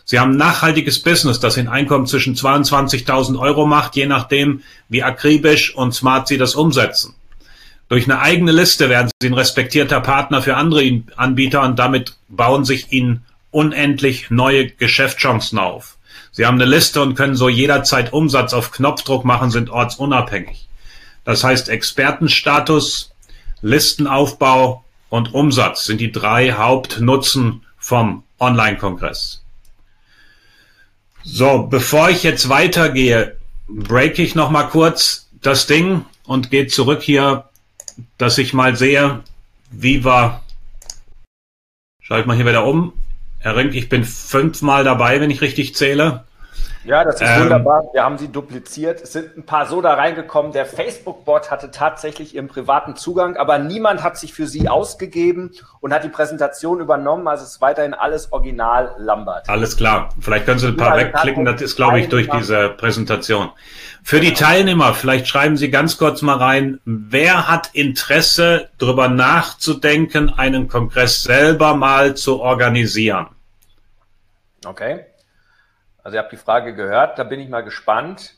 Sie 0.05 0.19
haben 0.19 0.31
ein 0.31 0.37
nachhaltiges 0.37 0.99
Business, 0.99 1.39
das 1.39 1.57
ein 1.57 1.67
Einkommen 1.67 2.07
zwischen 2.07 2.35
22.000 2.35 3.37
Euro 3.37 3.65
macht, 3.65 3.95
je 3.97 4.05
nachdem, 4.05 4.61
wie 4.87 5.03
akribisch 5.03 5.75
und 5.75 5.93
smart 5.93 6.29
sie 6.29 6.37
das 6.37 6.55
umsetzen. 6.55 7.13
Durch 7.89 8.05
eine 8.05 8.19
eigene 8.19 8.51
Liste 8.51 8.89
werden 8.89 9.11
sie 9.21 9.27
ein 9.27 9.33
respektierter 9.33 9.99
Partner 9.99 10.41
für 10.41 10.55
andere 10.55 11.01
Anbieter 11.15 11.61
und 11.63 11.77
damit 11.79 12.17
bauen 12.29 12.63
sich 12.63 12.91
ihnen 12.91 13.25
unendlich 13.51 14.29
neue 14.29 14.69
Geschäftschancen 14.69 15.59
auf. 15.59 15.97
Sie 16.31 16.45
haben 16.45 16.61
eine 16.61 16.69
Liste 16.69 17.01
und 17.01 17.15
können 17.15 17.35
so 17.35 17.49
jederzeit 17.49 18.13
Umsatz 18.13 18.53
auf 18.53 18.71
Knopfdruck 18.71 19.25
machen, 19.25 19.51
sind 19.51 19.69
ortsunabhängig. 19.69 20.66
Das 21.27 21.43
heißt, 21.43 21.67
Expertenstatus, 21.67 23.11
Listenaufbau 23.61 24.85
und 25.09 25.33
Umsatz 25.33 25.83
sind 25.83 25.99
die 25.99 26.13
drei 26.13 26.53
Hauptnutzen 26.53 27.65
vom 27.77 28.23
Online-Kongress. 28.39 29.43
So, 31.25 31.63
bevor 31.63 32.09
ich 32.09 32.23
jetzt 32.23 32.47
weitergehe, 32.47 33.35
break 33.67 34.19
ich 34.19 34.35
noch 34.35 34.51
mal 34.51 34.69
kurz 34.69 35.27
das 35.41 35.67
Ding 35.67 36.05
und 36.23 36.49
gehe 36.49 36.67
zurück 36.67 37.01
hier, 37.01 37.49
dass 38.17 38.37
ich 38.37 38.53
mal 38.53 38.77
sehe, 38.77 39.21
wie 39.69 40.05
wir. 40.05 40.41
Schau 42.03 42.19
ich 42.19 42.25
mal 42.25 42.37
hier 42.37 42.45
wieder 42.45 42.65
um. 42.65 42.93
Herr 43.39 43.57
Rink, 43.57 43.75
ich 43.75 43.89
bin 43.89 44.05
fünfmal 44.05 44.85
dabei, 44.85 45.19
wenn 45.19 45.29
ich 45.29 45.41
richtig 45.41 45.75
zähle. 45.75 46.23
Ja, 46.87 47.03
das 47.03 47.19
ist 47.19 47.29
ähm, 47.29 47.43
wunderbar. 47.43 47.83
Wir 47.91 48.03
haben 48.03 48.17
sie 48.17 48.29
dupliziert. 48.29 49.01
Es 49.01 49.11
sind 49.11 49.35
ein 49.35 49.45
paar 49.45 49.65
so 49.65 49.81
da 49.81 49.95
reingekommen. 49.95 50.53
Der 50.53 50.65
Facebook-Bot 50.65 51.51
hatte 51.51 51.69
tatsächlich 51.69 52.33
ihren 52.33 52.47
privaten 52.47 52.95
Zugang, 52.95 53.35
aber 53.35 53.57
niemand 53.57 54.03
hat 54.03 54.17
sich 54.17 54.33
für 54.33 54.47
sie 54.47 54.69
ausgegeben 54.69 55.51
und 55.81 55.93
hat 55.93 56.05
die 56.05 56.09
Präsentation 56.09 56.79
übernommen. 56.79 57.27
Also 57.27 57.43
es 57.43 57.51
ist 57.51 57.61
weiterhin 57.61 57.93
alles 57.93 58.31
original 58.31 58.95
Lambert. 58.97 59.49
Alles 59.49 59.75
klar. 59.75 60.09
Vielleicht 60.21 60.45
können 60.45 60.59
Sie 60.59 60.67
ein 60.67 60.77
paar 60.77 60.95
wegklicken. 60.95 61.43
Das 61.43 61.61
ist, 61.61 61.75
glaube 61.75 61.99
ich, 61.99 62.07
durch 62.07 62.29
diese 62.29 62.69
Präsentation. 62.69 63.49
Für 64.01 64.21
die 64.21 64.33
Teilnehmer, 64.33 64.93
vielleicht 64.93 65.27
schreiben 65.27 65.57
Sie 65.57 65.69
ganz 65.69 65.97
kurz 65.97 66.21
mal 66.21 66.37
rein, 66.37 66.79
wer 66.85 67.49
hat 67.49 67.71
Interesse, 67.73 68.69
darüber 68.77 69.09
nachzudenken, 69.09 70.29
einen 70.29 70.69
Kongress 70.69 71.23
selber 71.23 71.75
mal 71.75 72.15
zu 72.15 72.39
organisieren? 72.39 73.27
Okay. 74.65 75.05
Also 76.07 76.15
ihr 76.15 76.23
habt 76.23 76.31
die 76.31 76.37
Frage 76.37 76.73
gehört, 76.73 77.19
da 77.19 77.25
bin 77.25 77.41
ich 77.41 77.49
mal 77.49 77.65
gespannt. 77.65 78.35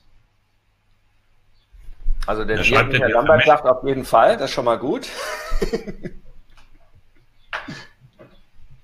Also 2.25 2.43
der 2.43 2.57
Herr 2.63 3.09
Lambert 3.09 3.45
sagt 3.45 3.63
auf 3.67 3.83
jeden 3.83 4.05
Fall, 4.05 4.37
das 4.37 4.49
ist 4.49 4.55
schon 4.55 4.65
mal 4.65 4.79
gut. 4.79 5.07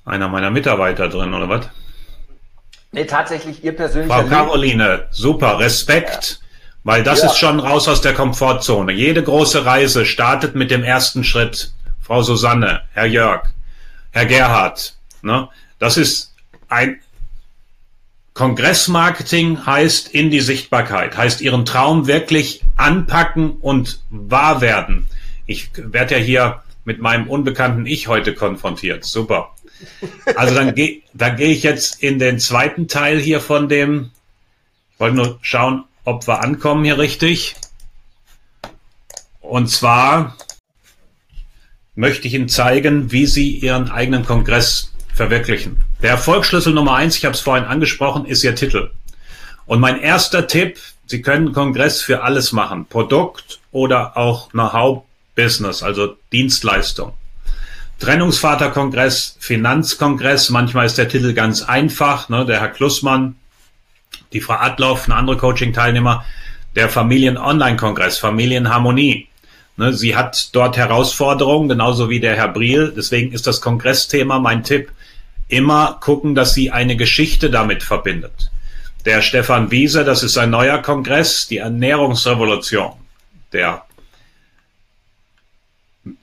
Einer 0.06 0.28
meiner 0.28 0.52
Mitarbeiter 0.52 1.10
drin, 1.10 1.34
oder 1.34 1.50
was? 1.50 1.68
Nee, 2.92 3.06
tatsächlich 3.06 3.64
ihr 3.64 3.76
persönlicher 3.76 4.20
Frau 4.20 4.30
Caroline, 4.30 5.08
super, 5.10 5.58
Respekt, 5.58 6.40
ja. 6.40 6.48
weil 6.84 7.02
das 7.02 7.22
ja. 7.22 7.26
ist 7.26 7.40
schon 7.40 7.60
raus 7.60 7.88
aus 7.88 8.02
der 8.02 8.14
Komfortzone. 8.14 8.92
Jede 8.92 9.24
große 9.24 9.66
Reise 9.66 10.06
startet 10.06 10.54
mit 10.54 10.70
dem 10.70 10.84
ersten 10.84 11.24
Schritt. 11.24 11.74
Frau 12.02 12.22
Susanne, 12.22 12.84
Herr 12.94 13.08
Jörg, 13.08 13.48
Herr 14.12 14.28
Gerhard, 14.28 14.96
ne? 15.24 15.50
Das 15.80 15.98
ist 15.98 16.36
ein, 16.70 17.02
Kongressmarketing 18.36 19.66
heißt 19.66 20.10
in 20.10 20.30
die 20.30 20.42
Sichtbarkeit, 20.42 21.16
heißt 21.16 21.40
ihren 21.40 21.66
Traum 21.66 22.06
wirklich 22.06 22.62
anpacken 22.76 23.52
und 23.62 24.02
wahr 24.10 24.60
werden. 24.60 25.08
Ich 25.46 25.70
werde 25.78 26.16
ja 26.16 26.22
hier 26.22 26.64
mit 26.84 27.00
meinem 27.00 27.30
unbekannten 27.30 27.86
Ich 27.86 28.10
heute 28.10 28.36
konfrontiert. 28.36 29.06
Super. 29.06 29.56
Also 30.36 30.54
dann 30.54 30.76
gehe 30.76 31.02
da 31.14 31.30
geh 31.30 31.46
ich 31.46 31.64
jetzt 31.64 32.04
in 32.04 32.20
den 32.20 32.40
zweiten 32.40 32.90
Teil 32.90 33.20
hier 33.20 33.40
von 33.40 33.70
dem. 33.70 34.12
Ich 34.92 35.00
wollte 35.00 35.16
nur 35.16 35.40
schauen, 35.42 35.86
ob 36.04 36.28
wir 36.28 36.42
ankommen 36.42 36.84
hier 36.84 37.00
richtig. 37.00 37.56
Und 39.40 39.70
zwar 39.70 40.36
möchte 41.96 42.28
ich 42.28 42.34
Ihnen 42.34 42.50
zeigen, 42.50 43.14
wie 43.14 43.28
Sie 43.28 43.52
Ihren 43.52 43.90
eigenen 43.90 44.26
Kongress 44.26 44.92
verwirklichen. 45.14 45.80
Der 46.06 46.12
Erfolgsschlüssel 46.12 46.72
Nummer 46.72 46.94
eins, 46.94 47.18
ich 47.18 47.26
habe 47.26 47.34
es 47.34 47.42
vorhin 47.42 47.66
angesprochen, 47.66 48.28
ist 48.28 48.44
Ihr 48.44 48.54
Titel. 48.54 48.92
Und 49.66 49.80
mein 49.80 50.00
erster 50.00 50.46
Tipp, 50.46 50.78
Sie 51.08 51.24
können 51.24 51.52
Kongress 51.52 52.04
für 52.04 52.22
alles 52.22 52.52
machen. 52.52 52.86
Produkt 52.86 53.60
oder 53.72 54.16
auch 54.16 54.52
Know-how-Business, 54.52 55.82
also 55.82 56.16
Dienstleistung. 56.32 57.14
Trennungsvaterkongress, 57.98 59.38
Finanzkongress, 59.40 60.52
manchmal 60.52 60.86
ist 60.86 61.00
der 61.00 61.10
Titel 61.10 61.34
ganz 61.34 61.64
einfach. 61.64 62.30
Ne? 62.30 62.46
Der 62.46 62.60
Herr 62.60 62.70
Klussmann, 62.70 63.38
die 64.32 64.42
Frau 64.42 64.58
Adloff, 64.60 65.06
eine 65.06 65.16
andere 65.16 65.38
Coaching-Teilnehmer, 65.38 66.24
der 66.76 66.88
Familien-Online-Kongress, 66.88 68.20
Familienharmonie. 68.20 69.28
Ne, 69.78 69.92
sie 69.92 70.16
hat 70.16 70.54
dort 70.56 70.78
Herausforderungen, 70.78 71.68
genauso 71.68 72.12
wie 72.12 72.20
der 72.20 72.36
Herr 72.36 72.50
Briel. 72.50 72.94
Deswegen 72.96 73.32
ist 73.32 73.48
das 73.48 73.60
Kongressthema 73.60 74.38
mein 74.38 74.64
Tipp. 74.64 74.92
Immer 75.48 75.98
gucken, 76.02 76.36
dass 76.36 76.54
sie 76.54 76.72
eine 76.72 76.96
Geschichte 76.96 77.50
damit 77.50 77.84
verbindet. 77.84 78.52
Der 79.06 79.22
Stefan 79.22 79.70
Wiese, 79.70 80.04
das 80.04 80.24
ist 80.24 80.38
ein 80.38 80.50
neuer 80.50 80.82
Kongress, 80.82 81.48
die 81.48 81.58
Ernährungsrevolution. 81.58 82.94
Der 83.54 83.86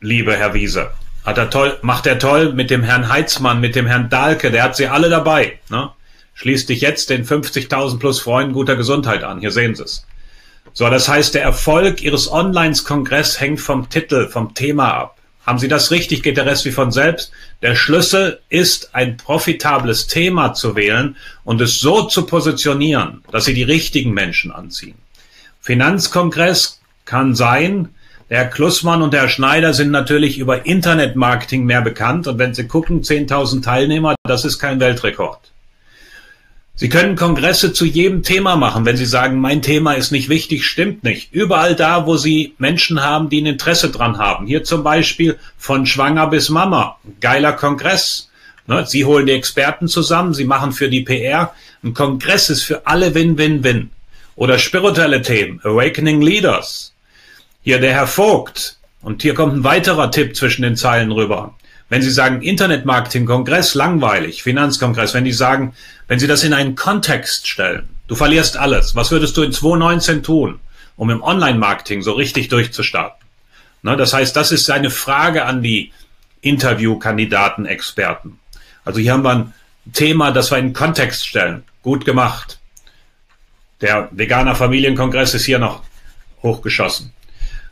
liebe 0.01 0.37
Herr 0.37 0.55
Wiese. 0.55 0.91
Hat 1.25 1.39
er 1.39 1.51
toll, 1.51 1.79
macht 1.83 2.07
er 2.07 2.19
toll 2.19 2.53
mit 2.53 2.71
dem 2.71 2.83
Herrn 2.83 3.09
Heitzmann, 3.09 3.61
mit 3.61 3.77
dem 3.77 3.87
Herrn 3.87 4.09
Dahlke, 4.09 4.51
der 4.51 4.65
hat 4.65 4.77
sie 4.77 4.89
alle 4.89 5.09
dabei. 5.09 5.61
Ne? 5.71 5.91
Schließt 6.35 6.69
dich 6.69 6.81
jetzt 6.81 7.11
den 7.11 7.25
50.000 7.25 7.99
plus 7.99 8.21
Freunden 8.21 8.53
guter 8.53 8.75
Gesundheit 8.75 9.23
an. 9.23 9.39
Hier 9.39 9.53
sehen 9.53 9.75
Sie 9.75 9.85
es. 9.85 10.07
So, 10.73 10.89
das 10.89 11.09
heißt, 11.09 11.35
der 11.35 11.43
Erfolg 11.43 12.03
Ihres 12.03 12.31
Online-Kongress 12.31 13.39
hängt 13.39 13.61
vom 13.61 13.89
Titel, 13.91 14.29
vom 14.29 14.55
Thema 14.55 14.95
ab. 14.95 15.19
Haben 15.45 15.59
Sie 15.59 15.69
das 15.69 15.91
richtig, 15.91 16.23
geht 16.23 16.37
der 16.37 16.47
Rest 16.47 16.65
wie 16.65 16.71
von 16.71 16.93
selbst. 16.93 17.33
Der 17.63 17.75
Schlüssel 17.75 18.41
ist, 18.49 18.95
ein 18.95 19.17
profitables 19.17 20.07
Thema 20.07 20.55
zu 20.55 20.77
wählen 20.77 21.17
und 21.45 21.61
es 21.61 21.81
so 21.81 22.03
zu 22.03 22.27
positionieren, 22.27 23.23
dass 23.33 23.47
Sie 23.47 23.55
die 23.55 23.65
richtigen 23.65 24.13
Menschen 24.13 24.53
anziehen. 24.53 24.95
Finanzkongress 25.61 26.81
kann 27.05 27.35
sein, 27.35 27.89
der 28.31 28.39
Herr 28.39 28.51
Klussmann 28.51 29.03
und 29.03 29.13
der 29.13 29.23
Herr 29.23 29.29
Schneider 29.29 29.75
sind 29.75 29.91
natürlich 29.91 30.39
über 30.39 30.65
Internetmarketing 30.65 31.65
mehr 31.65 31.83
bekannt 31.83 32.27
und 32.27 32.39
wenn 32.39 32.55
Sie 32.55 32.67
gucken, 32.67 33.03
10.000 33.03 33.63
Teilnehmer, 33.63 34.15
das 34.25 34.45
ist 34.45 34.59
kein 34.59 34.81
Weltrekord. 34.81 35.52
Sie 36.83 36.89
können 36.89 37.15
Kongresse 37.15 37.73
zu 37.73 37.85
jedem 37.85 38.25
Thema 38.25 38.57
machen. 38.57 38.85
Wenn 38.85 38.97
Sie 38.97 39.07
sagen, 39.07 39.39
mein 39.39 39.63
Thema 39.63 39.93
ist 39.93 40.11
nicht 40.11 40.29
wichtig, 40.29 40.67
stimmt 40.67 41.05
nicht. 41.05 41.33
Überall 41.33 41.77
da, 41.77 42.07
wo 42.07 42.17
Sie 42.17 42.55
Menschen 42.59 43.05
haben, 43.05 43.31
die 43.31 43.41
ein 43.41 43.47
Interesse 43.47 43.91
dran 43.91 44.19
haben. 44.19 44.49
Hier 44.49 44.65
zum 44.65 44.83
Beispiel 44.83 45.39
von 45.57 45.87
Schwanger 45.87 46.27
bis 46.27 46.49
Mama. 46.49 46.99
Geiler 47.21 47.53
Kongress. 47.53 48.31
Ne, 48.67 48.85
Sie 48.85 49.05
holen 49.05 49.27
die 49.27 49.33
Experten 49.33 49.87
zusammen, 49.87 50.35
Sie 50.35 50.45
machen 50.45 50.73
für 50.73 50.89
die 50.89 51.03
PR. 51.03 51.55
Ein 51.85 51.95
Kongress 51.95 52.51
ist 52.51 52.65
für 52.65 52.85
alle 52.85 53.15
Win-Win-Win. 53.15 53.91
Oder 54.35 54.59
spirituelle 54.59 55.23
Themen. 55.23 55.61
Awakening 55.63 56.21
Leaders. 56.21 56.95
Hier 57.63 57.79
der 57.79 57.93
Herr 57.93 58.09
Vogt. 58.09 58.77
Und 59.03 59.23
hier 59.23 59.35
kommt 59.35 59.55
ein 59.55 59.63
weiterer 59.63 60.11
Tipp 60.11 60.35
zwischen 60.35 60.63
den 60.63 60.75
Zeilen 60.75 61.13
rüber. 61.13 61.55
Wenn 61.93 62.01
Sie 62.01 62.11
sagen 62.11 62.41
Internetmarketing, 62.41 63.27
Kongress, 63.27 63.75
langweilig, 63.75 64.43
Finanzkongress, 64.43 65.13
wenn 65.13 65.27
die 65.27 65.33
sagen, 65.33 65.75
wenn 66.13 66.19
Sie 66.19 66.27
das 66.27 66.45
in 66.45 66.53
einen 66.53 66.75
Kontext 66.75 67.49
stellen, 67.49 67.89
du 68.07 68.15
verlierst 68.15 68.59
alles, 68.59 68.95
was 68.95 69.11
würdest 69.11 69.35
du 69.39 69.43
in 69.45 69.51
2019 69.51 70.23
tun, 70.23 70.61
um 70.97 71.09
im 71.09 71.23
Online-Marketing 71.23 72.03
so 72.03 72.13
richtig 72.13 72.51
durchzustarten? 72.51 73.27
Ne, 73.81 73.97
das 73.97 74.13
heißt, 74.13 74.37
das 74.37 74.53
ist 74.53 74.71
eine 74.71 74.91
Frage 74.91 75.47
an 75.47 75.63
die 75.63 75.91
Interviewkandidaten, 76.43 77.65
Experten. 77.65 78.39
Also 78.85 79.01
hier 79.01 79.15
haben 79.15 79.23
wir 79.23 79.31
ein 79.31 79.55
Thema, 79.95 80.33
das 80.33 80.51
wir 80.51 80.59
in 80.59 80.67
einen 80.67 80.75
Kontext 80.75 81.27
stellen. 81.27 81.65
Gut 81.81 82.05
gemacht. 82.05 82.59
Der 83.81 84.11
Veganer 84.11 84.55
Familienkongress 84.55 85.33
ist 85.33 85.47
hier 85.47 85.61
noch 85.61 85.83
hochgeschossen. 86.43 87.15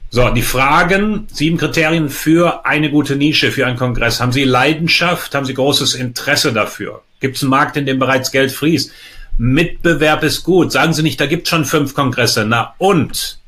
So, 0.09 0.31
die 0.31 0.41
Fragen, 0.41 1.29
sieben 1.31 1.59
Kriterien 1.59 2.09
für 2.09 2.65
eine 2.65 2.91
gute 2.91 3.17
Nische, 3.17 3.53
für 3.53 3.67
einen 3.67 3.77
Kongress. 3.77 4.19
Haben 4.19 4.33
Sie 4.33 4.45
Leidenschaft? 4.45 5.35
Haben 5.35 5.45
Sie 5.45 5.53
großes 5.53 5.95
Interesse 5.95 6.55
dafür? 6.55 7.03
Gibt 7.21 7.37
es 7.37 7.43
einen 7.43 7.51
Markt, 7.51 7.77
in 7.77 7.87
dem 7.87 7.99
bereits 7.99 8.33
Geld 8.33 8.53
fließt? 8.53 8.93
Mitbewerb 9.39 10.23
ist 10.23 10.43
gut. 10.43 10.73
Sagen 10.73 10.93
Sie 10.93 11.03
nicht, 11.03 11.21
da 11.21 11.27
gibt 11.27 11.47
es 11.47 11.51
schon 11.51 11.65
fünf 11.65 11.95
Kongresse. 11.95 12.45
Na 12.45 12.75
und? 12.79 13.39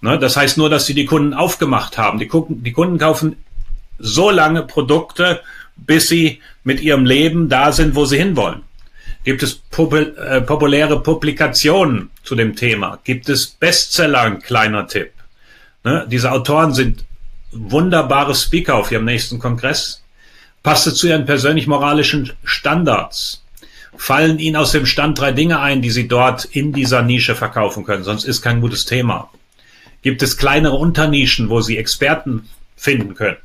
Ne, 0.00 0.18
das 0.18 0.36
heißt 0.36 0.58
nur, 0.58 0.70
dass 0.70 0.86
Sie 0.86 0.94
die 0.94 1.04
Kunden 1.04 1.34
aufgemacht 1.34 1.98
haben. 1.98 2.18
Die, 2.18 2.26
Kunden, 2.26 2.62
die 2.62 2.72
Kunden 2.72 2.98
kaufen 2.98 3.36
so 3.98 4.30
lange 4.30 4.62
Produkte, 4.62 5.40
bis 5.76 6.08
sie 6.08 6.40
mit 6.64 6.80
ihrem 6.80 7.06
Leben 7.06 7.48
da 7.48 7.72
sind, 7.72 7.94
wo 7.94 8.04
sie 8.04 8.18
hinwollen. 8.18 8.62
Gibt 9.24 9.42
es 9.42 9.54
popul 9.54 10.16
äh, 10.18 10.40
populäre 10.40 11.00
Publikationen 11.00 12.10
zu 12.24 12.34
dem 12.34 12.56
Thema? 12.56 12.98
Gibt 13.04 13.28
es 13.28 13.46
Bestseller, 13.46 14.22
ein 14.22 14.40
kleiner 14.40 14.86
Tipp? 14.88 15.12
Ne? 15.84 16.06
Diese 16.10 16.32
Autoren 16.32 16.74
sind 16.74 17.04
wunderbare 17.52 18.34
Speaker 18.34 18.74
auf 18.74 18.90
ihrem 18.90 19.04
nächsten 19.04 19.38
Kongress. 19.38 20.01
Passt 20.62 20.96
zu 20.96 21.08
ihren 21.08 21.26
persönlich 21.26 21.66
moralischen 21.66 22.32
Standards. 22.44 23.42
Fallen 23.96 24.38
Ihnen 24.38 24.56
aus 24.56 24.72
dem 24.72 24.86
Stand 24.86 25.18
drei 25.18 25.32
Dinge 25.32 25.60
ein, 25.60 25.82
die 25.82 25.90
Sie 25.90 26.08
dort 26.08 26.44
in 26.44 26.72
dieser 26.72 27.02
Nische 27.02 27.34
verkaufen 27.34 27.84
können, 27.84 28.04
sonst 28.04 28.24
ist 28.24 28.42
kein 28.42 28.60
gutes 28.60 28.84
Thema. 28.84 29.30
Gibt 30.02 30.22
es 30.22 30.36
kleinere 30.36 30.74
Unternischen, 30.74 31.50
wo 31.50 31.60
Sie 31.60 31.76
Experten 31.76 32.48
finden 32.76 33.14
können? 33.14 33.36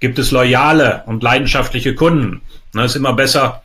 Gibt 0.00 0.18
es 0.18 0.30
loyale 0.30 1.02
und 1.06 1.22
leidenschaftliche 1.22 1.94
Kunden? 1.94 2.42
Na, 2.72 2.84
ist 2.84 2.96
immer 2.96 3.12
besser, 3.12 3.62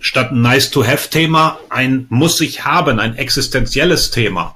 statt 0.00 0.32
ein 0.32 0.42
Nice-to-have-Thema 0.42 1.58
ein 1.70 2.06
muss 2.08 2.40
ich 2.40 2.64
haben, 2.64 3.00
ein 3.00 3.16
existenzielles 3.16 4.10
Thema. 4.10 4.54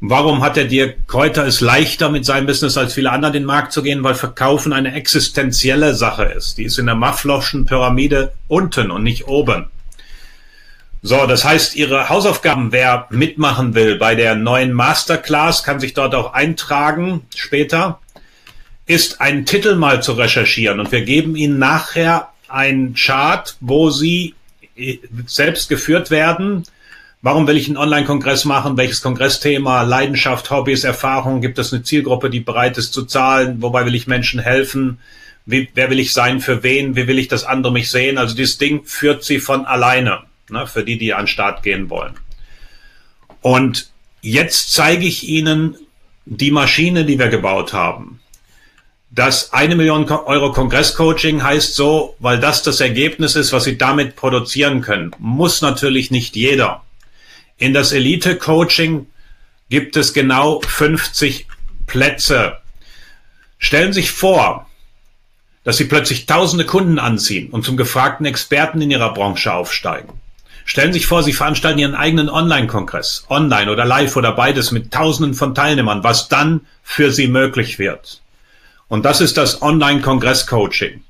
Warum 0.00 0.42
hat 0.42 0.56
der 0.56 0.66
Dirk 0.66 1.08
Kräuter 1.08 1.46
es 1.46 1.62
leichter 1.62 2.10
mit 2.10 2.26
seinem 2.26 2.46
Business 2.46 2.76
als 2.76 2.92
viele 2.92 3.10
andere 3.10 3.32
den 3.32 3.44
Markt 3.44 3.72
zu 3.72 3.82
gehen? 3.82 4.04
Weil 4.04 4.14
Verkaufen 4.14 4.74
eine 4.74 4.92
existenzielle 4.92 5.94
Sache 5.94 6.24
ist. 6.24 6.58
Die 6.58 6.64
ist 6.64 6.78
in 6.78 6.86
der 6.86 6.94
Maslow'schen 6.94 7.64
Pyramide 7.64 8.32
unten 8.46 8.90
und 8.90 9.02
nicht 9.02 9.26
oben. 9.26 9.66
So, 11.00 11.26
das 11.26 11.44
heißt, 11.44 11.76
Ihre 11.76 12.10
Hausaufgaben, 12.10 12.72
wer 12.72 13.06
mitmachen 13.10 13.74
will 13.74 13.96
bei 13.96 14.14
der 14.14 14.34
neuen 14.34 14.72
Masterclass, 14.72 15.62
kann 15.62 15.80
sich 15.80 15.94
dort 15.94 16.14
auch 16.14 16.34
eintragen 16.34 17.22
später, 17.34 18.00
ist 18.84 19.20
einen 19.20 19.46
Titel 19.46 19.76
mal 19.76 20.02
zu 20.02 20.12
recherchieren. 20.12 20.78
Und 20.78 20.92
wir 20.92 21.02
geben 21.02 21.36
Ihnen 21.36 21.58
nachher 21.58 22.28
einen 22.48 22.94
Chart, 22.94 23.56
wo 23.60 23.88
Sie 23.90 24.34
äh, 24.76 24.98
selbst 25.26 25.70
geführt 25.70 26.10
werden 26.10 26.64
Warum 27.26 27.48
will 27.48 27.56
ich 27.56 27.66
einen 27.66 27.76
Online-Kongress 27.76 28.44
machen? 28.44 28.76
Welches 28.76 29.02
Kongressthema? 29.02 29.82
Leidenschaft, 29.82 30.48
Hobbys, 30.48 30.84
Erfahrung? 30.84 31.40
Gibt 31.40 31.58
es 31.58 31.72
eine 31.72 31.82
Zielgruppe, 31.82 32.30
die 32.30 32.38
bereit 32.38 32.78
ist 32.78 32.92
zu 32.92 33.04
zahlen? 33.04 33.60
Wobei 33.62 33.84
will 33.84 33.96
ich 33.96 34.06
Menschen 34.06 34.38
helfen? 34.38 35.00
Wie, 35.44 35.68
wer 35.74 35.90
will 35.90 35.98
ich 35.98 36.12
sein? 36.12 36.38
Für 36.38 36.62
wen? 36.62 36.94
Wie 36.94 37.08
will 37.08 37.18
ich, 37.18 37.26
dass 37.26 37.42
andere 37.42 37.72
mich 37.72 37.90
sehen? 37.90 38.16
Also 38.16 38.36
dieses 38.36 38.58
Ding 38.58 38.84
führt 38.84 39.24
sie 39.24 39.40
von 39.40 39.66
alleine, 39.66 40.20
ne, 40.50 40.68
für 40.68 40.84
die, 40.84 40.98
die 40.98 41.14
an 41.14 41.22
den 41.22 41.26
Start 41.26 41.64
gehen 41.64 41.90
wollen. 41.90 42.14
Und 43.40 43.90
jetzt 44.20 44.72
zeige 44.72 45.04
ich 45.04 45.26
Ihnen 45.26 45.76
die 46.26 46.52
Maschine, 46.52 47.04
die 47.04 47.18
wir 47.18 47.26
gebaut 47.26 47.72
haben. 47.72 48.20
Das 49.10 49.52
eine 49.52 49.74
Million 49.74 50.08
Euro 50.08 50.52
Kongresscoaching 50.52 51.42
heißt 51.42 51.74
so, 51.74 52.14
weil 52.20 52.38
das 52.38 52.62
das 52.62 52.78
Ergebnis 52.78 53.34
ist, 53.34 53.52
was 53.52 53.64
Sie 53.64 53.76
damit 53.76 54.14
produzieren 54.14 54.80
können. 54.80 55.10
Muss 55.18 55.60
natürlich 55.60 56.12
nicht 56.12 56.36
jeder. 56.36 56.85
In 57.58 57.72
das 57.72 57.92
Elite-Coaching 57.92 59.06
gibt 59.70 59.96
es 59.96 60.12
genau 60.12 60.60
50 60.60 61.46
Plätze. 61.86 62.58
Stellen 63.58 63.94
Sie 63.94 64.02
sich 64.02 64.10
vor, 64.10 64.68
dass 65.64 65.78
Sie 65.78 65.86
plötzlich 65.86 66.26
tausende 66.26 66.66
Kunden 66.66 66.98
anziehen 66.98 67.50
und 67.50 67.64
zum 67.64 67.78
gefragten 67.78 68.26
Experten 68.26 68.82
in 68.82 68.90
Ihrer 68.90 69.14
Branche 69.14 69.54
aufsteigen. 69.54 70.20
Stellen 70.66 70.92
Sie 70.92 70.98
sich 70.98 71.06
vor, 71.06 71.22
Sie 71.22 71.32
veranstalten 71.32 71.78
Ihren 71.78 71.94
eigenen 71.94 72.28
Online-Kongress, 72.28 73.24
online 73.30 73.70
oder 73.70 73.86
live 73.86 74.14
oder 74.16 74.32
beides 74.32 74.70
mit 74.70 74.92
tausenden 74.92 75.32
von 75.32 75.54
Teilnehmern, 75.54 76.04
was 76.04 76.28
dann 76.28 76.66
für 76.82 77.10
Sie 77.10 77.26
möglich 77.26 77.78
wird. 77.78 78.20
Und 78.88 79.04
das 79.04 79.22
ist 79.22 79.38
das 79.38 79.62
Online-Kongress-Coaching. 79.62 81.02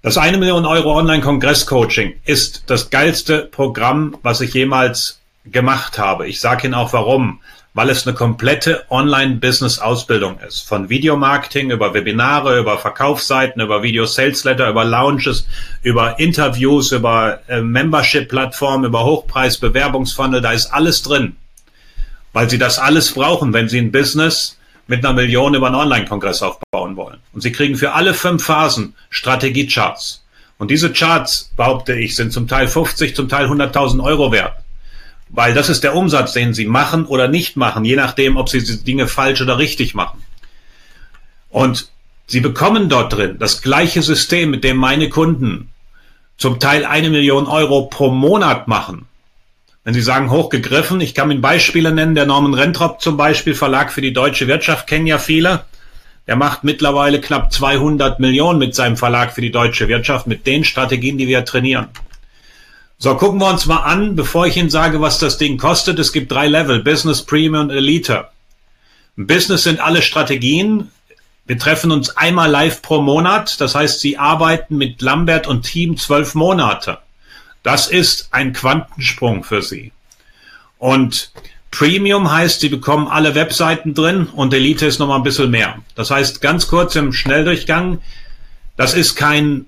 Das 0.00 0.16
eine 0.16 0.38
Million 0.38 0.64
Euro 0.64 0.96
Online-Kongress-Coaching 0.96 2.20
ist 2.24 2.64
das 2.68 2.88
geilste 2.88 3.40
Programm, 3.40 4.16
was 4.22 4.40
ich 4.40 4.54
jemals 4.54 5.18
gemacht 5.44 5.98
habe. 5.98 6.26
Ich 6.28 6.40
sage 6.40 6.66
Ihnen 6.66 6.74
auch 6.74 6.92
warum. 6.92 7.40
Weil 7.74 7.90
es 7.90 8.06
eine 8.08 8.16
komplette 8.16 8.86
Online-Business-Ausbildung 8.90 10.40
ist. 10.40 10.62
Von 10.66 10.88
Videomarketing 10.88 11.70
über 11.70 11.94
Webinare, 11.94 12.58
über 12.58 12.76
Verkaufsseiten, 12.78 13.62
über 13.62 13.84
Video-Sales-Letter, 13.84 14.70
über 14.70 14.84
Launches, 14.84 15.46
über 15.82 16.18
Interviews, 16.18 16.90
über 16.90 17.40
äh, 17.46 17.60
Membership-Plattformen, 17.60 18.86
über 18.86 19.04
Hochpreis-Bewerbungsfunnel. 19.04 20.40
Da 20.40 20.52
ist 20.52 20.72
alles 20.72 21.02
drin. 21.02 21.36
Weil 22.32 22.50
Sie 22.50 22.58
das 22.58 22.80
alles 22.80 23.12
brauchen, 23.12 23.52
wenn 23.52 23.68
Sie 23.68 23.78
ein 23.78 23.92
Business 23.92 24.58
mit 24.88 25.04
einer 25.04 25.14
Million 25.14 25.54
über 25.54 25.66
einen 25.68 25.76
Online-Kongress 25.76 26.42
aufbauen 26.42 26.96
wollen. 26.96 27.18
Und 27.32 27.42
Sie 27.42 27.52
kriegen 27.52 27.76
für 27.76 27.92
alle 27.92 28.14
fünf 28.14 28.44
Phasen 28.44 28.94
Strategie-Charts. 29.10 30.24
Und 30.56 30.72
diese 30.72 30.92
Charts, 30.92 31.52
behaupte 31.56 31.94
ich, 31.94 32.16
sind 32.16 32.32
zum 32.32 32.48
Teil 32.48 32.66
50, 32.66 33.14
zum 33.14 33.28
Teil 33.28 33.46
100.000 33.46 34.02
Euro 34.02 34.32
wert. 34.32 34.54
Weil 35.30 35.54
das 35.54 35.68
ist 35.68 35.84
der 35.84 35.94
Umsatz, 35.94 36.32
den 36.32 36.54
Sie 36.54 36.66
machen 36.66 37.04
oder 37.04 37.28
nicht 37.28 37.56
machen, 37.56 37.84
je 37.84 37.96
nachdem, 37.96 38.36
ob 38.36 38.48
Sie 38.48 38.62
die 38.62 38.82
Dinge 38.82 39.08
falsch 39.08 39.40
oder 39.42 39.58
richtig 39.58 39.94
machen. 39.94 40.22
Und 41.50 41.90
Sie 42.26 42.40
bekommen 42.40 42.88
dort 42.88 43.14
drin 43.14 43.36
das 43.38 43.62
gleiche 43.62 44.02
System, 44.02 44.50
mit 44.50 44.64
dem 44.64 44.76
meine 44.76 45.08
Kunden 45.08 45.70
zum 46.36 46.60
Teil 46.60 46.84
eine 46.84 47.10
Million 47.10 47.46
Euro 47.46 47.86
pro 47.86 48.10
Monat 48.10 48.68
machen. 48.68 49.06
Wenn 49.84 49.94
Sie 49.94 50.02
sagen 50.02 50.30
hochgegriffen, 50.30 51.00
ich 51.00 51.14
kann 51.14 51.30
Ihnen 51.30 51.40
Beispiele 51.40 51.92
nennen, 51.92 52.14
der 52.14 52.26
Norman 52.26 52.54
Rentrop 52.54 53.00
zum 53.00 53.16
Beispiel, 53.16 53.54
Verlag 53.54 53.92
für 53.92 54.02
die 54.02 54.12
deutsche 54.12 54.46
Wirtschaft, 54.46 54.86
kennen 54.86 55.06
ja 55.06 55.18
viele. 55.18 55.64
Der 56.26 56.36
macht 56.36 56.62
mittlerweile 56.62 57.20
knapp 57.22 57.50
200 57.50 58.20
Millionen 58.20 58.58
mit 58.58 58.74
seinem 58.74 58.98
Verlag 58.98 59.32
für 59.32 59.40
die 59.40 59.50
deutsche 59.50 59.88
Wirtschaft, 59.88 60.26
mit 60.26 60.46
den 60.46 60.64
Strategien, 60.64 61.16
die 61.16 61.26
wir 61.26 61.44
trainieren. 61.46 61.88
So, 63.00 63.14
gucken 63.14 63.38
wir 63.38 63.48
uns 63.48 63.66
mal 63.66 63.84
an, 63.84 64.16
bevor 64.16 64.48
ich 64.48 64.56
Ihnen 64.56 64.70
sage, 64.70 65.00
was 65.00 65.20
das 65.20 65.38
Ding 65.38 65.56
kostet. 65.56 66.00
Es 66.00 66.12
gibt 66.12 66.32
drei 66.32 66.48
Level, 66.48 66.82
Business, 66.82 67.22
Premium 67.22 67.66
und 67.66 67.70
Elite. 67.70 68.26
Business 69.16 69.62
sind 69.62 69.78
alle 69.78 70.02
Strategien. 70.02 70.90
Wir 71.46 71.58
treffen 71.58 71.92
uns 71.92 72.16
einmal 72.16 72.50
live 72.50 72.82
pro 72.82 73.00
Monat. 73.00 73.60
Das 73.60 73.76
heißt, 73.76 74.00
Sie 74.00 74.18
arbeiten 74.18 74.76
mit 74.78 75.00
Lambert 75.00 75.46
und 75.46 75.62
Team 75.62 75.96
zwölf 75.96 76.34
Monate. 76.34 76.98
Das 77.62 77.86
ist 77.86 78.30
ein 78.32 78.52
Quantensprung 78.52 79.44
für 79.44 79.62
Sie. 79.62 79.92
Und 80.78 81.30
Premium 81.70 82.28
heißt, 82.32 82.60
Sie 82.60 82.68
bekommen 82.68 83.06
alle 83.06 83.36
Webseiten 83.36 83.94
drin 83.94 84.26
und 84.26 84.52
Elite 84.52 84.86
ist 84.86 84.98
nochmal 84.98 85.18
ein 85.18 85.24
bisschen 85.24 85.52
mehr. 85.52 85.78
Das 85.94 86.10
heißt, 86.10 86.40
ganz 86.40 86.66
kurz 86.66 86.96
im 86.96 87.12
Schnelldurchgang, 87.12 88.00
das 88.76 88.94
ist 88.94 89.14
kein 89.14 89.66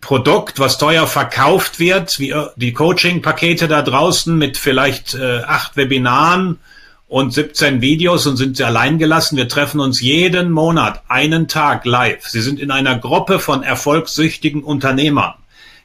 Produkt, 0.00 0.58
was 0.58 0.78
teuer 0.78 1.06
verkauft 1.06 1.78
wird, 1.78 2.18
wie 2.18 2.34
die 2.56 2.72
Coaching-Pakete 2.72 3.68
da 3.68 3.82
draußen 3.82 4.36
mit 4.36 4.56
vielleicht 4.56 5.14
äh, 5.14 5.40
acht 5.40 5.76
Webinaren 5.76 6.58
und 7.06 7.32
17 7.34 7.80
Videos 7.80 8.26
und 8.26 8.36
sind 8.36 8.56
sie 8.56 8.64
allein 8.64 8.98
gelassen. 8.98 9.36
Wir 9.36 9.48
treffen 9.48 9.80
uns 9.80 10.00
jeden 10.00 10.50
Monat 10.50 11.02
einen 11.08 11.48
Tag 11.48 11.84
live. 11.84 12.26
Sie 12.26 12.40
sind 12.40 12.60
in 12.60 12.70
einer 12.70 12.98
Gruppe 12.98 13.40
von 13.40 13.62
erfolgssüchtigen 13.62 14.62
Unternehmern. 14.62 15.34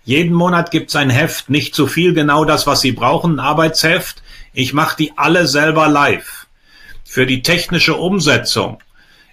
Jeden 0.04 0.36
Monat 0.36 0.70
gibt's 0.70 0.96
ein 0.96 1.10
Heft, 1.10 1.50
nicht 1.50 1.74
zu 1.74 1.88
viel, 1.88 2.14
genau 2.14 2.46
das, 2.46 2.68
was 2.68 2.82
Sie 2.82 2.92
brauchen, 2.92 3.34
ein 3.34 3.40
Arbeitsheft. 3.40 4.22
Ich 4.54 4.72
mache 4.72 4.98
die 4.98 5.14
alle 5.16 5.48
selber 5.48 5.88
live. 5.88 6.46
Für 7.04 7.26
die 7.26 7.42
technische 7.42 7.96
Umsetzung 7.96 8.78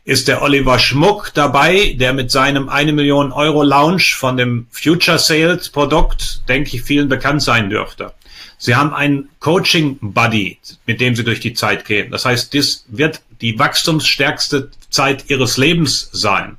ist 0.05 0.29
der 0.29 0.43
Oliver 0.43 0.79
Schmuck 0.79 1.33
dabei, 1.35 1.97
der 1.99 2.13
mit 2.13 2.31
seinem 2.31 2.69
eine 2.69 2.93
Million 2.93 3.33
Euro 3.33 3.63
Launch 3.63 4.15
von 4.15 4.37
dem 4.37 4.67
Future 4.71 5.19
Sales 5.19 5.71
Produkt, 5.71 6.43
denke 6.49 6.77
ich, 6.77 6.83
vielen 6.83 7.09
bekannt 7.09 7.43
sein 7.43 7.71
dürfte. 7.71 8.13
Sie 8.59 8.75
haben 8.75 8.95
einen 8.95 9.29
Coaching 9.41 9.99
Buddy, 10.01 10.59
mit 10.87 11.01
dem 11.01 11.15
Sie 11.15 11.25
durch 11.25 11.41
die 11.41 11.55
Zeit 11.55 11.85
gehen. 11.85 12.11
Das 12.11 12.25
heißt, 12.25 12.55
das 12.55 12.85
wird 12.89 13.21
die 13.41 13.59
wachstumsstärkste 13.59 14.71
Zeit 14.91 15.25
Ihres 15.29 15.57
Lebens 15.57 16.09
sein. 16.13 16.57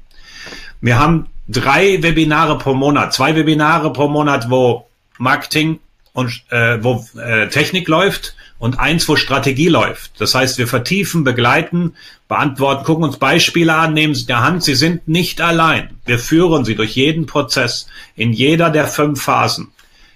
Wir 0.82 1.00
haben 1.00 1.28
drei 1.48 2.02
Webinare 2.04 2.58
pro 2.58 2.74
Monat, 2.74 3.14
zwei 3.14 3.36
Webinare 3.36 3.94
pro 3.94 4.08
Monat, 4.08 4.50
wo 4.50 4.88
Marketing 5.18 5.80
und 6.14 6.43
äh, 6.51 6.78
wo 6.82 7.05
äh, 7.20 7.49
Technik 7.49 7.88
läuft 7.88 8.36
und 8.59 8.80
eins, 8.80 9.09
wo 9.09 9.16
Strategie 9.16 9.68
läuft. 9.68 10.22
Das 10.22 10.36
heißt, 10.36 10.57
wir 10.57 10.68
vertiefen, 10.68 11.24
begleiten, 11.24 11.95
beantworten, 12.28 12.86
gucken 12.86 13.03
uns 13.03 13.18
Beispiele 13.18 13.74
an, 13.74 13.93
nehmen 13.93 14.16
sie 14.16 14.26
der 14.26 14.41
Hand. 14.41 14.64
Sie 14.64 14.76
sind 14.76 15.07
nicht 15.07 15.41
allein. 15.41 15.89
Wir 16.05 16.20
führen 16.20 16.64
sie 16.64 16.76
durch 16.76 16.95
jeden 16.95 17.26
Prozess 17.26 17.88
in 18.16 18.32
jeder 18.32 18.70
der 18.70 18.88
fünf 18.88 19.22
Phasen. 19.22 19.72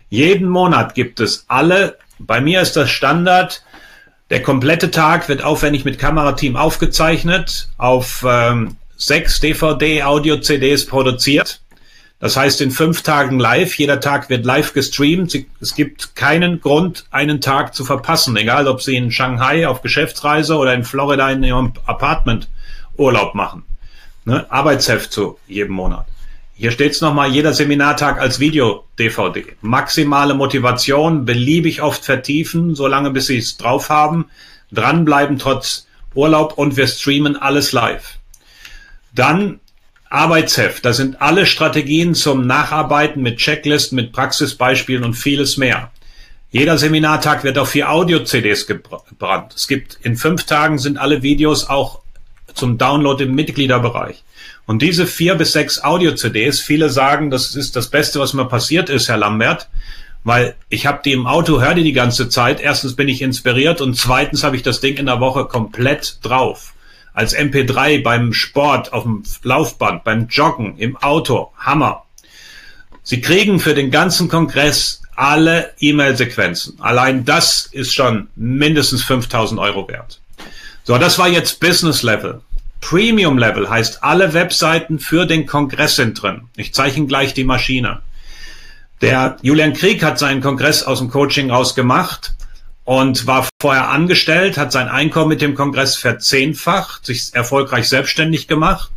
Jeden 0.10 0.48
Monat 0.48 0.96
gibt 0.96 1.20
es 1.20 1.46
alle. 1.48 1.98
Bei 2.20 2.40
mir 2.40 2.62
ist 2.62 2.78
das 2.78 2.90
Standard. 2.90 3.64
Der 4.30 4.42
komplette 4.42 4.92
Tag 4.92 5.30
wird 5.30 5.44
aufwendig 5.44 5.84
mit 5.84 6.00
Kamerateam 6.00 6.56
aufgezeichnet 6.56 7.70
auf 7.78 8.26
ähm, 8.28 8.78
sechs 8.96 9.40
DVD-Audio-CDs 9.40 10.86
produziert. 10.86 11.62
Das 12.20 12.36
heißt 12.36 12.62
in 12.62 12.72
fünf 12.72 13.04
Tagen 13.04 13.40
live. 13.40 13.78
Jeder 13.78 14.00
Tag 14.00 14.30
wird 14.30 14.44
live 14.44 14.74
gestreamt. 14.74 15.38
Es 15.62 15.76
gibt 15.76 16.16
keinen 16.16 16.62
Grund, 16.62 17.06
einen 17.12 17.42
Tag 17.42 17.76
zu 17.76 17.86
verpassen. 17.86 18.36
Egal, 18.38 18.68
ob 18.68 18.82
Sie 18.82 18.96
in 18.96 19.12
Shanghai 19.12 19.68
auf 19.68 19.84
Geschäftsreise 19.84 20.58
oder 20.58 20.74
in 20.74 20.84
Florida 20.84 21.30
in 21.30 21.44
Ihrem 21.44 21.74
Apartment 21.86 22.50
Urlaub 22.98 23.36
machen. 23.36 23.64
Ne? 24.26 24.52
Arbeitsheft 24.52 25.12
zu 25.12 25.38
jedem 25.48 25.74
Monat. 25.74 26.08
Hier 26.56 26.72
steht 26.72 26.94
es 26.94 27.02
nochmal, 27.02 27.30
jeder 27.30 27.54
Seminartag 27.54 28.20
als 28.20 28.40
Video-DVD. 28.40 29.46
Maximale 29.62 30.34
Motivation, 30.34 31.24
beliebig 31.24 31.84
oft 31.84 32.04
vertiefen, 32.04 32.74
solange 32.74 33.12
bis 33.12 33.28
Sie 33.28 33.38
es 33.38 33.58
drauf 33.58 33.90
haben. 33.92 34.26
Dranbleiben 34.72 35.38
trotz 35.38 35.86
Urlaub 36.16 36.58
und 36.58 36.76
wir 36.76 36.88
streamen 36.88 37.36
alles 37.38 37.74
live. 37.74 38.18
Dann 39.14 39.60
Arbeitsheft. 40.10 40.86
Da 40.86 40.94
sind 40.94 41.22
alle 41.22 41.46
Strategien 41.46 42.16
zum 42.16 42.48
Nacharbeiten 42.48 43.22
mit 43.22 43.38
Checklisten, 43.38 43.96
mit 43.96 44.12
Praxisbeispielen 44.12 45.04
und 45.04 45.14
vieles 45.14 45.58
mehr. 45.58 45.92
Jeder 46.52 46.78
Seminartag 46.78 47.44
wird 47.44 47.58
auf 47.58 47.70
vier 47.70 47.92
Audio-CDs 47.92 48.68
gebrannt. 48.68 49.54
Es 49.56 49.68
gibt 49.68 50.00
in 50.02 50.16
fünf 50.16 50.46
Tagen 50.46 50.78
sind 50.78 50.98
alle 50.98 51.22
Videos 51.22 51.68
auch 51.70 52.02
zum 52.54 52.78
Download 52.78 53.24
im 53.24 53.36
Mitgliederbereich. 53.36 54.24
Und 54.66 54.82
diese 54.82 55.08
vier 55.08 55.36
bis 55.36 55.52
sechs 55.52 55.84
Audio-CDs, 55.84 56.62
viele 56.62 56.90
sagen, 56.90 57.30
das 57.30 57.56
ist 57.56 57.76
das 57.76 57.90
Beste, 57.90 58.20
was 58.20 58.34
mir 58.34 58.46
passiert 58.46 58.90
ist, 58.90 59.10
Herr 59.10 59.18
Lambert, 59.18 59.68
weil 60.24 60.56
ich 60.70 60.86
habe 60.86 61.02
die 61.04 61.14
im 61.14 61.28
Auto, 61.28 61.62
höre 61.62 61.76
die 61.76 61.84
die 61.84 61.94
ganze 61.94 62.30
Zeit. 62.30 62.60
Erstens 62.62 62.96
bin 62.96 63.08
ich 63.08 63.22
inspiriert 63.22 63.82
und 63.82 63.96
zweitens 63.96 64.44
habe 64.44 64.56
ich 64.56 64.64
das 64.64 64.80
Ding 64.80 64.96
in 64.96 65.06
der 65.06 65.20
Woche 65.20 65.46
komplett 65.46 66.20
drauf 66.22 66.74
als 67.18 67.36
MP3 67.36 68.04
beim 68.04 68.32
Sport, 68.32 68.94
auf 68.94 69.02
dem 69.02 69.24
Laufband, 69.42 70.04
beim 70.04 70.28
Joggen, 70.28 70.78
im 70.78 70.96
Auto. 70.98 71.52
Hammer. 71.58 72.04
Sie 73.02 73.22
kriegen 73.22 73.60
für 73.60 73.74
den 73.74 73.90
ganzen 73.90 74.30
Kongress 74.30 75.02
alle 75.16 75.74
E-Mail-Sequenzen. 75.80 76.80
Allein 76.80 77.26
das 77.26 77.70
ist 77.72 77.96
schon 77.96 78.28
mindestens 78.36 79.04
5000 79.04 79.60
Euro 79.60 79.88
wert. 79.88 80.22
So, 80.84 81.00
das 81.00 81.18
war 81.18 81.28
jetzt 81.28 81.60
Business 81.60 82.04
Level. 82.04 82.42
Premium 82.82 83.40
Level 83.40 83.68
heißt, 83.68 84.04
alle 84.04 84.36
Webseiten 84.36 85.00
für 85.00 85.26
den 85.26 85.48
Kongress 85.48 85.96
sind 85.96 86.22
drin. 86.22 86.42
Ich 86.56 86.76
zeichne 86.76 87.08
gleich 87.08 87.34
die 87.34 87.46
Maschine. 87.46 88.02
Der 89.02 89.38
Julian 89.42 89.74
Krieg 89.74 90.04
hat 90.04 90.20
seinen 90.20 90.42
Kongress 90.42 90.84
aus 90.84 91.00
dem 91.00 91.10
Coaching 91.10 91.50
rausgemacht 91.50 92.36
und 92.88 93.28
war 93.28 93.48
vorher 93.62 93.90
angestellt, 93.90 94.58
hat 94.58 94.72
sein 94.72 94.88
Einkommen 94.88 95.28
mit 95.28 95.42
dem 95.42 95.56
Kongress 95.56 95.98
verzehnfacht, 95.98 97.06
sich 97.06 97.32
erfolgreich 97.34 97.90
selbstständig 97.90 98.48
gemacht 98.48 98.92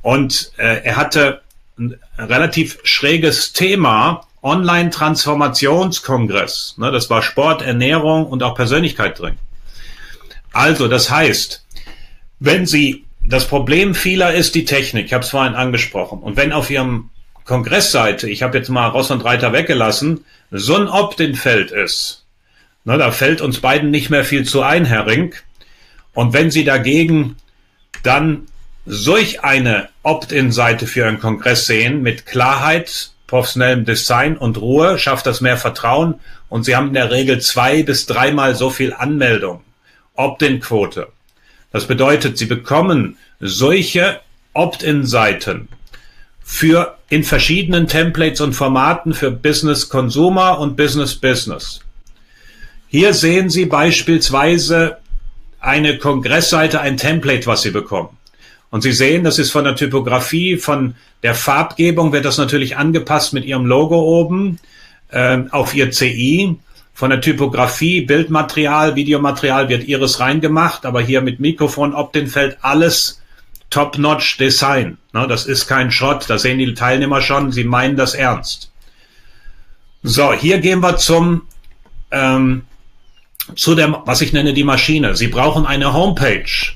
und 0.00 0.50
äh, 0.56 0.82
er 0.82 0.96
hatte 0.96 1.42
ein 1.78 1.98
relativ 2.16 2.78
schräges 2.84 3.52
Thema, 3.52 4.22
Online-Transformationskongress. 4.42 6.76
Ne, 6.78 6.90
das 6.90 7.10
war 7.10 7.20
Sport, 7.20 7.60
Ernährung 7.60 8.24
und 8.24 8.42
auch 8.42 8.54
Persönlichkeit 8.54 9.18
drin. 9.18 9.36
Also, 10.54 10.88
das 10.88 11.10
heißt, 11.10 11.66
wenn 12.40 12.64
Sie, 12.64 13.04
das 13.22 13.46
Problem 13.46 13.94
vieler 13.94 14.32
ist 14.32 14.54
die 14.54 14.64
Technik, 14.64 15.04
ich 15.04 15.12
habe 15.12 15.22
es 15.22 15.28
vorhin 15.28 15.54
angesprochen, 15.54 16.20
und 16.20 16.38
wenn 16.38 16.50
auf 16.50 16.70
Ihrem 16.70 17.10
Kongressseite, 17.44 18.30
ich 18.30 18.42
habe 18.42 18.56
jetzt 18.56 18.70
mal 18.70 18.88
Ross 18.88 19.10
und 19.10 19.22
Reiter 19.22 19.52
weggelassen, 19.52 20.24
so 20.50 20.76
ein 20.76 20.88
Opt-in-Feld 20.88 21.72
ist, 21.72 22.21
na, 22.84 22.96
da 22.96 23.10
fällt 23.10 23.40
uns 23.40 23.60
beiden 23.60 23.90
nicht 23.90 24.10
mehr 24.10 24.24
viel 24.24 24.44
zu 24.44 24.62
ein, 24.62 24.84
Herr 24.84 25.06
Rink. 25.06 25.44
Und 26.14 26.32
wenn 26.32 26.50
Sie 26.50 26.64
dagegen 26.64 27.36
dann 28.02 28.46
solch 28.84 29.44
eine 29.44 29.88
Opt-in-Seite 30.02 30.86
für 30.86 31.06
einen 31.06 31.20
Kongress 31.20 31.66
sehen, 31.66 32.02
mit 32.02 32.26
Klarheit, 32.26 33.12
professionellem 33.28 33.84
Design 33.84 34.36
und 34.36 34.60
Ruhe, 34.60 34.98
schafft 34.98 35.26
das 35.26 35.40
mehr 35.40 35.56
Vertrauen 35.56 36.16
und 36.48 36.64
Sie 36.64 36.74
haben 36.74 36.88
in 36.88 36.94
der 36.94 37.10
Regel 37.10 37.40
zwei 37.40 37.82
bis 37.82 38.06
dreimal 38.06 38.56
so 38.56 38.70
viel 38.70 38.92
Anmeldung. 38.92 39.62
Opt-in-Quote. 40.14 41.08
Das 41.70 41.86
bedeutet, 41.86 42.36
Sie 42.36 42.46
bekommen 42.46 43.16
solche 43.40 44.20
Opt-in-Seiten 44.52 45.68
für 46.42 46.98
in 47.08 47.24
verschiedenen 47.24 47.86
Templates 47.86 48.40
und 48.40 48.52
Formaten 48.52 49.14
für 49.14 49.30
Business 49.30 49.88
Consumer 49.88 50.58
und 50.58 50.76
Business 50.76 51.14
Business. 51.14 51.80
Hier 52.92 53.14
sehen 53.14 53.48
Sie 53.48 53.64
beispielsweise 53.64 54.98
eine 55.60 55.96
Kongressseite, 55.96 56.82
ein 56.82 56.98
Template, 56.98 57.46
was 57.46 57.62
Sie 57.62 57.70
bekommen. 57.70 58.10
Und 58.68 58.82
Sie 58.82 58.92
sehen, 58.92 59.24
das 59.24 59.38
ist 59.38 59.50
von 59.50 59.64
der 59.64 59.76
Typografie, 59.76 60.58
von 60.58 60.94
der 61.22 61.34
Farbgebung 61.34 62.12
wird 62.12 62.26
das 62.26 62.36
natürlich 62.36 62.76
angepasst 62.76 63.32
mit 63.32 63.46
Ihrem 63.46 63.64
Logo 63.64 63.98
oben 63.98 64.58
äh, 65.08 65.38
auf 65.52 65.74
Ihr 65.74 65.90
CI. 65.90 66.58
Von 66.92 67.08
der 67.08 67.22
Typografie, 67.22 68.02
Bildmaterial, 68.02 68.94
Videomaterial 68.94 69.70
wird 69.70 69.84
Ihres 69.84 70.20
reingemacht, 70.20 70.84
aber 70.84 71.00
hier 71.00 71.22
mit 71.22 71.40
Mikrofon, 71.40 71.94
Optin-Feld, 71.94 72.58
alles 72.60 73.22
Top-Notch 73.70 74.36
Design. 74.36 74.98
Ne, 75.14 75.26
das 75.26 75.46
ist 75.46 75.66
kein 75.66 75.90
Schrott, 75.90 76.26
da 76.28 76.36
sehen 76.36 76.58
die 76.58 76.74
Teilnehmer 76.74 77.22
schon, 77.22 77.52
sie 77.52 77.64
meinen 77.64 77.96
das 77.96 78.12
ernst. 78.12 78.70
So, 80.02 80.34
hier 80.34 80.58
gehen 80.58 80.80
wir 80.80 80.98
zum 80.98 81.42
ähm, 82.10 82.64
zu 83.56 83.74
der, 83.74 84.02
was 84.06 84.20
ich 84.20 84.32
nenne, 84.32 84.54
die 84.54 84.64
Maschine. 84.64 85.16
Sie 85.16 85.28
brauchen 85.28 85.66
eine 85.66 85.92
Homepage. 85.92 86.72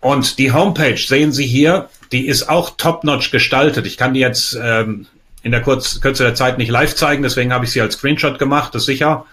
Und 0.00 0.38
die 0.38 0.52
Homepage 0.52 0.98
sehen 0.98 1.32
Sie 1.32 1.46
hier, 1.46 1.88
die 2.12 2.26
ist 2.26 2.48
auch 2.48 2.76
top-notch 2.76 3.30
gestaltet. 3.30 3.86
Ich 3.86 3.96
kann 3.96 4.14
die 4.14 4.20
jetzt 4.20 4.56
ähm, 4.60 5.06
in 5.42 5.52
der 5.52 5.62
Kurz 5.62 6.00
Kürze 6.00 6.24
der 6.24 6.34
Zeit 6.34 6.58
nicht 6.58 6.70
live 6.70 6.94
zeigen, 6.94 7.22
deswegen 7.22 7.52
habe 7.52 7.64
ich 7.64 7.70
sie 7.70 7.80
als 7.80 7.94
Screenshot 7.94 8.38
gemacht, 8.38 8.74
das 8.74 8.82
ist 8.82 8.86
sicher. 8.86 9.26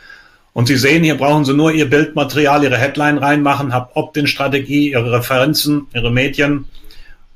Und 0.54 0.68
Sie 0.68 0.78
sehen, 0.78 1.04
hier 1.04 1.18
brauchen 1.18 1.46
Sie 1.46 1.54
nur 1.56 1.72
Ihr 1.72 1.90
Bildmaterial, 1.90 2.64
Ihre 2.64 2.78
Headline 2.78 3.18
reinmachen, 3.18 3.74
haben 3.74 3.90
Opt-in-Strategie, 3.96 4.92
Ihre 4.92 5.12
Referenzen, 5.12 5.88
Ihre 5.96 6.12
Medien. 6.12 6.66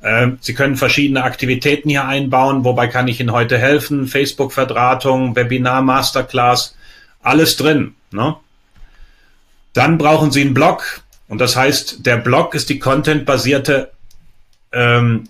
Ähm, 0.03 0.37
Sie 0.41 0.53
können 0.53 0.75
verschiedene 0.75 1.23
Aktivitäten 1.23 1.89
hier 1.89 2.05
einbauen. 2.05 2.63
Wobei 2.63 2.85
kann 2.85 3.07
ich 3.07 3.19
Ihnen 3.19 3.31
heute 3.31 3.57
helfen? 3.57 4.05
Facebook-Verdrahtung, 4.05 5.35
Webinar, 5.35 5.81
Masterclass, 5.81 6.75
alles 7.23 7.57
drin. 7.57 7.95
Ne? 8.11 8.35
Dann 9.77 9.99
brauchen 9.99 10.31
Sie 10.31 10.41
einen 10.41 10.55
Blog. 10.55 11.01
Und 11.27 11.39
das 11.39 11.55
heißt, 11.55 12.03
der 12.03 12.17
Blog 12.17 12.55
ist 12.55 12.69
die 12.69 12.79
contentbasierte 12.79 13.91
ähm, 14.73 15.29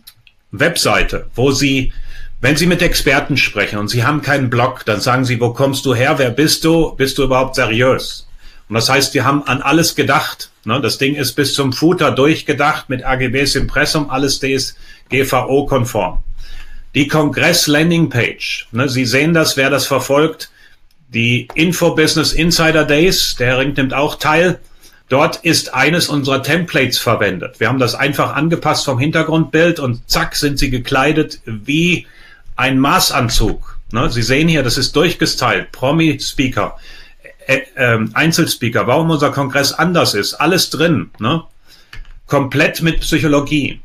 Webseite, 0.52 1.28
wo 1.36 1.52
Sie 1.52 1.92
wenn 2.40 2.56
Sie 2.56 2.68
mit 2.68 2.82
Experten 2.82 3.36
sprechen 3.36 3.78
und 3.78 3.90
Sie 3.90 4.06
haben 4.06 4.22
keinen 4.22 4.50
Blog, 4.50 4.86
dann 4.86 5.02
sagen 5.02 5.26
Sie, 5.26 5.42
wo 5.42 5.54
kommst 5.54 5.86
du 5.86 5.96
her, 5.96 6.18
wer 6.18 6.30
bist 6.30 6.64
du, 6.64 6.96
bist 6.96 7.18
du 7.18 7.24
überhaupt 7.24 7.56
seriös? 7.56 8.28
Und 8.70 8.76
das 8.76 8.90
heißt, 8.90 9.14
wir 9.16 9.26
haben 9.26 9.44
an 9.44 9.62
alles 9.62 9.96
gedacht. 9.96 10.52
Ne? 10.64 10.80
Das 10.80 10.98
Ding 10.98 11.16
ist 11.16 11.34
bis 11.34 11.54
zum 11.54 11.74
Footer 11.74 12.12
durchgedacht 12.12 12.90
mit 12.90 13.04
AGBs 13.04 13.56
Impressum, 13.56 14.10
alles 14.10 14.40
DSGVO-konform. 14.40 16.20
Die 16.96 17.08
Kongress-Landing-Page, 17.08 18.68
ne? 18.72 18.88
Sie 18.88 19.06
sehen 19.06 19.34
das, 19.34 19.58
wer 19.58 19.70
das 19.70 19.88
verfolgt, 19.88 20.52
die 21.10 21.48
Info 21.56 21.96
Business 21.96 22.34
Insider 22.34 22.84
Days, 22.84 23.36
der 23.38 23.60
Ring 23.60 23.74
nimmt 23.74 23.94
auch 23.94 24.16
teil. 24.16 24.60
Dort 25.10 25.38
ist 25.38 25.74
eines 25.74 26.10
unserer 26.10 26.44
Templates 26.44 26.98
verwendet. 26.98 27.60
Wir 27.60 27.70
haben 27.70 27.80
das 27.80 27.96
einfach 27.96 28.36
angepasst 28.36 28.84
vom 28.84 29.00
Hintergrundbild 29.00 29.80
und 29.80 30.10
zack 30.10 30.36
sind 30.36 30.60
sie 30.60 30.70
gekleidet 30.70 31.40
wie 31.46 32.08
ein 32.58 32.78
Maßanzug. 32.78 33.80
Ne? 33.94 34.10
Sie 34.10 34.22
sehen 34.22 34.50
hier, 34.50 34.64
das 34.64 34.78
ist 34.78 34.96
durchgestylt. 34.98 35.72
Promi-Speaker, 35.72 36.78
äh, 37.46 37.62
äh, 37.76 38.06
Einzelspeaker, 38.14 38.86
warum 38.88 39.10
unser 39.10 39.32
Kongress 39.32 39.72
anders 39.72 40.14
ist, 40.14 40.34
alles 40.34 40.70
drin. 40.72 41.12
Ne? 41.20 41.44
Komplett 42.26 42.82
mit 42.82 43.00
Psychologie. 43.00 43.80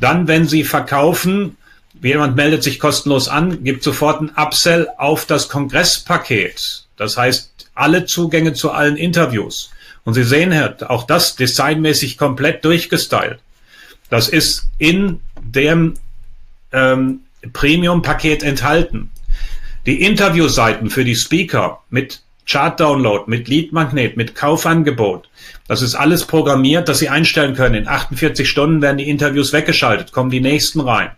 Dann, 0.00 0.26
wenn 0.26 0.48
Sie 0.48 0.64
verkaufen, 0.64 1.56
jemand 2.02 2.36
meldet 2.36 2.62
sich 2.62 2.78
kostenlos 2.78 3.28
an, 3.28 3.64
gibt 3.64 3.82
sofort 3.82 4.20
ein 4.20 4.32
Upsell 4.36 4.88
auf 4.98 5.26
das 5.26 5.48
Kongresspaket. 5.48 6.86
Das 6.96 7.16
heißt, 7.16 7.70
alle 7.74 8.06
Zugänge 8.06 8.52
zu 8.54 8.70
allen 8.70 8.96
Interviews. 8.96 9.70
Und 10.04 10.14
Sie 10.14 10.24
sehen 10.24 10.52
hier, 10.52 10.76
auch 10.88 11.04
das 11.04 11.36
designmäßig 11.36 12.16
komplett 12.16 12.64
durchgestylt. 12.64 13.40
Das 14.08 14.28
ist 14.28 14.68
in 14.78 15.20
dem 15.40 15.94
ähm, 16.72 17.20
Premium-Paket 17.52 18.42
enthalten. 18.42 19.10
Die 19.84 20.02
Interviewseiten 20.02 20.90
für 20.90 21.04
die 21.04 21.16
Speaker 21.16 21.82
mit 21.90 22.22
Chart-Download, 22.46 23.24
mit 23.26 23.48
Lead-Magnet, 23.48 24.16
mit 24.16 24.36
Kaufangebot, 24.36 25.28
das 25.68 25.82
ist 25.82 25.94
alles 25.94 26.24
programmiert, 26.24 26.88
dass 26.88 27.00
Sie 27.00 27.08
einstellen 27.08 27.54
können. 27.54 27.74
In 27.74 27.88
48 27.88 28.48
Stunden 28.48 28.82
werden 28.82 28.98
die 28.98 29.08
Interviews 29.08 29.52
weggeschaltet, 29.52 30.12
kommen 30.12 30.30
die 30.30 30.40
nächsten 30.40 30.80
rein. 30.80 31.10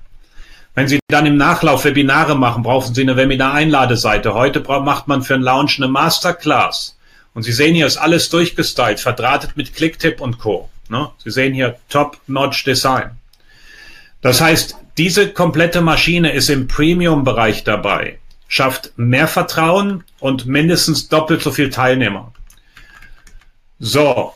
Wenn 0.79 0.87
Sie 0.87 1.01
dann 1.09 1.26
im 1.26 1.37
Nachlauf 1.37 1.85
Webinare 1.85 2.37
machen, 2.37 2.62
brauchen 2.62 2.95
Sie 2.95 3.03
eine 3.03 3.16
Webinar-Einladeseite. 3.16 4.35
Heute 4.35 4.61
macht 4.61 5.09
man 5.09 5.22
für 5.22 5.35
einen 5.35 5.43
Launch 5.43 5.79
eine 5.79 5.89
Masterclass. 5.89 6.97
Und 7.35 7.43
Sie 7.43 7.51
sehen 7.51 7.74
hier, 7.74 7.85
ist 7.85 7.97
alles 7.97 8.31
durchgestylt, 8.31 9.01
verdrahtet 9.01 9.57
mit 9.57 9.74
Clicktip 9.74 10.20
und 10.20 10.39
Co. 10.39 10.68
Ne? 10.89 11.11
Sie 11.18 11.33
sehen 11.33 11.53
hier 11.53 11.81
Top-Notch 11.89 12.62
Design. 12.62 13.11
Das 14.20 14.41
heißt, 14.41 14.76
diese 14.97 15.31
komplette 15.31 15.81
Maschine 15.81 16.31
ist 16.31 16.49
im 16.49 16.68
Premium-Bereich 16.68 17.64
dabei, 17.64 18.20
schafft 18.47 18.93
mehr 18.97 19.26
Vertrauen 19.26 20.05
und 20.20 20.47
mindestens 20.47 21.09
doppelt 21.09 21.43
so 21.43 21.51
viel 21.51 21.70
Teilnehmer. 21.70 22.33
So, 23.81 24.33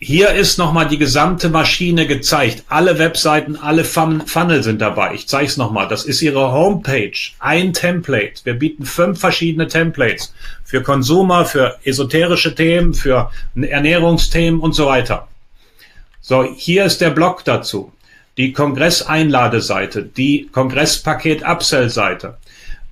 hier 0.00 0.32
ist 0.32 0.58
nochmal 0.58 0.88
die 0.88 0.98
gesamte 0.98 1.48
Maschine 1.48 2.06
gezeigt. 2.06 2.64
Alle 2.68 2.98
Webseiten, 2.98 3.56
alle 3.56 3.84
Fun 3.84 4.26
Funnel 4.26 4.62
sind 4.62 4.80
dabei. 4.80 5.14
Ich 5.14 5.28
zeige 5.28 5.46
es 5.46 5.56
nochmal. 5.56 5.88
Das 5.88 6.04
ist 6.04 6.20
Ihre 6.20 6.52
Homepage. 6.52 7.16
Ein 7.38 7.72
Template. 7.72 8.44
Wir 8.44 8.54
bieten 8.54 8.84
fünf 8.84 9.20
verschiedene 9.20 9.68
Templates. 9.68 10.34
Für 10.64 10.82
Konsumer, 10.82 11.46
für 11.46 11.78
esoterische 11.84 12.54
Themen, 12.54 12.92
für 12.92 13.30
Ernährungsthemen 13.54 14.60
und 14.60 14.74
so 14.74 14.86
weiter. 14.86 15.28
So, 16.20 16.44
hier 16.56 16.84
ist 16.84 17.00
der 17.00 17.10
Blog 17.10 17.44
dazu 17.44 17.92
die 18.36 18.52
Kongresseinladeseite, 18.52 20.02
die 20.02 20.48
Kongresspaket-Upsell-Seite, 20.52 22.36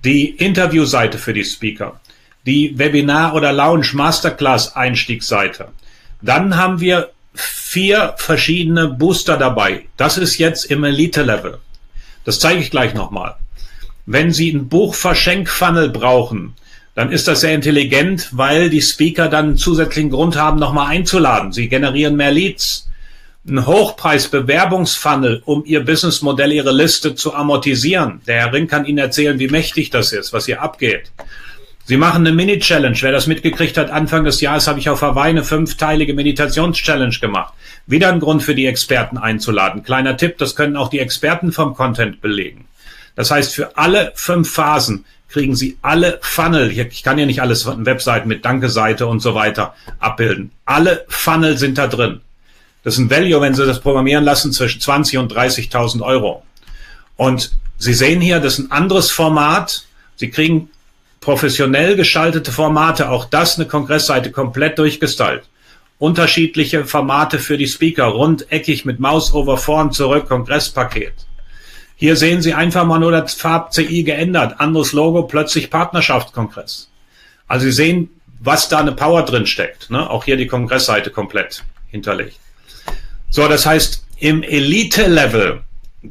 die 0.03 0.29
Interviewseite 0.29 1.17
für 1.17 1.33
die 1.33 1.43
Speaker, 1.43 1.99
die 2.45 2.79
Webinar- 2.79 3.33
oder 3.33 3.51
Lounge-Masterclass-Einstiegsseite. 3.51 5.67
Dann 6.23 6.57
haben 6.57 6.79
wir 6.79 7.11
vier 7.35 8.15
verschiedene 8.17 8.87
Booster 8.87 9.37
dabei. 9.37 9.85
Das 9.97 10.17
ist 10.17 10.37
jetzt 10.37 10.65
im 10.65 10.83
Elite-Level. 10.83 11.59
Das 12.23 12.39
zeige 12.39 12.61
ich 12.61 12.71
gleich 12.71 12.93
nochmal. 12.93 13.35
Wenn 14.05 14.31
Sie 14.31 14.51
ein 14.51 14.69
Buchverschenkfunnel 14.69 15.89
brauchen, 15.89 16.55
dann 16.95 17.11
ist 17.11 17.27
das 17.27 17.41
sehr 17.41 17.53
intelligent, 17.53 18.29
weil 18.31 18.69
die 18.69 18.81
Speaker 18.81 19.27
dann 19.27 19.45
einen 19.45 19.57
zusätzlichen 19.57 20.11
Grund 20.11 20.35
haben, 20.35 20.59
nochmal 20.59 20.87
einzuladen. 20.87 21.51
Sie 21.51 21.67
generieren 21.67 22.15
mehr 22.15 22.31
Leads 22.31 22.87
ein 23.45 23.65
Hochpreis-Bewerbungsfunnel, 23.65 25.41
um 25.45 25.65
Ihr 25.65 25.83
Businessmodell, 25.83 26.53
Ihre 26.53 26.71
Liste 26.71 27.15
zu 27.15 27.33
amortisieren. 27.33 28.21
Der 28.25 28.39
Herr 28.39 28.53
Ring 28.53 28.67
kann 28.67 28.85
Ihnen 28.85 28.99
erzählen, 28.99 29.37
wie 29.39 29.49
mächtig 29.49 29.89
das 29.89 30.13
ist, 30.13 30.31
was 30.31 30.45
hier 30.45 30.61
abgeht. 30.61 31.11
Sie 31.85 31.97
machen 31.97 32.25
eine 32.25 32.35
Mini-Challenge. 32.35 32.97
Wer 33.01 33.11
das 33.11 33.27
mitgekriegt 33.27 33.77
hat, 33.77 33.89
Anfang 33.89 34.23
des 34.23 34.39
Jahres 34.39 34.67
habe 34.67 34.79
ich 34.79 34.89
auf 34.89 35.01
Hawaii 35.01 35.31
eine 35.31 35.43
fünfteilige 35.43 36.13
Meditations-Challenge 36.13 37.17
gemacht. 37.19 37.53
Wieder 37.87 38.09
ein 38.09 38.21
Grund 38.21 38.41
für 38.41 38.55
die 38.55 38.67
Experten 38.67 39.17
einzuladen. 39.17 39.83
Kleiner 39.83 40.15
Tipp, 40.15 40.37
das 40.37 40.55
können 40.55 40.77
auch 40.77 40.89
die 40.89 40.99
Experten 40.99 41.51
vom 41.51 41.75
Content 41.75 42.21
belegen. 42.21 42.65
Das 43.15 43.31
heißt, 43.31 43.53
für 43.53 43.77
alle 43.77 44.13
fünf 44.15 44.49
Phasen 44.49 45.03
kriegen 45.27 45.55
Sie 45.55 45.77
alle 45.81 46.19
Funnel. 46.21 46.71
Ich 46.71 47.03
kann 47.03 47.19
ja 47.19 47.25
nicht 47.25 47.41
alles 47.41 47.65
Webseiten 47.65 48.29
mit 48.29 48.45
Danke-Seite 48.45 49.05
und 49.05 49.19
so 49.19 49.35
weiter 49.35 49.75
abbilden. 49.99 50.51
Alle 50.63 51.03
Funnel 51.09 51.57
sind 51.57 51.77
da 51.77 51.87
drin. 51.87 52.21
Das 52.83 52.93
ist 52.93 52.99
ein 52.99 53.09
Value, 53.09 53.41
wenn 53.41 53.55
Sie 53.55 53.65
das 53.65 53.81
programmieren 53.81 54.23
lassen, 54.23 54.53
zwischen 54.53 54.79
20 54.79 55.17
und 55.17 55.33
30.000 55.33 56.01
Euro. 56.01 56.43
Und 57.17 57.51
Sie 57.77 57.93
sehen 57.93 58.21
hier, 58.21 58.39
das 58.39 58.59
ist 58.59 58.65
ein 58.65 58.71
anderes 58.71 59.11
Format. 59.11 59.83
Sie 60.15 60.29
kriegen 60.29 60.69
professionell 61.23 61.95
geschaltete 61.95 62.51
Formate, 62.51 63.09
auch 63.09 63.25
das 63.25 63.57
eine 63.57 63.67
Kongressseite 63.67 64.31
komplett 64.31 64.77
durchgestylt. 64.77 65.43
Unterschiedliche 65.97 66.85
Formate 66.85 67.39
für 67.39 67.57
die 67.57 67.67
Speaker, 67.67 68.05
rundeckig 68.05 68.85
mit 68.85 68.99
Mausover 68.99 69.57
vor 69.57 69.81
und 69.81 69.93
zurück, 69.93 70.27
Kongresspaket. 70.27 71.13
Hier 71.95 72.15
sehen 72.17 72.41
Sie 72.41 72.53
einfach 72.53 72.85
mal 72.85 72.99
nur 72.99 73.11
das 73.11 73.33
Farb-CI 73.35 74.03
geändert, 74.03 74.59
anderes 74.59 74.91
Logo, 74.91 75.23
plötzlich 75.23 75.69
Partnerschaftskongress. 75.69 76.89
Also 77.47 77.65
Sie 77.65 77.71
sehen, 77.71 78.09
was 78.39 78.67
da 78.67 78.79
eine 78.79 78.91
Power 78.91 79.23
drin 79.23 79.45
steckt. 79.45 79.89
Ne? 79.89 80.09
Auch 80.09 80.25
hier 80.25 80.35
die 80.35 80.47
Kongressseite 80.47 81.09
komplett 81.09 81.63
hinterlegt. 81.87 82.37
So, 83.29 83.47
das 83.47 83.65
heißt, 83.65 84.03
im 84.17 84.43
Elite-Level 84.43 85.61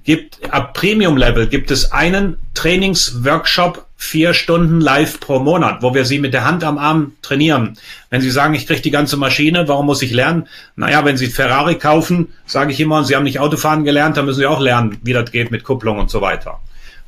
gibt, 0.05 0.39
ab 0.51 0.75
Premium-Level 0.75 1.49
gibt 1.49 1.71
es 1.71 1.93
einen 1.93 2.39
Trainingsworkshop, 2.55 3.87
vier 4.03 4.34
Stunden 4.34 4.80
live 4.80 5.20
pro 5.20 5.38
Monat, 5.38 5.80
wo 5.80 5.94
wir 5.94 6.05
Sie 6.05 6.18
mit 6.18 6.34
der 6.34 6.44
Hand 6.44 6.64
am 6.64 6.76
Arm 6.76 7.12
trainieren. 7.22 7.78
Wenn 8.11 8.20
Sie 8.20 8.32
sagen, 8.32 8.53
ich 8.53 8.66
kriege 8.66 8.82
die 8.82 8.90
ganze 8.90 9.16
Maschine, 9.16 9.68
warum 9.68 9.86
muss 9.86 10.03
ich 10.03 10.11
lernen? 10.11 10.48
Naja, 10.74 11.05
wenn 11.05 11.16
Sie 11.16 11.28
Ferrari 11.28 11.76
kaufen, 11.76 12.28
sage 12.44 12.72
ich 12.72 12.80
immer, 12.80 13.05
Sie 13.05 13.14
haben 13.14 13.22
nicht 13.22 13.38
Autofahren 13.38 13.84
gelernt, 13.84 14.16
dann 14.16 14.26
müssen 14.26 14.40
Sie 14.40 14.46
auch 14.46 14.61
lernen, 14.61 14.98
wie 15.05 15.12
das 15.12 15.30
geht 15.30 15.53
mit 15.53 15.62
Kupplung 15.62 15.98
und 15.98 16.11
so 16.11 16.20
weiter. 16.20 16.59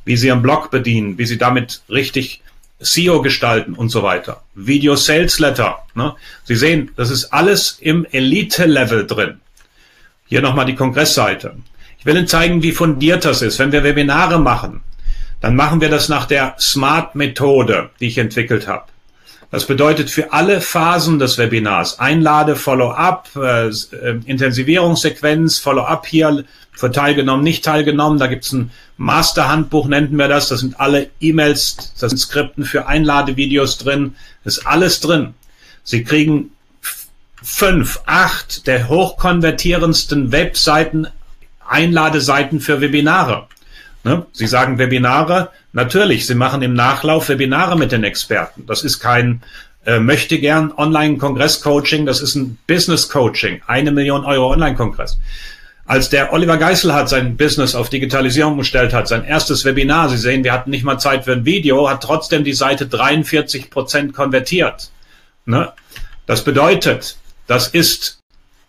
Wie 0.05 0.15
Sie 0.15 0.27
Ihren 0.27 0.41
Blog 0.41 0.71
bedienen, 0.71 1.17
wie 1.17 1.25
Sie 1.25 1.37
damit 1.37 1.81
richtig 1.89 2.41
SEO 2.79 3.21
gestalten 3.21 3.73
und 3.73 3.89
so 3.89 4.01
weiter. 4.01 4.43
Video 4.55 4.95
Sales 4.95 5.37
Letter. 5.39 5.79
Ne? 5.95 6.15
Sie 6.45 6.55
sehen, 6.55 6.91
das 6.95 7.09
ist 7.09 7.25
alles 7.25 7.77
im 7.81 8.05
Elite-Level 8.09 9.05
drin. 9.05 9.41
Hier 10.27 10.41
nochmal 10.41 10.65
die 10.65 10.75
Kongressseite. 10.75 11.57
Ich 11.99 12.05
will 12.05 12.15
Ihnen 12.15 12.27
zeigen, 12.27 12.63
wie 12.63 12.71
fundiert 12.71 13.25
das 13.25 13.41
ist. 13.41 13.59
Wenn 13.59 13.73
wir 13.73 13.83
Webinare 13.83 14.39
machen, 14.39 14.81
dann 15.45 15.55
machen 15.55 15.79
wir 15.79 15.89
das 15.89 16.09
nach 16.09 16.25
der 16.25 16.55
SMART-Methode, 16.57 17.91
die 17.99 18.07
ich 18.07 18.17
entwickelt 18.17 18.67
habe. 18.67 18.85
Das 19.51 19.67
bedeutet 19.67 20.09
für 20.09 20.33
alle 20.33 20.59
Phasen 20.59 21.19
des 21.19 21.37
Webinars, 21.37 21.99
Einlade, 21.99 22.55
Follow-up, 22.55 23.29
äh, 23.35 23.67
äh, 23.67 24.19
Intensivierungssequenz, 24.25 25.59
Follow-up 25.59 26.07
hier, 26.07 26.45
für 26.71 26.91
teilgenommen, 26.91 27.43
nicht 27.43 27.63
teilgenommen. 27.63 28.17
Da 28.17 28.25
gibt's 28.25 28.53
ein 28.53 28.71
Master-Handbuch, 28.97 29.87
nennen 29.87 30.17
wir 30.17 30.29
das. 30.29 30.49
Da 30.49 30.57
sind 30.57 30.79
alle 30.79 31.11
E-Mails, 31.19 31.93
das 31.99 32.09
sind 32.09 32.17
Skripten 32.17 32.65
für 32.65 32.87
Einladevideos 32.87 33.77
drin. 33.77 34.15
Das 34.43 34.57
ist 34.57 34.65
alles 34.65 34.99
drin. 34.99 35.35
Sie 35.83 36.03
kriegen 36.03 36.53
fünf, 37.43 37.99
acht 38.07 38.65
der 38.65 38.89
hochkonvertierendsten 38.89 40.31
Webseiten, 40.31 41.05
Einladeseiten 41.67 42.61
für 42.61 42.81
Webinare. 42.81 43.47
Ne? 44.05 44.25
Sie 44.31 44.45
sagen 44.45 44.77
Webinare, 44.77 45.49
natürlich, 45.73 46.27
Sie 46.27 46.35
machen 46.35 46.61
im 46.61 46.75
Nachlauf 46.75 47.27
Webinare 47.27 47.75
mit 47.75 47.91
den 47.91 48.03
Experten. 48.03 48.65
Das 48.67 48.83
ist 48.83 48.99
kein 48.99 49.41
äh, 49.85 49.99
möchte 49.99 50.39
gern 50.39 50.71
Online-Kongress-Coaching, 50.71 52.05
das 52.05 52.21
ist 52.21 52.35
ein 52.35 52.59
Business-Coaching, 52.67 53.61
eine 53.65 53.91
Million 53.91 54.23
Euro 54.23 54.51
Online-Kongress. 54.51 55.17
Als 55.87 56.09
der 56.09 56.33
Oliver 56.33 56.57
Geiselhardt 56.57 57.09
sein 57.09 57.35
Business 57.35 57.73
auf 57.73 57.89
Digitalisierung 57.89 58.57
gestellt 58.57 58.93
hat, 58.93 59.07
sein 59.07 59.23
erstes 59.23 59.65
Webinar, 59.65 60.09
Sie 60.09 60.17
sehen, 60.17 60.43
wir 60.43 60.53
hatten 60.53 60.69
nicht 60.69 60.83
mal 60.83 60.99
Zeit 60.99 61.25
für 61.25 61.33
ein 61.33 61.45
Video, 61.45 61.89
hat 61.89 62.03
trotzdem 62.03 62.43
die 62.43 62.53
Seite 62.53 62.85
43 62.85 63.71
Prozent 63.71 64.13
konvertiert. 64.13 64.91
Ne? 65.45 65.71
Das 66.27 66.43
bedeutet, 66.43 67.17
das 67.47 67.67
ist 67.67 68.19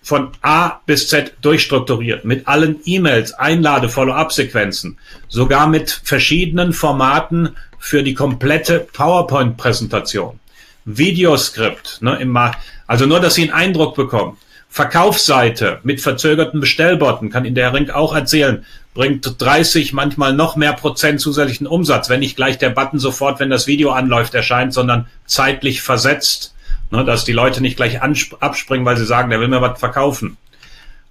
von 0.07 0.31
A 0.41 0.79
bis 0.87 1.09
Z 1.09 1.33
durchstrukturiert, 1.41 2.25
mit 2.25 2.47
allen 2.47 2.79
E-Mails, 2.85 3.35
Einlade, 3.35 3.89
Follow-up-Sequenzen, 3.89 4.99
sogar 5.27 5.67
mit 5.67 5.91
verschiedenen 5.91 6.73
Formaten 6.73 7.57
für 7.81 8.05
die 8.05 8.15
komplette 8.15 8.87
PowerPoint-Präsentation. 8.93 10.39
Videoskript, 10.85 12.03
ne, 12.03 12.21
immer, 12.21 12.53
also 12.87 13.07
nur, 13.07 13.19
dass 13.19 13.35
Sie 13.35 13.43
einen 13.43 13.53
Eindruck 13.53 13.97
bekommen. 13.97 14.37
Verkaufsseite 14.69 15.81
mit 15.83 16.01
verzögerten 16.01 16.61
Bestellbotten, 16.61 17.31
kann 17.31 17.45
Ihnen 17.45 17.57
der 17.57 17.65
Herr 17.65 17.75
Rink 17.75 17.91
auch 17.91 18.15
erzählen, 18.15 18.65
bringt 18.95 19.43
30, 19.43 19.93
manchmal 19.93 20.35
noch 20.35 20.55
mehr 20.55 20.75
Prozent 20.75 21.21
zusätzlichen 21.21 21.67
Umsatz, 21.67 22.09
wenn 22.09 22.21
nicht 22.21 22.37
gleich 22.37 22.59
der 22.59 22.71
Button 22.71 23.01
sofort, 23.01 23.41
wenn 23.41 23.51
das 23.51 23.67
Video 23.67 23.91
anläuft, 23.91 24.35
erscheint, 24.35 24.73
sondern 24.73 25.09
zeitlich 25.25 25.83
versetzt, 25.83 26.55
ne, 26.91 27.05
dass 27.05 27.25
die 27.25 27.33
Leute 27.33 27.61
nicht 27.61 27.77
gleich 27.77 28.01
abspringen, 28.03 28.87
weil 28.87 28.97
sie 28.97 29.07
sagen, 29.07 29.31
der 29.31 29.41
will 29.41 29.49
mir 29.49 29.61
was 29.61 29.79
verkaufen. 29.79 30.37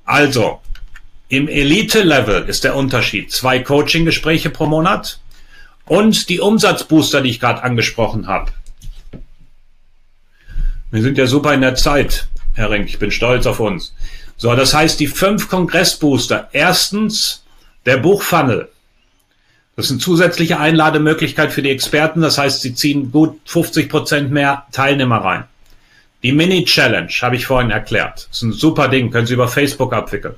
Also, 0.06 0.62
im 1.28 1.48
Elite-Level 1.48 2.44
ist 2.44 2.64
der 2.64 2.76
Unterschied 2.76 3.32
zwei 3.32 3.60
Coaching-Gespräche 3.60 4.50
pro 4.50 4.68
Monat 4.68 5.20
und 5.86 6.30
die 6.30 6.40
Umsatzbooster, 6.40 7.22
die 7.22 7.32
ich 7.32 7.40
gerade 7.40 7.64
angesprochen 7.64 8.28
habe. 8.28 8.52
Wir 10.92 11.02
sind 11.02 11.18
ja 11.18 11.26
super 11.26 11.54
in 11.54 11.62
der 11.62 11.76
Zeit, 11.76 12.28
Herr 12.54 12.70
Rink. 12.70 12.88
Ich 12.88 13.00
bin 13.00 13.12
stolz 13.12 13.46
auf 13.48 13.60
uns. 13.60 13.94
So, 14.38 14.54
das 14.56 14.74
heißt, 14.74 15.00
die 15.00 15.08
fünf 15.08 15.50
Kongressbooster. 15.50 16.50
Erstens, 16.52 17.44
der 17.86 17.98
Buchfunnel. 17.98 18.70
Das 19.76 19.86
ist 19.86 19.92
eine 19.92 20.00
zusätzliche 20.00 20.60
Einlademöglichkeit 20.60 21.52
für 21.52 21.62
die 21.62 21.70
Experten. 21.70 22.22
Das 22.22 22.38
heißt, 22.38 22.62
sie 22.62 22.76
ziehen 22.76 23.12
gut 23.12 23.40
50 23.46 23.90
Prozent 23.90 24.32
mehr 24.32 24.66
Teilnehmer 24.72 25.18
rein. 25.18 25.44
Die 26.26 26.32
Mini-Challenge 26.32 27.12
habe 27.22 27.36
ich 27.36 27.46
vorhin 27.46 27.70
erklärt. 27.70 28.28
Ist 28.32 28.42
ein 28.42 28.52
super 28.52 28.88
Ding. 28.88 29.12
Können 29.12 29.28
Sie 29.28 29.36
über 29.36 29.48
Facebook 29.48 29.94
abwickeln. 29.94 30.34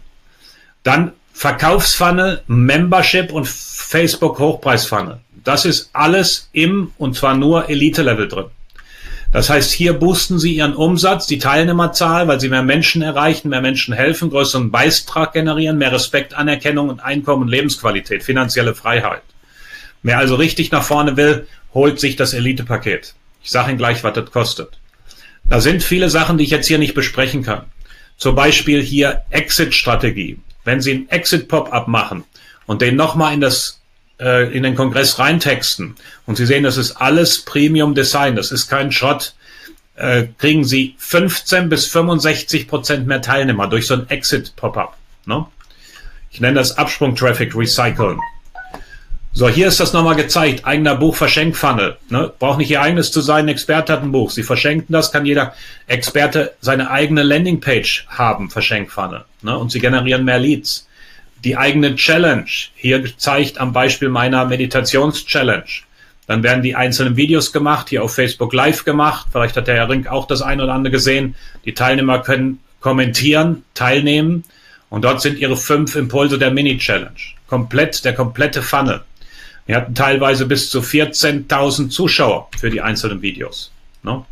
Dann 0.84 1.14
Verkaufsfunnel, 1.32 2.42
Membership 2.48 3.32
und 3.32 3.48
Facebook 3.48 4.38
Hochpreisfunnel. 4.38 5.20
Das 5.46 5.64
ist 5.64 5.90
alles 5.94 6.50
im 6.52 6.92
und 6.98 7.16
zwar 7.16 7.38
nur 7.38 7.70
Elite-Level 7.70 8.28
drin. 8.28 8.48
Das 9.32 9.50
heißt, 9.50 9.72
hier 9.72 9.94
boosten 9.94 10.40
Sie 10.40 10.58
Ihren 10.58 10.76
Umsatz, 10.76 11.26
die 11.26 11.40
Teilnehmerzahl, 11.40 12.28
weil 12.28 12.42
Sie 12.42 12.50
mehr 12.50 12.64
Menschen 12.64 13.02
erreichen, 13.02 13.48
mehr 13.48 13.62
Menschen 13.62 13.94
helfen, 13.94 14.30
größeren 14.30 14.72
Beitrag 14.72 15.32
generieren, 15.32 15.78
mehr 15.78 15.94
Respekt, 15.94 16.34
Anerkennung 16.34 16.90
und 16.90 17.00
Einkommen, 17.00 17.48
Lebensqualität, 17.48 18.24
finanzielle 18.24 18.76
Freiheit. 18.76 19.22
Wer 20.04 20.18
also 20.18 20.36
richtig 20.36 20.70
nach 20.70 20.84
vorne 20.84 21.16
will, 21.16 21.48
holt 21.74 22.02
sich 22.02 22.18
das 22.18 22.34
Elite-Paket. 22.34 23.16
Ich 23.42 23.52
sage 23.52 23.70
Ihnen 23.70 23.78
gleich, 23.78 24.04
was 24.04 24.16
das 24.16 24.30
kostet. 24.32 24.78
Da 25.50 25.62
sind 25.62 25.84
viele 25.84 26.10
Sachen, 26.10 26.38
die 26.38 26.44
ich 26.44 26.50
jetzt 26.50 26.68
hier 26.68 26.78
nicht 26.78 26.94
besprechen 26.94 27.44
kann. 27.44 27.66
Zum 28.18 28.36
Beispiel 28.36 28.82
hier 28.82 29.24
Exit-Strategie. 29.30 30.40
Wenn 30.66 30.82
Sie 30.82 30.92
einen 30.92 31.10
Exit-Pop-up 31.10 31.88
machen 31.88 32.24
und 32.66 32.82
den 32.82 32.96
nochmal 32.96 33.34
in 33.34 33.42
das 33.42 33.80
äh, 34.20 34.52
in 34.52 34.64
den 34.64 34.76
Kongress 34.76 35.20
reintexten 35.20 35.96
und 36.26 36.36
Sie 36.36 36.46
sehen, 36.46 36.64
das 36.64 36.78
ist 36.78 36.94
alles 36.94 37.46
Premium 37.46 37.96
Design, 37.96 38.36
das 38.36 38.52
ist 38.52 38.68
kein 38.68 38.92
Schrott, 38.92 39.36
äh, 39.96 40.28
kriegen 40.38 40.66
Sie 40.66 40.96
15 40.98 41.70
bis 41.70 41.86
65 41.88 42.68
Prozent 42.68 43.08
mehr 43.08 43.22
Teilnehmer 43.22 43.68
durch 43.68 43.88
so 43.88 43.94
ein 43.94 44.10
Exit-Pop-up. 44.10 44.98
Ne? 45.26 45.46
Ich 46.32 46.42
nenne 46.42 46.56
das 46.56 46.78
Absprung-Traffic 46.78 47.56
Recyceln. 47.56 48.20
So, 49.38 49.48
hier 49.48 49.68
ist 49.68 49.80
das 49.80 49.94
nochmal 49.94 50.16
gezeigt. 50.16 50.66
Eigener 50.66 50.96
Buch-Verschenkfunnel. 50.96 51.98
Ne? 52.10 52.34
Braucht 52.40 52.58
nicht 52.58 52.72
Ihr 52.72 52.82
eigenes 52.82 53.12
zu 53.12 53.22
sein. 53.22 53.46
Ein 53.46 53.50
Experte 53.50 53.94
hat 53.94 54.02
ein 54.02 54.12
Buch. 54.12 54.32
Sie 54.32 54.42
verschenken 54.42 54.92
das, 54.92 55.12
kann 55.12 55.28
jeder 55.28 55.54
Experte 55.86 56.56
seine 56.60 56.90
eigene 56.90 57.22
Landingpage 57.22 58.08
haben, 58.08 58.50
Verschenkfunnel. 58.50 59.26
Ne? 59.44 59.56
Und 59.56 59.72
Sie 59.72 59.78
generieren 59.78 60.26
mehr 60.26 60.40
Leads 60.40 60.88
die 61.44 61.56
eigene 61.56 61.96
Challenge. 61.96 62.48
Hier 62.74 63.00
gezeigt 63.00 63.60
am 63.60 63.74
Beispiel 63.74 64.10
meiner 64.10 64.44
Meditations-Challenge. 64.46 65.70
Dann 66.26 66.42
werden 66.42 66.64
die 66.64 66.74
einzelnen 66.74 67.16
Videos 67.16 67.54
gemacht, 67.54 67.90
hier 67.90 68.04
auf 68.04 68.16
Facebook 68.16 68.54
Live 68.54 68.86
gemacht. 68.86 69.28
Vielleicht 69.32 69.56
hat 69.56 69.68
der 69.68 69.76
Herr 69.76 69.88
Rink 69.88 70.08
auch 70.08 70.26
das 70.26 70.42
ein 70.42 70.62
oder 70.62 70.74
andere 70.74 70.90
gesehen. 70.90 71.36
Die 71.64 71.76
Teilnehmer 71.76 72.24
können 72.24 72.60
kommentieren, 72.80 73.66
teilnehmen. 73.76 74.46
Und 74.90 75.04
dort 75.04 75.22
sind 75.22 75.38
ihre 75.38 75.58
fünf 75.58 75.96
Impulse 75.96 76.40
der 76.40 76.50
Mini-Challenge. 76.50 77.12
Komplett, 77.46 78.04
der 78.04 78.16
komplette 78.16 78.64
Funnel. 78.64 79.02
Wir 79.68 79.76
hatten 79.76 79.94
teilweise 79.94 80.46
bis 80.46 80.70
zu 80.70 80.80
14.000 80.80 81.90
Zuschauer 81.90 82.50
für 82.58 82.70
die 82.70 82.82
einzelnen 82.82 83.22
Videos. 83.22 83.72
Ne? 84.02 84.26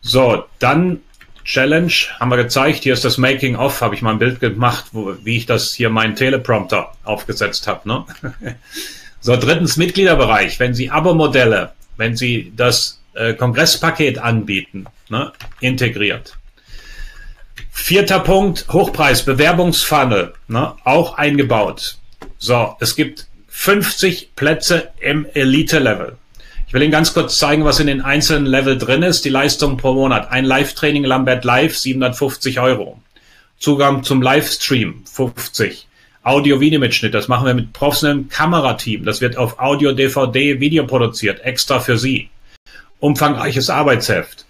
So, 0.00 0.44
dann 0.60 1.00
Challenge 1.44 1.92
haben 2.18 2.30
wir 2.30 2.36
gezeigt. 2.36 2.84
Hier 2.84 2.94
ist 2.94 3.04
das 3.04 3.18
Making 3.18 3.56
of, 3.56 3.80
habe 3.80 3.94
ich 3.94 4.00
mal 4.00 4.12
ein 4.12 4.18
Bild 4.18 4.40
gemacht, 4.40 4.86
wo, 4.92 5.14
wie 5.24 5.36
ich 5.36 5.46
das 5.46 5.74
hier 5.74 5.90
meinen 5.90 6.16
Teleprompter 6.16 6.92
aufgesetzt 7.02 7.66
habe. 7.66 7.86
Ne? 7.88 8.04
so, 9.20 9.36
drittens 9.36 9.76
Mitgliederbereich. 9.76 10.58
Wenn 10.60 10.72
Sie 10.72 10.88
Abo-Modelle, 10.88 11.72
wenn 11.96 12.16
Sie 12.16 12.52
das 12.56 13.00
äh, 13.14 13.34
Kongresspaket 13.34 14.18
anbieten, 14.18 14.86
ne, 15.08 15.32
integriert. 15.60 16.38
Vierter 17.70 18.20
Punkt, 18.20 18.66
Hochpreis, 18.72 19.24
Bewerbungsfunnel, 19.24 20.32
ne, 20.48 20.74
auch 20.84 21.18
eingebaut. 21.18 21.98
So, 22.38 22.76
es 22.80 22.94
gibt 22.96 23.26
50 23.56 24.34
Plätze 24.36 24.90
im 25.00 25.26
Elite-Level. 25.32 26.16
Ich 26.66 26.74
will 26.74 26.82
Ihnen 26.82 26.90
ganz 26.90 27.14
kurz 27.14 27.38
zeigen, 27.38 27.64
was 27.64 27.80
in 27.80 27.86
den 27.86 28.02
einzelnen 28.02 28.44
Level 28.44 28.76
drin 28.76 29.02
ist. 29.02 29.24
Die 29.24 29.30
Leistung 29.30 29.78
pro 29.78 29.94
Monat. 29.94 30.30
Ein 30.30 30.44
Live-Training 30.44 31.04
Lambert 31.04 31.44
Live, 31.44 31.74
750 31.78 32.60
Euro. 32.60 33.00
Zugang 33.58 34.02
zum 34.02 34.20
Livestream, 34.20 35.04
50. 35.10 35.86
Audio-Video-Mitschnitt, 36.24 37.14
das 37.14 37.28
machen 37.28 37.46
wir 37.46 37.54
mit 37.54 37.72
professionellem 37.72 38.28
Kamerateam. 38.28 39.04
Das 39.04 39.22
wird 39.22 39.38
auf 39.38 39.58
Audio, 39.58 39.92
DVD, 39.92 40.60
Video 40.60 40.84
produziert, 40.86 41.40
extra 41.44 41.80
für 41.80 41.96
Sie. 41.96 42.28
Umfangreiches 42.98 43.70
Arbeitsheft. 43.70 44.44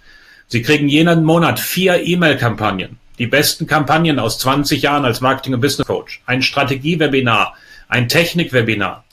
Sie 0.49 0.63
kriegen 0.63 0.89
jeden 0.89 1.23
Monat 1.23 1.61
vier 1.61 2.03
E-Mail-Kampagnen. 2.03 2.99
Die 3.19 3.27
besten 3.27 3.69
Kampagnen 3.69 4.19
aus 4.19 4.39
20 4.39 4.83
Jahren 4.83 5.05
als 5.05 5.21
Marketing- 5.21 5.55
und 5.55 5.61
Business 5.61 5.87
Coach. 5.87 6.21
Ein 6.27 6.43
Strategie-Webinar, 6.43 7.55
ein 7.89 8.09
Technik-Webinar, 8.09 9.05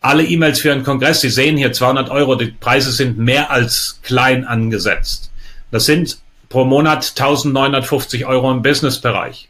alle 0.00 0.24
E-Mails 0.24 0.60
für 0.60 0.72
einen 0.72 0.84
Kongress. 0.84 1.20
Sie 1.20 1.30
sehen 1.30 1.56
hier 1.56 1.72
200 1.72 2.10
Euro. 2.10 2.36
Die 2.36 2.46
Preise 2.46 2.92
sind 2.92 3.18
mehr 3.18 3.50
als 3.50 4.00
klein 4.02 4.44
angesetzt. 4.44 5.32
Das 5.70 5.86
sind 5.86 6.18
pro 6.48 6.64
Monat 6.64 7.12
1950 7.18 8.26
Euro 8.26 8.52
im 8.52 8.62
Businessbereich. 8.62 9.48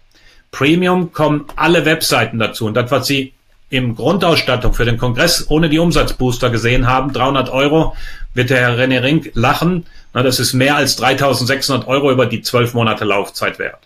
Premium 0.51 1.12
kommen 1.12 1.45
alle 1.57 1.85
Webseiten 1.85 2.39
dazu. 2.39 2.66
Und 2.66 2.74
das, 2.74 2.91
was 2.91 3.07
Sie 3.07 3.35
im 3.68 3.97
Grundausstattung 3.97 4.72
für 4.72 4.85
den 4.85 4.97
Kongress 4.97 5.47
ohne 5.51 5.68
die 5.68 5.79
Umsatzbooster 5.79 6.51
gesehen 6.51 6.87
haben, 6.87 7.12
300 7.12 7.51
Euro, 7.51 7.95
wird 8.33 8.51
der 8.51 8.61
Herr 8.61 8.79
René 8.79 9.03
Rink 9.03 9.33
lachen. 9.35 9.87
Na, 10.14 10.22
das 10.22 10.39
ist 10.39 10.55
mehr 10.55 10.77
als 10.77 10.97
3600 10.97 11.87
Euro 11.87 12.11
über 12.11 12.27
die 12.27 12.43
12 12.43 12.74
Monate 12.74 13.05
Laufzeit 13.05 13.59
wert. 13.59 13.81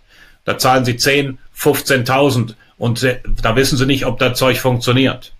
Da 0.44 0.58
zahlen 0.58 0.84
Sie 0.84 0.96
10, 0.96 1.38
15.000 1.58 2.54
und 2.80 3.06
da 3.42 3.54
wissen 3.54 3.78
Sie 3.78 3.86
nicht, 3.86 4.06
ob 4.06 4.18
das 4.18 4.36
Zeug 4.36 4.58
funktioniert 4.58 5.32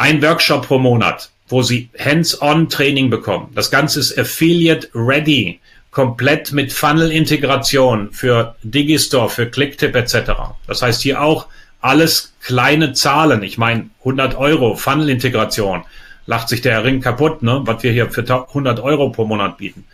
ein 0.00 0.22
Workshop 0.22 0.66
pro 0.66 0.78
Monat, 0.78 1.30
wo 1.48 1.62
Sie 1.62 1.90
Hands-on-Training 1.98 3.10
bekommen. 3.10 3.50
Das 3.54 3.70
Ganze 3.70 4.00
ist 4.00 4.18
Affiliate 4.18 4.88
Ready, 4.94 5.60
komplett 5.90 6.52
mit 6.52 6.72
Funnel-Integration 6.72 8.10
für 8.10 8.54
Digistore, 8.62 9.28
für 9.28 9.46
Clicktip 9.46 9.94
etc. 9.94 10.30
Das 10.66 10.80
heißt 10.80 11.02
hier 11.02 11.20
auch 11.20 11.48
alles 11.82 12.32
kleine 12.42 12.94
Zahlen. 12.94 13.42
Ich 13.42 13.58
meine 13.58 13.90
100 14.00 14.36
Euro 14.36 14.74
Funnel-Integration. 14.74 15.82
Lacht 16.24 16.48
sich 16.48 16.62
der 16.62 16.82
Ring 16.82 17.02
kaputt, 17.02 17.42
ne? 17.42 17.60
was 17.64 17.82
wir 17.82 17.92
hier 17.92 18.10
für 18.10 18.22
100 18.22 18.80
Euro 18.80 19.10
pro 19.10 19.26
Monat 19.26 19.58
bieten. 19.58 19.84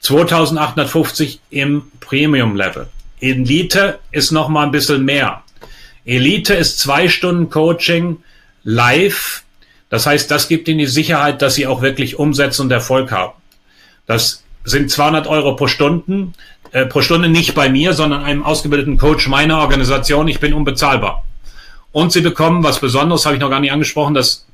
2850 0.00 1.40
im 1.50 1.84
Premium-Level. 2.00 2.88
Elite 3.20 4.00
ist 4.10 4.32
noch 4.32 4.48
mal 4.48 4.64
ein 4.64 4.72
bisschen 4.72 5.04
mehr. 5.04 5.44
Elite 6.04 6.54
ist 6.54 6.78
zwei 6.78 7.08
Stunden 7.08 7.50
Coaching 7.50 8.18
live 8.64 9.42
das 9.92 10.06
heißt, 10.06 10.30
das 10.30 10.48
gibt 10.48 10.68
ihnen 10.68 10.78
die 10.78 10.86
Sicherheit, 10.86 11.42
dass 11.42 11.54
sie 11.54 11.66
auch 11.66 11.82
wirklich 11.82 12.18
umsetzen 12.18 12.62
und 12.62 12.70
Erfolg 12.70 13.12
haben. 13.12 13.34
Das 14.06 14.42
sind 14.64 14.90
200 14.90 15.26
Euro 15.26 15.54
pro 15.54 15.66
Stunde, 15.66 16.28
äh, 16.70 16.86
pro 16.86 17.02
Stunde 17.02 17.28
nicht 17.28 17.54
bei 17.54 17.68
mir, 17.68 17.92
sondern 17.92 18.24
einem 18.24 18.42
ausgebildeten 18.42 18.96
Coach 18.96 19.28
meiner 19.28 19.58
Organisation. 19.58 20.28
Ich 20.28 20.40
bin 20.40 20.54
unbezahlbar. 20.54 21.24
Und 21.92 22.10
sie 22.10 22.22
bekommen, 22.22 22.64
was 22.64 22.80
Besonderes 22.80 23.26
habe 23.26 23.36
ich 23.36 23.42
noch 23.42 23.50
gar 23.50 23.60
nicht 23.60 23.70
angesprochen, 23.70 24.14
das 24.14 24.46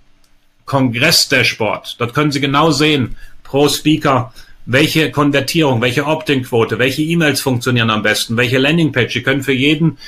Kongress 0.65 1.29
der 1.29 1.45
Sport. 1.45 1.95
Dort 2.01 2.15
können 2.15 2.33
Sie 2.33 2.41
genau 2.41 2.73
sehen, 2.73 3.15
pro 3.45 3.69
Speaker, 3.69 4.33
welche 4.67 5.13
Konvertierung, 5.13 5.81
welche 5.81 6.05
Opt-in-Quote, 6.05 6.81
welche 6.81 7.03
E-Mails 7.03 7.41
funktionieren 7.41 7.91
am 7.91 8.03
besten, 8.03 8.37
welche 8.37 8.59
Landingpage. 8.59 9.13
Sie 9.13 9.23
können 9.23 9.45
für 9.45 9.53
jeden 9.53 9.99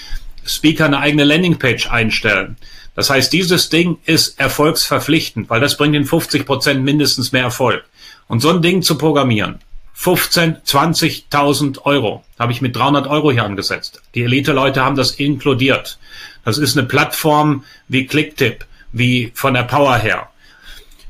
Speaker 0.45 0.87
eine 0.87 0.99
eigene 0.99 1.25
Landingpage 1.25 1.91
einstellen. 1.91 2.57
Das 2.95 3.11
heißt, 3.11 3.33
dieses 3.33 3.69
Ding 3.69 3.99
ist 4.05 4.39
erfolgsverpflichtend, 4.41 5.49
weil 5.49 5.61
das 5.61 5.77
bringt 5.77 5.95
in 5.95 6.05
50 6.05 6.45
Prozent 6.45 6.85
mindestens 6.85 7.33
mehr 7.33 7.45
Erfolg. 7.45 7.85
Und 8.27 8.41
so 8.41 8.51
ein 8.51 8.63
Ding 8.63 8.83
zu 8.83 8.99
programmieren, 8.99 9.61
15, 9.95 10.59
20.000 10.67 11.83
Euro, 11.85 12.25
habe 12.39 12.53
ich 12.53 12.63
mit 12.63 12.75
300 12.75 13.07
Euro 13.07 13.33
hier 13.33 13.45
angesetzt. 13.45 14.01
Die 14.15 14.23
Elite-Leute 14.23 14.83
haben 14.83 14.97
das 14.97 15.13
inkludiert. 15.13 15.99
Das 16.45 16.59
ist 16.59 16.77
eine 16.77 16.87
Plattform 16.87 17.65
wie 17.89 18.07
Clicktip, 18.07 18.65
wie 18.93 19.31
von 19.35 19.55
der 19.55 19.65
Power 19.65 19.97
her. 19.97 20.29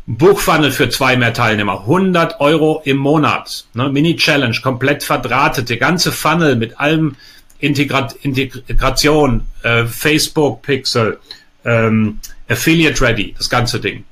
Buchfunnel 0.06 0.72
für 0.72 0.88
zwei 0.88 1.16
mehr 1.16 1.32
Teilnehmer, 1.32 1.82
100 1.82 2.40
Euro 2.40 2.82
im 2.84 2.96
Monat. 2.96 3.66
Ne? 3.74 3.90
Mini-Challenge, 3.90 4.58
komplett 4.60 5.04
verdrahtet, 5.04 5.68
der 5.68 5.76
ganze 5.76 6.10
Funnel 6.10 6.56
mit 6.56 6.80
allem 6.80 7.14
Integrat 7.60 8.14
Integration, 8.22 9.46
äh, 9.62 9.84
Facebook-Pixel, 9.84 11.18
ähm, 11.64 12.18
Affiliate 12.48 13.00
Ready, 13.00 13.34
das 13.36 13.48
ganze 13.48 13.80
Ding. 13.80 14.04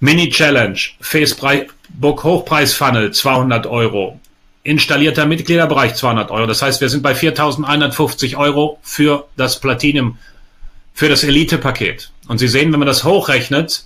Mini-Challenge, 0.00 0.78
Facebook 1.00 2.24
Hochpreis-Funnel, 2.24 3.12
200 3.12 3.66
Euro. 3.66 4.20
Installierter 4.62 5.26
Mitgliederbereich 5.26 5.94
200 5.94 6.30
Euro. 6.30 6.46
Das 6.46 6.60
heißt, 6.60 6.80
wir 6.80 6.88
sind 6.88 7.02
bei 7.02 7.12
4.150 7.12 8.36
Euro 8.36 8.78
für 8.82 9.28
das 9.36 9.60
Platinum, 9.60 10.18
für 10.92 11.08
das 11.08 11.22
Elite-Paket. 11.24 12.10
Und 12.26 12.38
Sie 12.38 12.48
sehen, 12.48 12.72
wenn 12.72 12.80
man 12.80 12.88
das 12.88 13.04
hochrechnet, 13.04 13.84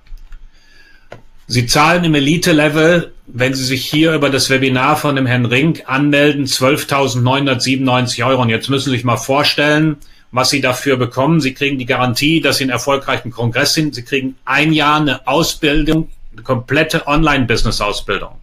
Sie 1.48 1.66
zahlen 1.66 2.04
im 2.04 2.14
Elite-Level, 2.14 3.12
wenn 3.26 3.54
Sie 3.54 3.64
sich 3.64 3.84
hier 3.84 4.14
über 4.14 4.30
das 4.30 4.48
Webinar 4.48 4.96
von 4.96 5.16
dem 5.16 5.26
Herrn 5.26 5.46
Rink 5.46 5.82
anmelden, 5.86 6.46
12.997 6.46 8.24
Euro. 8.24 8.42
Und 8.42 8.48
jetzt 8.48 8.70
müssen 8.70 8.90
Sie 8.90 8.96
sich 8.96 9.04
mal 9.04 9.16
vorstellen, 9.16 9.96
was 10.30 10.50
Sie 10.50 10.60
dafür 10.60 10.96
bekommen. 10.98 11.40
Sie 11.40 11.52
kriegen 11.54 11.78
die 11.78 11.86
Garantie, 11.86 12.40
dass 12.40 12.58
Sie 12.58 12.64
einen 12.64 12.70
erfolgreichen 12.70 13.32
Kongress 13.32 13.74
sind. 13.74 13.96
Sie 13.96 14.04
kriegen 14.04 14.36
ein 14.44 14.72
Jahr 14.72 15.00
eine 15.00 15.26
Ausbildung, 15.26 16.10
komplette 16.42 17.06
Online-Business-Ausbildung. 17.06 18.40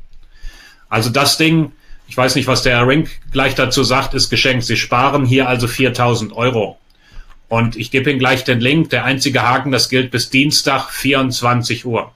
Also 0.89 1.09
das 1.09 1.37
Ding, 1.37 1.71
ich 2.07 2.17
weiß 2.17 2.35
nicht, 2.35 2.47
was 2.47 2.63
der 2.63 2.77
Herr 2.77 2.87
Rink 2.87 3.09
gleich 3.31 3.55
dazu 3.55 3.83
sagt, 3.83 4.13
ist 4.13 4.29
geschenkt. 4.29 4.65
Sie 4.65 4.77
sparen 4.77 5.25
hier 5.25 5.47
also 5.47 5.67
4.000 5.67 6.33
Euro. 6.33 6.77
Und 7.49 7.75
ich 7.75 7.91
gebe 7.91 8.09
Ihnen 8.09 8.19
gleich 8.19 8.43
den 8.43 8.59
Link. 8.59 8.89
Der 8.89 9.03
einzige 9.03 9.41
Haken, 9.41 9.71
das 9.71 9.89
gilt 9.89 10.11
bis 10.11 10.29
Dienstag 10.29 10.89
24 10.89 11.85
Uhr. 11.85 12.11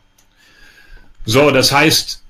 So, 1.25 1.51
das 1.51 1.71
heißt, 1.71 2.23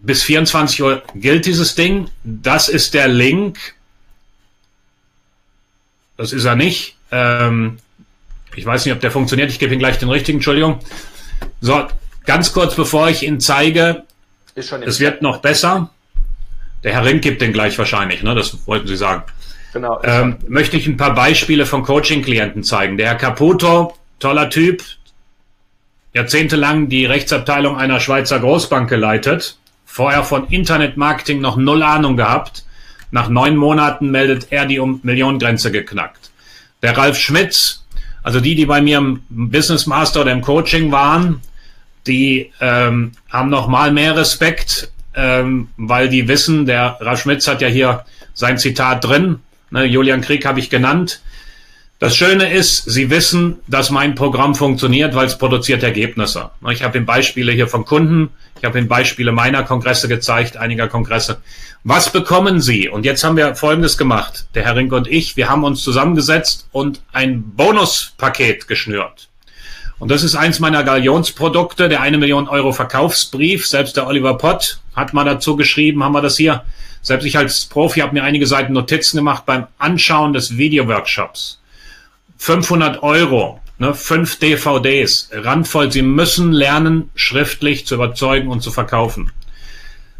bis 0.00 0.22
24 0.22 0.82
Uhr 0.82 1.02
gilt 1.14 1.46
dieses 1.46 1.74
Ding. 1.74 2.10
Das 2.24 2.68
ist 2.68 2.94
der 2.94 3.08
Link. 3.08 3.58
Das 6.16 6.32
ist 6.32 6.44
er 6.44 6.56
nicht. 6.56 6.96
Ähm, 7.10 7.78
ich 8.54 8.66
weiß 8.66 8.84
nicht, 8.84 8.94
ob 8.94 9.00
der 9.00 9.10
funktioniert. 9.10 9.50
Ich 9.50 9.58
gebe 9.58 9.72
Ihnen 9.72 9.80
gleich 9.80 9.98
den 9.98 10.10
richtigen. 10.10 10.38
Entschuldigung. 10.38 10.80
So, 11.60 11.86
ganz 12.28 12.52
kurz 12.52 12.76
bevor 12.76 13.08
ich 13.08 13.22
Ihnen 13.24 13.40
zeige, 13.40 14.04
es 14.54 15.00
wird 15.00 15.22
noch 15.22 15.38
besser. 15.38 15.90
Der 16.84 16.92
Herr 16.92 17.04
Rink 17.04 17.22
gibt 17.22 17.40
den 17.40 17.54
gleich 17.54 17.76
wahrscheinlich, 17.78 18.22
ne? 18.22 18.34
Das 18.34 18.66
wollten 18.66 18.86
Sie 18.86 18.96
sagen. 18.96 19.22
Genau. 19.72 20.00
Ähm, 20.04 20.36
möchte 20.46 20.76
ich 20.76 20.86
ein 20.86 20.98
paar 20.98 21.14
Beispiele 21.14 21.64
von 21.64 21.82
Coaching-Klienten 21.82 22.62
zeigen. 22.64 22.98
Der 22.98 23.08
Herr 23.08 23.14
Caputo, 23.16 23.96
toller 24.18 24.50
Typ, 24.50 24.82
jahrzehntelang 26.12 26.88
die 26.88 27.06
Rechtsabteilung 27.06 27.78
einer 27.78 27.98
Schweizer 27.98 28.38
Großbank 28.40 28.90
geleitet, 28.90 29.56
vorher 29.86 30.22
von 30.22 30.48
Internetmarketing 30.48 31.40
noch 31.40 31.56
null 31.56 31.82
Ahnung 31.82 32.16
gehabt. 32.16 32.64
Nach 33.10 33.30
neun 33.30 33.56
Monaten 33.56 34.10
meldet 34.10 34.48
er 34.50 34.66
die 34.66 34.78
um 34.78 35.00
Millionengrenze 35.02 35.72
geknackt. 35.72 36.30
Der 36.82 36.94
Ralf 36.96 37.18
Schmitz, 37.18 37.84
also 38.22 38.38
die, 38.40 38.54
die 38.54 38.66
bei 38.66 38.82
mir 38.82 38.98
im 38.98 39.22
Business 39.30 39.86
Master 39.86 40.20
oder 40.20 40.32
im 40.32 40.42
Coaching 40.42 40.92
waren, 40.92 41.40
die 42.08 42.52
ähm, 42.60 43.12
haben 43.28 43.50
noch 43.50 43.68
mal 43.68 43.92
mehr 43.92 44.16
Respekt, 44.16 44.90
ähm, 45.14 45.68
weil 45.76 46.08
die 46.08 46.26
wissen, 46.26 46.66
der 46.66 46.96
Ralf 47.00 47.22
Schmitz 47.22 47.46
hat 47.46 47.60
ja 47.60 47.68
hier 47.68 48.04
sein 48.34 48.58
Zitat 48.58 49.04
drin, 49.04 49.40
Ne, 49.70 49.84
Julian 49.84 50.20
Krieg 50.20 50.46
habe 50.46 50.60
ich 50.60 50.70
genannt. 50.70 51.20
Das 51.98 52.16
Schöne 52.16 52.52
ist, 52.52 52.84
Sie 52.88 53.10
wissen, 53.10 53.56
dass 53.66 53.90
mein 53.90 54.14
Programm 54.14 54.54
funktioniert, 54.54 55.14
weil 55.14 55.26
es 55.26 55.36
produziert 55.36 55.82
Ergebnisse. 55.82 56.50
Ne, 56.60 56.72
ich 56.72 56.82
habe 56.82 56.96
Ihnen 56.96 57.06
Beispiele 57.06 57.52
hier 57.52 57.68
von 57.68 57.84
Kunden, 57.84 58.30
ich 58.58 58.64
habe 58.64 58.78
Ihnen 58.78 58.88
Beispiele 58.88 59.32
meiner 59.32 59.64
Kongresse 59.64 60.08
gezeigt, 60.08 60.56
einiger 60.56 60.88
Kongresse. 60.88 61.42
Was 61.84 62.10
bekommen 62.12 62.60
Sie? 62.60 62.88
Und 62.88 63.04
jetzt 63.04 63.24
haben 63.24 63.36
wir 63.36 63.54
Folgendes 63.54 63.98
gemacht. 63.98 64.46
Der 64.54 64.64
Herr 64.64 64.76
Rink 64.76 64.92
und 64.92 65.06
ich, 65.06 65.36
wir 65.36 65.48
haben 65.48 65.64
uns 65.64 65.82
zusammengesetzt 65.82 66.68
und 66.72 67.02
ein 67.12 67.42
Bonuspaket 67.42 68.68
geschnürt. 68.68 69.28
Und 69.98 70.10
das 70.10 70.22
ist 70.22 70.36
eins 70.36 70.60
meiner 70.60 70.84
Galionsprodukte, 70.84 71.88
der 71.88 72.00
eine 72.00 72.18
Million 72.18 72.48
Euro 72.48 72.72
Verkaufsbrief. 72.72 73.66
Selbst 73.66 73.96
der 73.96 74.06
Oliver 74.06 74.38
Pott 74.38 74.78
hat 74.94 75.12
mal 75.12 75.24
dazu 75.24 75.56
geschrieben, 75.56 76.04
haben 76.04 76.12
wir 76.12 76.22
das 76.22 76.36
hier. 76.36 76.64
Selbst 77.02 77.24
ich 77.24 77.36
als 77.36 77.64
Profi 77.66 78.00
habe 78.00 78.14
mir 78.14 78.22
einige 78.22 78.46
Seiten 78.46 78.72
Notizen 78.72 79.16
gemacht 79.16 79.44
beim 79.46 79.66
Anschauen 79.78 80.32
des 80.32 80.56
Videoworkshops. 80.56 81.60
500 82.38 83.02
Euro, 83.02 83.60
ne, 83.78 83.94
fünf 83.94 84.38
DVDs, 84.38 85.30
randvoll. 85.32 85.90
Sie 85.90 86.02
müssen 86.02 86.52
lernen, 86.52 87.10
schriftlich 87.14 87.86
zu 87.86 87.96
überzeugen 87.96 88.48
und 88.48 88.62
zu 88.62 88.70
verkaufen. 88.70 89.32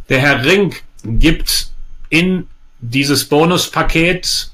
Der 0.08 0.18
Herr 0.20 0.44
Rink 0.44 0.82
gibt 1.04 1.68
in 2.08 2.48
dieses 2.80 3.26
Bonuspaket 3.26 4.50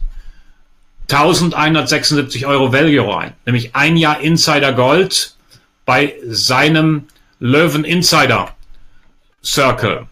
1176 1.10 2.46
Euro 2.46 2.72
Value 2.72 3.06
rein, 3.06 3.34
nämlich 3.44 3.74
ein 3.74 3.96
Jahr 3.96 4.20
Insider 4.20 4.72
Gold 4.72 5.36
bei 5.84 6.14
seinem 6.26 7.08
Löwen 7.40 7.84
Insider 7.84 8.54
Circle. 9.44 10.06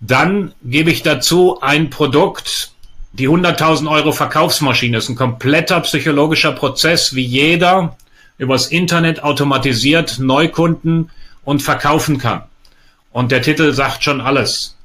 Dann 0.00 0.52
gebe 0.62 0.90
ich 0.90 1.02
dazu 1.02 1.60
ein 1.60 1.90
Produkt, 1.90 2.72
die 3.12 3.28
100.000 3.28 3.90
Euro 3.90 4.12
Verkaufsmaschine. 4.12 4.96
Das 4.96 5.04
ist 5.04 5.10
ein 5.10 5.16
kompletter 5.16 5.80
psychologischer 5.80 6.52
Prozess, 6.52 7.14
wie 7.14 7.24
jeder 7.24 7.96
übers 8.38 8.68
Internet 8.68 9.22
automatisiert 9.22 10.18
Neukunden 10.18 11.10
und 11.44 11.62
verkaufen 11.62 12.18
kann. 12.18 12.42
Und 13.12 13.30
der 13.30 13.42
Titel 13.42 13.72
sagt 13.72 14.02
schon 14.04 14.20
alles. 14.20 14.76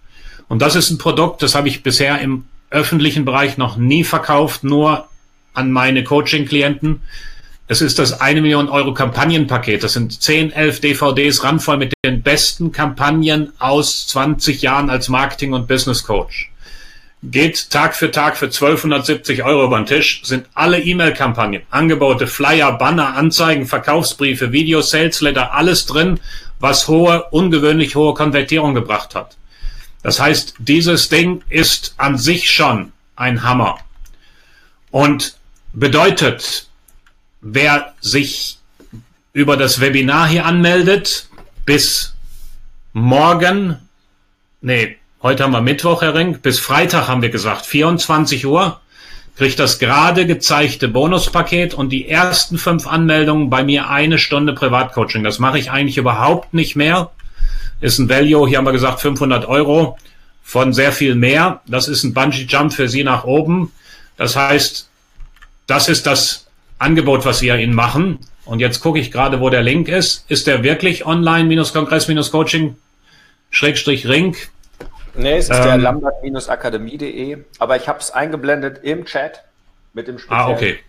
Und 0.48 0.62
das 0.62 0.76
ist 0.76 0.90
ein 0.90 0.98
Produkt, 0.98 1.42
das 1.42 1.56
habe 1.56 1.68
ich 1.68 1.84
bisher 1.84 2.20
im 2.20 2.46
öffentlichen 2.70 3.26
Bereich 3.26 3.58
noch 3.58 3.78
nie 3.78 4.04
verkauft, 4.04 4.64
nur 4.64 5.08
an 5.54 5.72
meine 5.72 6.04
Coaching-Klienten. 6.04 7.02
Es 7.68 7.82
ist 7.82 8.00
das 8.00 8.22
eine 8.22 8.42
Million 8.42 8.70
Euro 8.70 8.94
Kampagnenpaket. 8.94 9.84
Das 9.84 9.94
sind 9.94 10.22
10, 10.22 10.52
11 10.52 10.80
DVDs 10.80 11.44
randvoll 11.44 11.78
mit 11.78 11.94
den 12.06 12.22
besten 12.22 12.72
Kampagnen 12.72 13.52
aus 13.60 14.08
20 14.08 14.62
Jahren 14.62 14.90
als 14.90 15.10
Marketing- 15.10 15.54
und 15.54 15.68
Business 15.68 16.04
Coach. 16.04 16.52
Geht 17.24 17.72
Tag 17.72 17.96
für 17.96 18.12
Tag 18.12 18.38
für 18.38 18.46
1270 18.46 19.44
Euro 19.44 19.66
über 19.66 19.78
den 19.78 19.88
Tisch, 19.88 20.22
sind 20.24 20.46
alle 20.54 20.80
E-Mail-Kampagnen, 20.80 21.64
Angebote, 21.72 22.28
Flyer, 22.28 22.74
Banner, 22.74 23.16
Anzeigen, 23.16 23.66
Verkaufsbriefe, 23.66 24.52
Videos, 24.52 24.92
Salesletter, 24.92 25.52
alles 25.54 25.88
drin, 25.88 26.20
was 26.60 26.88
hohe, 26.88 27.26
ungewöhnlich 27.32 27.96
hohe 27.96 28.14
Konvertierung 28.14 28.76
gebracht 28.76 29.16
hat. 29.16 29.36
Das 30.08 30.22
heißt, 30.22 30.54
dieses 30.60 31.10
Ding 31.10 31.44
ist 31.50 31.96
an 31.98 32.18
sich 32.18 32.50
schon 32.50 32.94
ein 33.18 33.44
Hammer. 33.44 33.78
Und 34.90 35.36
bedeutet, 35.74 36.70
wer 37.42 37.94
sich 38.00 38.58
über 39.34 39.58
das 39.58 39.82
Webinar 39.82 40.30
hier 40.30 40.46
anmeldet, 40.46 41.28
bis 41.66 42.14
morgen, 42.94 43.80
nee, 44.62 44.96
heute 45.22 45.44
haben 45.44 45.52
wir 45.52 45.60
Mittwoch, 45.60 46.02
Herr 46.02 46.16
Ring, 46.16 46.40
bis 46.40 46.58
Freitag 46.58 47.10
haben 47.10 47.22
wir 47.22 47.30
gesagt, 47.30 47.66
24 47.66 48.46
Uhr, 48.46 48.80
kriegt 49.36 49.60
das 49.60 49.78
gerade 49.78 50.26
gezeigte 50.26 50.88
Bonuspaket 50.88 51.74
und 51.74 51.90
die 51.90 52.08
ersten 52.08 52.58
fünf 52.58 52.88
Anmeldungen 52.88 53.50
bei 53.50 53.66
mir 53.66 53.90
eine 53.90 54.20
Stunde 54.20 54.54
Privatcoaching. 54.54 55.26
Das 55.26 55.40
mache 55.40 55.60
ich 55.60 55.70
eigentlich 55.70 55.98
überhaupt 55.98 56.54
nicht 56.54 56.78
mehr. 56.78 57.12
Ist 57.80 58.00
ein 58.00 58.10
Value, 58.10 58.48
hier 58.48 58.58
haben 58.58 58.66
wir 58.66 58.72
gesagt 58.72 59.02
500 59.02 59.46
Euro 59.46 59.98
von 60.44 60.74
sehr 60.74 60.92
viel 60.92 61.16
mehr. 61.16 61.62
Das 61.68 61.88
ist 61.88 62.04
ein 62.04 62.14
Bungee 62.14 62.46
Jump 62.48 62.74
für 62.74 62.88
Sie 62.88 63.04
nach 63.04 63.24
oben. 63.26 63.72
Das 64.16 64.36
heißt, 64.36 64.90
das 65.68 65.90
ist 65.90 66.08
das 66.08 66.48
Angebot, 66.80 67.26
was 67.26 67.42
wir 67.42 67.56
Ihnen 67.58 67.76
machen. 67.76 68.20
Und 68.46 68.60
jetzt 68.60 68.80
gucke 68.80 68.98
ich 68.98 69.12
gerade, 69.12 69.42
wo 69.42 69.50
der 69.50 69.62
Link 69.62 69.90
ist. 69.90 70.26
Ist 70.30 70.48
der 70.48 70.64
wirklich 70.64 71.06
online-kongress-coaching 71.06 72.78
Schrägstrich 73.50 74.08
Ring? 74.08 74.36
Nee, 75.16 75.38
es 75.38 75.50
ist 75.50 75.58
ähm, 75.58 75.64
der 75.64 75.78
lambert-akademie.de, 75.78 77.40
aber 77.60 77.76
ich 77.76 77.88
habe 77.88 78.00
es 78.00 78.12
eingeblendet 78.12 78.80
im 78.84 79.06
Chat 79.06 79.44
mit 79.94 80.08
dem 80.08 80.18
speziellen. 80.18 80.46
Ah, 80.46 80.50
okay. 80.50 80.80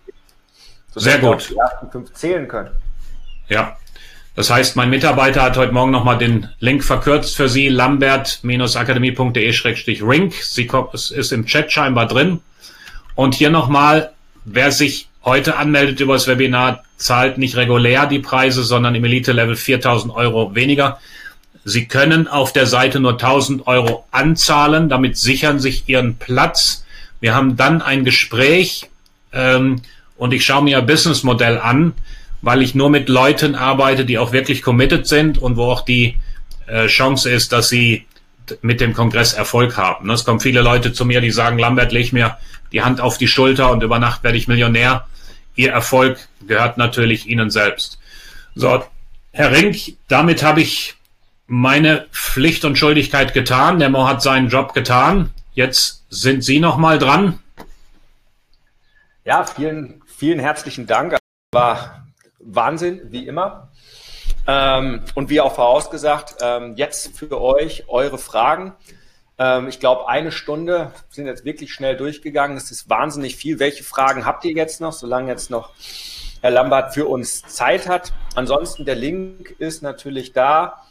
Sehr 0.95 1.19
gut. 1.19 1.51
Die 1.51 1.57
ersten 1.57 1.91
fünf 1.91 2.13
zählen 2.13 2.47
können. 2.47 2.71
Ja. 3.49 3.77
Das 4.39 4.49
heißt, 4.51 4.77
mein 4.77 4.89
Mitarbeiter 4.89 5.43
hat 5.43 5.57
heute 5.57 5.73
Morgen 5.73 5.91
nochmal 5.91 6.17
den 6.17 6.49
Link 6.61 6.85
verkürzt 6.85 7.35
für 7.35 7.49
Sie, 7.49 7.67
lambert-akademie.de-ring. 7.67 10.33
Sie 10.41 10.71
ist 10.93 11.33
im 11.33 11.45
Chat 11.45 11.73
scheinbar 11.73 12.07
drin. 12.07 12.39
Und 13.17 13.35
hier 13.35 13.51
nochmal, 13.51 14.13
wer 14.45 14.71
sich 14.71 15.09
heute 15.25 15.57
anmeldet 15.57 15.99
über 15.99 16.13
das 16.13 16.29
Webinar, 16.29 16.85
zahlt 16.99 17.39
nicht 17.39 17.57
regulär 17.57 18.07
die 18.07 18.21
Preise, 18.21 18.63
sondern 18.63 18.95
im 18.95 19.05
Elite-Level 19.05 19.57
4000 19.57 20.15
Euro 20.15 20.55
weniger. 20.55 21.01
Sie 21.65 21.87
können 21.87 22.29
auf 22.29 22.53
der 22.53 22.67
Seite 22.67 23.01
nur 23.01 23.15
1000 23.15 23.67
Euro 23.67 24.05
anzahlen, 24.13 24.89
damit 24.89 25.19
sichern 25.19 25.59
sich 25.59 25.89
Ihren 25.89 26.15
Platz. 26.15 26.85
Wir 27.19 27.35
haben 27.35 27.57
dann 27.57 27.83
ein 27.83 28.05
Gespräch 28.05 28.89
ähm, 29.33 29.83
und 30.17 30.33
ich 30.33 30.45
schaue 30.45 30.63
mir 30.63 30.79
Ihr 30.79 30.83
Businessmodell 30.83 31.59
an, 31.59 31.95
weil 32.43 32.63
ich 32.63 32.75
nur 32.75 32.91
mit 32.91 33.09
Leuten 33.09 33.55
arbeite, 33.55 34.05
die 34.05 34.19
auch 34.19 34.33
wirklich 34.33 34.63
committed 34.63 35.07
sind 35.07 35.39
und 35.39 35.57
wo 35.57 35.65
auch 35.65 35.83
die 35.83 36.17
äh, 36.67 36.87
Chance 36.87 37.31
ist, 37.31 37.53
dass 37.53 37.69
sie 37.69 38.07
mit 38.63 38.81
dem 38.81 38.95
Kongress 38.95 39.35
Erfolg 39.35 39.77
haben. 39.77 40.09
Es 40.11 40.25
kommen 40.25 40.41
viele 40.41 40.63
Leute 40.63 40.93
zu 40.93 41.05
mir, 41.05 41.21
die 41.21 41.31
sagen, 41.31 41.59
Lambert, 41.59 41.93
leg 41.93 42.13
mir 42.13 42.39
die 42.73 42.83
Hand 42.83 43.01
auf 43.01 43.19
die 43.19 43.29
Schulter 43.29 43.71
und 43.71 43.83
über 43.83 43.99
Nacht 43.99 44.23
werde 44.25 44.39
ich 44.39 44.49
Millionär. 44.49 45.07
Ihr 45.57 45.73
Erfolg 45.73 46.19
gehört 46.47 46.79
natürlich 46.79 47.27
Ihnen 47.27 47.51
selbst. 47.51 47.99
So, 48.55 48.85
Herr 49.33 49.53
Rink, 49.53 49.77
damit 50.09 50.43
habe 50.43 50.61
ich 50.61 50.95
meine 51.47 52.07
Pflicht 52.13 52.65
und 52.65 52.79
Schuldigkeit 52.79 53.35
getan. 53.35 53.79
Der 53.79 53.89
Mo 53.89 54.07
hat 54.07 54.23
seinen 54.23 54.49
Job 54.49 54.75
getan. 54.75 55.31
Jetzt 55.55 56.05
sind 56.11 56.45
Sie 56.45 56.61
noch 56.61 56.77
mal 56.77 56.99
dran. 56.99 57.39
Ja, 59.25 59.45
vielen, 59.45 60.03
vielen 60.07 60.39
herzlichen 60.39 60.87
Dank. 60.87 61.17
War 61.53 61.98
Wahnsinn, 62.39 63.01
wie 63.11 63.27
immer. 63.27 63.71
Ähm, 64.47 65.03
und 65.15 65.29
wie 65.31 65.41
auch 65.41 65.55
vorausgesagt, 65.55 66.37
ähm, 66.41 66.75
jetzt 66.77 67.17
für 67.19 67.41
euch 67.41 67.85
eure 67.89 68.19
Fragen. 68.19 68.75
Ähm, 69.39 69.69
ich 69.69 69.79
glaube, 69.79 70.09
eine 70.09 70.33
Stunde 70.33 70.93
sind 71.11 71.27
jetzt 71.27 71.45
wirklich 71.45 71.73
schnell 71.73 71.97
durchgegangen. 71.97 72.57
Das 72.57 72.71
ist 72.71 72.89
wahnsinnig 72.89 73.37
viel. 73.37 73.59
Welche 73.59 73.85
Fragen 73.85 74.25
habt 74.25 74.45
ihr 74.45 74.53
jetzt 74.53 74.81
noch, 74.81 74.93
solange 74.93 75.29
jetzt 75.29 75.51
noch 75.51 75.71
Herr 76.41 76.51
Lambert 76.51 76.95
für 76.95 77.07
uns 77.07 77.43
Zeit 77.43 77.89
hat? 77.89 78.13
Ansonsten, 78.35 78.85
der 78.85 78.97
Link 78.97 79.55
ist 79.59 79.83
natürlich 79.83 80.33
da. 80.33 80.83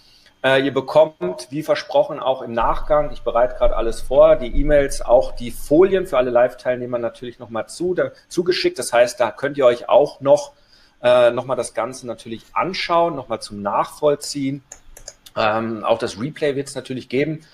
Äh, 0.43 0.63
ihr 0.63 0.73
bekommt, 0.73 1.47
wie 1.49 1.63
versprochen, 1.63 2.19
auch 2.19 2.43
im 2.43 2.53
Nachgang, 2.53 3.11
ich 3.11 3.21
bereite 3.21 3.55
gerade 3.55 3.75
alles 3.75 4.01
vor, 4.01 4.35
die 4.35 4.55
E-Mails, 4.55 5.01
auch 5.01 5.31
die 5.31 5.49
Folien 5.49 6.05
für 6.05 6.17
alle 6.17 6.29
Live-Teilnehmer 6.29 6.99
natürlich 6.99 7.39
nochmal 7.39 7.67
zu, 7.67 7.95
zugeschickt. 8.29 8.77
Das 8.77 8.93
heißt, 8.93 9.19
da 9.19 9.31
könnt 9.31 9.57
ihr 9.57 9.65
euch 9.65 9.89
auch 9.89 10.21
noch, 10.21 10.53
äh, 11.07 11.31
nochmal 11.31 11.55
das 11.55 11.73
Ganze 11.73 12.05
natürlich 12.05 12.43
anschauen, 12.53 13.15
nochmal 13.15 13.41
zum 13.41 13.61
Nachvollziehen. 13.61 14.61
Ähm, 15.35 15.83
auch 15.85 15.99
das 15.99 16.19
Replay 16.19 16.55
wird 16.55 16.67
es 16.67 16.75
natürlich 16.75 17.07
geben. 17.07 17.45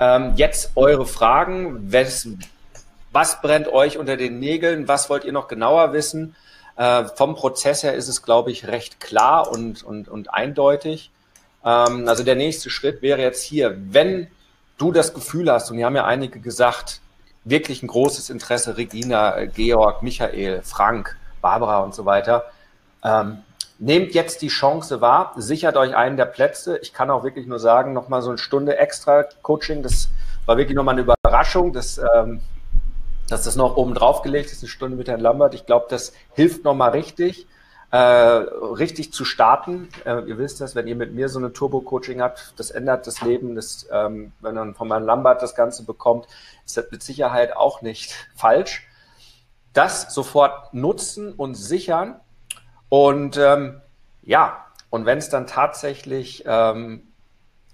Ähm, 0.00 0.32
jetzt 0.36 0.72
eure 0.74 1.06
Fragen. 1.06 1.92
Was, 1.92 2.28
was 3.12 3.40
brennt 3.40 3.68
euch 3.68 3.98
unter 3.98 4.16
den 4.16 4.40
Nägeln? 4.40 4.88
Was 4.88 5.10
wollt 5.10 5.24
ihr 5.24 5.32
noch 5.32 5.46
genauer 5.46 5.92
wissen? 5.92 6.34
Äh, 6.76 7.04
vom 7.14 7.34
Prozess 7.34 7.82
her 7.82 7.94
ist 7.94 8.08
es, 8.08 8.22
glaube 8.22 8.50
ich, 8.50 8.66
recht 8.66 9.00
klar 9.00 9.50
und, 9.50 9.82
und, 9.82 10.08
und 10.08 10.34
eindeutig. 10.34 11.10
Ähm, 11.64 12.08
also 12.08 12.24
der 12.24 12.36
nächste 12.36 12.70
Schritt 12.70 13.02
wäre 13.02 13.20
jetzt 13.20 13.42
hier, 13.42 13.76
wenn 13.90 14.28
du 14.76 14.92
das 14.92 15.14
Gefühl 15.14 15.50
hast, 15.52 15.70
und 15.70 15.76
wir 15.76 15.86
haben 15.86 15.96
ja 15.96 16.04
einige 16.04 16.40
gesagt, 16.40 17.00
wirklich 17.44 17.82
ein 17.82 17.88
großes 17.88 18.30
Interesse, 18.30 18.76
Regina, 18.76 19.44
Georg, 19.46 20.02
Michael, 20.02 20.62
Frank, 20.62 21.16
Barbara 21.40 21.78
und 21.80 21.94
so 21.94 22.04
weiter, 22.04 22.44
ähm, 23.04 23.38
nehmt 23.78 24.14
jetzt 24.14 24.42
die 24.42 24.48
Chance 24.48 25.00
wahr, 25.00 25.32
sichert 25.36 25.76
euch 25.76 25.94
einen 25.94 26.16
der 26.16 26.26
Plätze. 26.26 26.78
Ich 26.78 26.92
kann 26.92 27.10
auch 27.10 27.24
wirklich 27.24 27.46
nur 27.46 27.58
sagen, 27.58 27.92
nochmal 27.92 28.22
so 28.22 28.30
eine 28.30 28.38
Stunde 28.38 28.76
extra 28.76 29.24
Coaching, 29.42 29.82
das 29.82 30.08
war 30.46 30.56
wirklich 30.56 30.76
nochmal 30.76 30.98
eine 30.98 31.02
Überraschung, 31.02 31.72
dass, 31.72 31.98
ähm, 32.16 32.40
dass 33.28 33.44
das 33.44 33.56
noch 33.56 33.76
oben 33.76 33.94
drauf 33.94 34.22
gelegt 34.22 34.50
ist, 34.50 34.62
eine 34.62 34.68
Stunde 34.68 34.96
mit 34.96 35.08
Herrn 35.08 35.20
Lambert. 35.20 35.54
Ich 35.54 35.66
glaube, 35.66 35.86
das 35.88 36.12
hilft 36.34 36.64
nochmal 36.64 36.90
richtig 36.90 37.46
äh, 37.90 37.96
richtig 37.98 39.12
zu 39.12 39.24
starten. 39.24 39.88
Äh, 40.04 40.22
ihr 40.28 40.38
wisst 40.38 40.60
das, 40.60 40.74
wenn 40.74 40.86
ihr 40.86 40.96
mit 40.96 41.14
mir 41.14 41.28
so 41.28 41.38
eine 41.38 41.52
Turbo-Coaching 41.52 42.20
habt, 42.20 42.52
das 42.56 42.70
ändert 42.70 43.06
das 43.06 43.22
Leben. 43.22 43.54
Das, 43.54 43.86
ähm, 43.90 44.32
wenn 44.40 44.54
man 44.54 44.74
von 44.74 44.88
Herrn 44.88 45.04
Lambert 45.04 45.42
das 45.42 45.54
Ganze 45.54 45.84
bekommt, 45.84 46.26
ist 46.66 46.76
das 46.76 46.90
mit 46.90 47.02
Sicherheit 47.02 47.56
auch 47.56 47.82
nicht 47.82 48.14
falsch. 48.36 48.86
Das 49.72 50.14
sofort 50.14 50.74
nutzen 50.74 51.32
und 51.32 51.54
sichern. 51.54 52.20
Und 52.88 53.36
ähm, 53.36 53.80
ja, 54.22 54.64
und 54.90 55.06
wenn 55.06 55.18
es 55.18 55.28
dann 55.28 55.46
tatsächlich 55.46 56.44
ähm, 56.46 57.02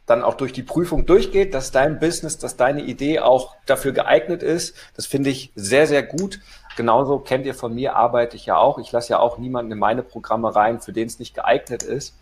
dann 0.07 0.23
auch 0.23 0.35
durch 0.35 0.53
die 0.53 0.63
Prüfung 0.63 1.07
durchgeht, 1.07 1.55
dass 1.55 1.71
dein 1.71 1.99
Business, 1.99 2.39
dass 2.39 2.57
deine 2.57 2.83
Idee 2.83 3.21
auch 3.21 3.57
dafür 3.67 3.93
geeignet 3.93 4.43
ist, 4.43 4.77
das 4.97 5.07
finde 5.07 5.31
ich 5.31 5.53
sehr, 5.55 5.87
sehr 5.87 6.03
gut. 6.03 6.41
Genauso 6.77 7.21
kennt 7.21 7.47
ihr 7.47 7.55
von 7.55 7.75
mir, 7.75 7.97
arbeite 7.97 8.37
ich 8.37 8.47
ja 8.47 8.57
auch. 8.57 8.79
Ich 8.79 8.91
lasse 8.93 9.11
ja 9.11 9.19
auch 9.21 9.39
niemanden 9.39 9.73
in 9.73 9.79
meine 9.79 10.03
Programme 10.03 10.55
rein, 10.55 10.81
für 10.81 10.93
den 10.93 11.07
es 11.07 11.19
nicht 11.19 11.35
geeignet 11.35 11.83
ist. 11.83 12.17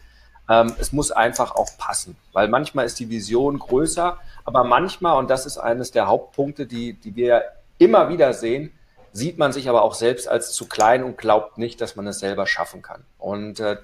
Ähm, 0.49 0.75
es 0.79 0.93
muss 0.93 1.11
einfach 1.11 1.55
auch 1.55 1.71
passen, 1.79 2.17
weil 2.33 2.49
manchmal 2.49 2.85
ist 2.85 3.01
die 3.01 3.09
Vision 3.09 3.59
größer, 3.59 4.19
aber 4.45 4.65
manchmal, 4.65 5.17
und 5.19 5.31
das 5.31 5.47
ist 5.47 5.57
eines 5.57 5.93
der 5.93 6.09
Hauptpunkte, 6.09 6.67
die, 6.67 6.95
die 6.95 7.15
wir 7.17 7.45
immer 7.79 8.09
wieder 8.09 8.33
sehen, 8.33 8.73
sieht 9.13 9.39
man 9.39 9.53
sich 9.53 9.69
aber 9.69 9.83
auch 9.83 9.95
selbst 9.95 10.29
als 10.29 10.53
zu 10.53 10.67
klein 10.67 11.05
und 11.05 11.19
glaubt 11.19 11.59
nicht, 11.59 11.81
dass 11.81 11.97
man 11.97 12.07
es 12.07 12.19
selber 12.19 12.47
schaffen 12.47 12.83
kann. 12.83 13.05
Und 13.19 13.61
äh, 13.61 13.77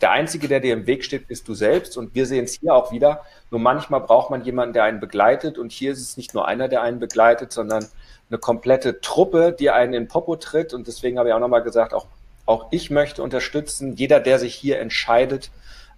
der 0.00 0.10
Einzige, 0.10 0.48
der 0.48 0.60
dir 0.60 0.72
im 0.72 0.86
Weg 0.86 1.04
steht, 1.04 1.28
bist 1.28 1.48
du 1.48 1.54
selbst. 1.54 1.96
Und 1.96 2.14
wir 2.14 2.26
sehen 2.26 2.44
es 2.44 2.54
hier 2.54 2.74
auch 2.74 2.92
wieder. 2.92 3.22
Nur 3.50 3.60
manchmal 3.60 4.00
braucht 4.00 4.30
man 4.30 4.44
jemanden, 4.44 4.72
der 4.72 4.84
einen 4.84 5.00
begleitet. 5.00 5.58
Und 5.58 5.72
hier 5.72 5.92
ist 5.92 6.00
es 6.00 6.16
nicht 6.16 6.34
nur 6.34 6.46
einer, 6.46 6.68
der 6.68 6.82
einen 6.82 6.98
begleitet, 6.98 7.52
sondern 7.52 7.86
eine 8.30 8.38
komplette 8.38 9.00
Truppe, 9.00 9.54
die 9.58 9.70
einen 9.70 9.94
in 9.94 10.08
Popo 10.08 10.36
tritt. 10.36 10.74
Und 10.74 10.86
deswegen 10.86 11.18
habe 11.18 11.28
ich 11.28 11.34
auch 11.34 11.40
nochmal 11.40 11.62
gesagt, 11.62 11.92
auch, 11.92 12.06
auch 12.46 12.66
ich 12.70 12.90
möchte 12.90 13.22
unterstützen, 13.22 13.94
jeder, 13.96 14.20
der 14.20 14.38
sich 14.38 14.54
hier 14.54 14.80
entscheidet, 14.80 15.50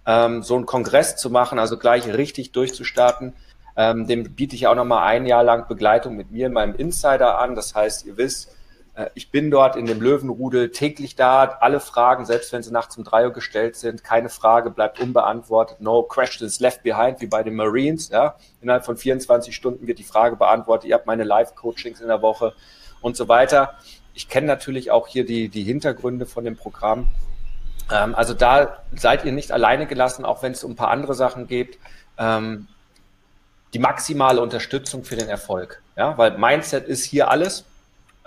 ähm, 0.05 0.43
so 0.43 0.55
einen 0.55 0.65
Kongress 0.65 1.15
zu 1.15 1.29
machen, 1.29 1.59
also 1.59 1.77
gleich 1.77 2.07
richtig 2.07 2.51
durchzustarten, 2.51 3.33
ähm, 3.75 4.07
dem 4.07 4.23
biete 4.35 4.55
ich 4.55 4.67
auch 4.67 4.75
nochmal 4.75 5.07
ein 5.07 5.25
Jahr 5.25 5.43
lang 5.43 5.67
Begleitung 5.67 6.15
mit 6.15 6.31
mir 6.31 6.47
in 6.47 6.53
meinem 6.53 6.75
Insider 6.75 7.39
an. 7.39 7.55
Das 7.55 7.75
heißt, 7.75 8.05
ihr 8.05 8.17
wisst, 8.17 8.49
ich 9.13 9.29
bin 9.29 9.51
dort 9.51 9.75
in 9.75 9.85
dem 9.85 10.01
Löwenrudel 10.01 10.71
täglich 10.71 11.15
da. 11.15 11.43
Alle 11.43 11.79
Fragen, 11.79 12.25
selbst 12.25 12.51
wenn 12.51 12.63
sie 12.63 12.71
nachts 12.71 12.97
um 12.97 13.03
drei 13.03 13.25
Uhr 13.25 13.33
gestellt 13.33 13.75
sind, 13.75 14.03
keine 14.03 14.29
Frage 14.29 14.71
bleibt 14.71 14.99
unbeantwortet. 14.99 15.81
No 15.81 16.01
questions 16.01 16.59
left 16.59 16.81
behind, 16.81 17.21
wie 17.21 17.27
bei 17.27 17.43
den 17.43 17.55
Marines. 17.55 18.09
Ja. 18.09 18.35
Innerhalb 18.59 18.85
von 18.85 18.97
24 18.97 19.55
Stunden 19.55 19.85
wird 19.85 19.99
die 19.99 20.03
Frage 20.03 20.35
beantwortet. 20.35 20.89
Ihr 20.89 20.95
habt 20.95 21.05
meine 21.05 21.23
Live-Coachings 21.23 22.01
in 22.01 22.07
der 22.07 22.23
Woche 22.23 22.53
und 23.01 23.15
so 23.15 23.27
weiter. 23.27 23.75
Ich 24.15 24.29
kenne 24.29 24.47
natürlich 24.47 24.89
auch 24.89 25.07
hier 25.07 25.25
die, 25.25 25.49
die 25.49 25.63
Hintergründe 25.63 26.25
von 26.25 26.43
dem 26.43 26.57
Programm. 26.57 27.07
Ähm, 27.91 28.15
also 28.15 28.33
da 28.33 28.79
seid 28.95 29.25
ihr 29.25 29.31
nicht 29.31 29.51
alleine 29.51 29.85
gelassen, 29.85 30.25
auch 30.25 30.41
wenn 30.41 30.53
es 30.53 30.63
um 30.63 30.71
ein 30.71 30.75
paar 30.75 30.89
andere 30.89 31.13
Sachen 31.13 31.45
geht. 31.45 31.77
Ähm, 32.17 32.67
die 33.73 33.79
maximale 33.79 34.41
Unterstützung 34.41 35.03
für 35.03 35.15
den 35.15 35.29
Erfolg. 35.29 35.83
Ja, 35.95 36.17
weil 36.17 36.35
Mindset 36.37 36.87
ist 36.87 37.03
hier 37.03 37.29
alles, 37.29 37.65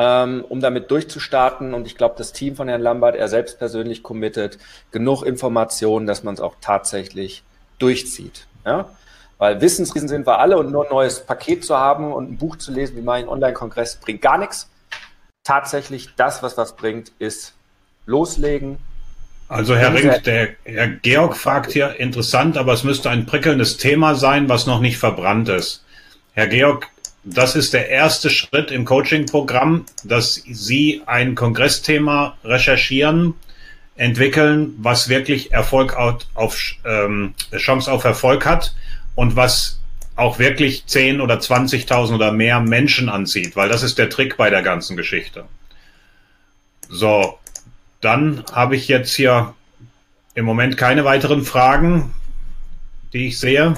ähm, 0.01 0.43
um 0.49 0.61
damit 0.61 0.91
durchzustarten. 0.91 1.75
Und 1.75 1.87
ich 1.87 1.95
glaube, 1.95 2.15
das 2.17 2.33
Team 2.33 2.57
von 2.57 2.69
Herrn 2.69 2.81
Lambert, 2.81 3.17
er 3.17 3.29
selbst 3.29 3.59
persönlich 3.59 4.03
committed, 4.03 4.59
genug 4.93 5.23
Informationen, 5.23 6.07
dass 6.07 6.25
man 6.25 6.33
es 6.33 6.41
auch 6.41 6.55
tatsächlich 6.63 7.43
durchzieht. 7.79 8.47
Ja? 8.65 8.89
Weil 9.37 9.61
Wissensriesen 9.61 10.09
sind 10.09 10.27
wir 10.27 10.39
alle 10.39 10.57
und 10.57 10.73
nur 10.73 10.87
ein 10.87 10.91
neues 10.91 11.21
Paket 11.21 11.67
zu 11.67 11.77
haben 11.77 12.15
und 12.15 12.33
ein 12.33 12.39
Buch 12.39 12.57
zu 12.57 12.73
lesen, 12.73 12.97
wie 12.97 13.03
mein 13.03 13.29
Online-Kongress, 13.29 13.97
bringt 13.97 14.23
gar 14.23 14.39
nichts. 14.39 14.71
Tatsächlich 15.45 16.09
das, 16.17 16.43
was 16.43 16.57
was 16.57 16.77
bringt, 16.77 17.13
ist 17.19 17.53
loslegen, 18.07 18.79
also 19.49 19.75
Herr 19.75 19.93
Rink, 19.93 20.23
der 20.23 20.51
Herr 20.63 20.87
Georg 20.87 21.37
fragt 21.37 21.73
hier, 21.73 21.99
interessant, 21.99 22.57
aber 22.57 22.73
es 22.73 22.85
müsste 22.85 23.11
ein 23.11 23.27
prickelndes 23.27 23.79
Thema 23.79 24.15
sein, 24.15 24.49
was 24.49 24.67
noch 24.67 24.79
nicht 24.79 24.97
verbrannt 24.97 25.49
ist. 25.49 25.85
Herr 26.35 26.47
Georg, 26.47 26.87
das 27.35 27.57
ist 27.57 27.73
der 27.73 27.89
erste 27.89 28.31
Schritt 28.31 28.70
im 28.70 28.85
Coaching-Programm, 28.85 29.86
dass 30.05 30.35
Sie 30.35 31.02
ein 31.07 31.35
Kongressthema 31.35 32.36
recherchieren, 32.44 33.35
entwickeln, 33.97 34.74
was 34.78 35.09
wirklich 35.09 35.52
Erfolg 35.52 35.94
auf, 35.97 36.57
ähm, 36.85 37.35
Chance 37.57 37.93
auf 37.93 38.05
Erfolg 38.05 38.47
hat 38.47 38.74
und 39.15 39.36
was 39.36 39.78
auch 40.16 40.39
wirklich 40.39 40.86
10 40.86 41.20
oder 41.20 41.39
20.000 41.39 42.15
oder 42.15 42.32
mehr 42.32 42.61
Menschen 42.61 43.09
anzieht, 43.09 43.57
weil 43.57 43.69
das 43.69 43.82
ist 43.82 43.98
der 43.98 44.11
Trick 44.11 44.36
bei 44.36 44.51
der 44.51 44.62
ganzen 44.62 44.97
Geschichte. 44.97 45.44
So, 46.89 47.39
dann 48.01 48.44
habe 48.52 48.77
ich 48.77 48.89
jetzt 48.89 49.15
hier 49.15 49.55
im 50.35 50.44
Moment 50.44 50.77
keine 50.77 51.05
weiteren 51.05 51.44
Fragen, 51.44 52.15
die 53.12 53.28
ich 53.28 53.39
sehe. 53.39 53.74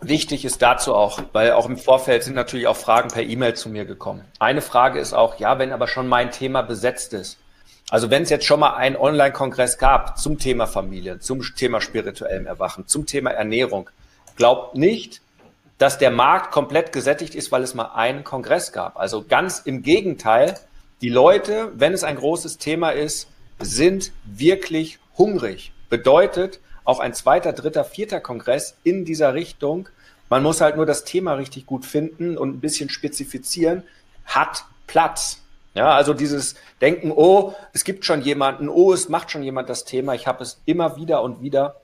Wichtig 0.00 0.44
ist 0.44 0.60
dazu 0.60 0.94
auch, 0.94 1.22
weil 1.32 1.52
auch 1.52 1.66
im 1.66 1.78
Vorfeld 1.78 2.22
sind 2.22 2.34
natürlich 2.34 2.66
auch 2.66 2.76
Fragen 2.76 3.08
per 3.08 3.22
E-Mail 3.22 3.54
zu 3.54 3.70
mir 3.70 3.86
gekommen. 3.86 4.24
Eine 4.38 4.60
Frage 4.60 5.00
ist 5.00 5.14
auch, 5.14 5.38
ja, 5.38 5.58
wenn 5.58 5.72
aber 5.72 5.88
schon 5.88 6.06
mein 6.06 6.30
Thema 6.30 6.62
besetzt 6.62 7.14
ist. 7.14 7.38
Also 7.88 8.10
wenn 8.10 8.24
es 8.24 8.30
jetzt 8.30 8.44
schon 8.44 8.60
mal 8.60 8.74
einen 8.74 8.96
Online-Kongress 8.96 9.78
gab 9.78 10.18
zum 10.18 10.38
Thema 10.38 10.66
Familie, 10.66 11.20
zum 11.20 11.40
Thema 11.54 11.80
spirituellem 11.80 12.46
Erwachen, 12.46 12.86
zum 12.86 13.06
Thema 13.06 13.30
Ernährung, 13.30 13.88
glaubt 14.36 14.76
nicht, 14.76 15.22
dass 15.78 15.98
der 15.98 16.10
Markt 16.10 16.52
komplett 16.52 16.92
gesättigt 16.92 17.34
ist, 17.34 17.52
weil 17.52 17.62
es 17.62 17.74
mal 17.74 17.92
einen 17.94 18.24
Kongress 18.24 18.72
gab. 18.72 18.98
Also 18.98 19.24
ganz 19.26 19.60
im 19.60 19.82
Gegenteil, 19.82 20.58
die 21.00 21.10
Leute, 21.10 21.70
wenn 21.74 21.92
es 21.92 22.04
ein 22.04 22.16
großes 22.16 22.58
Thema 22.58 22.90
ist, 22.90 23.28
sind 23.60 24.12
wirklich 24.24 24.98
hungrig. 25.16 25.72
Bedeutet, 25.88 26.60
auch 26.86 27.00
ein 27.00 27.12
zweiter, 27.12 27.52
dritter, 27.52 27.84
vierter 27.84 28.20
Kongress 28.20 28.76
in 28.84 29.04
dieser 29.04 29.34
Richtung, 29.34 29.88
man 30.30 30.42
muss 30.42 30.60
halt 30.60 30.76
nur 30.76 30.86
das 30.86 31.04
Thema 31.04 31.34
richtig 31.34 31.66
gut 31.66 31.84
finden 31.84 32.38
und 32.38 32.56
ein 32.56 32.60
bisschen 32.60 32.88
spezifizieren, 32.88 33.82
hat 34.24 34.64
Platz. 34.86 35.42
Ja, 35.74 35.90
also 35.90 36.14
dieses 36.14 36.54
Denken, 36.80 37.12
oh, 37.14 37.54
es 37.74 37.84
gibt 37.84 38.04
schon 38.04 38.22
jemanden, 38.22 38.68
oh, 38.68 38.92
es 38.92 39.08
macht 39.08 39.30
schon 39.30 39.42
jemand 39.42 39.68
das 39.68 39.84
Thema, 39.84 40.14
ich 40.14 40.26
habe 40.26 40.42
es 40.42 40.62
immer 40.64 40.96
wieder 40.96 41.22
und 41.22 41.42
wieder, 41.42 41.76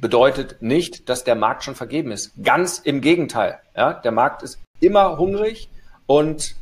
bedeutet 0.00 0.62
nicht, 0.62 1.08
dass 1.08 1.24
der 1.24 1.34
Markt 1.34 1.62
schon 1.62 1.74
vergeben 1.74 2.10
ist. 2.10 2.32
Ganz 2.42 2.78
im 2.78 3.00
Gegenteil. 3.00 3.58
Ja, 3.76 3.92
der 3.92 4.12
Markt 4.12 4.42
ist 4.42 4.58
immer 4.80 5.18
hungrig 5.18 5.68
und 6.06 6.54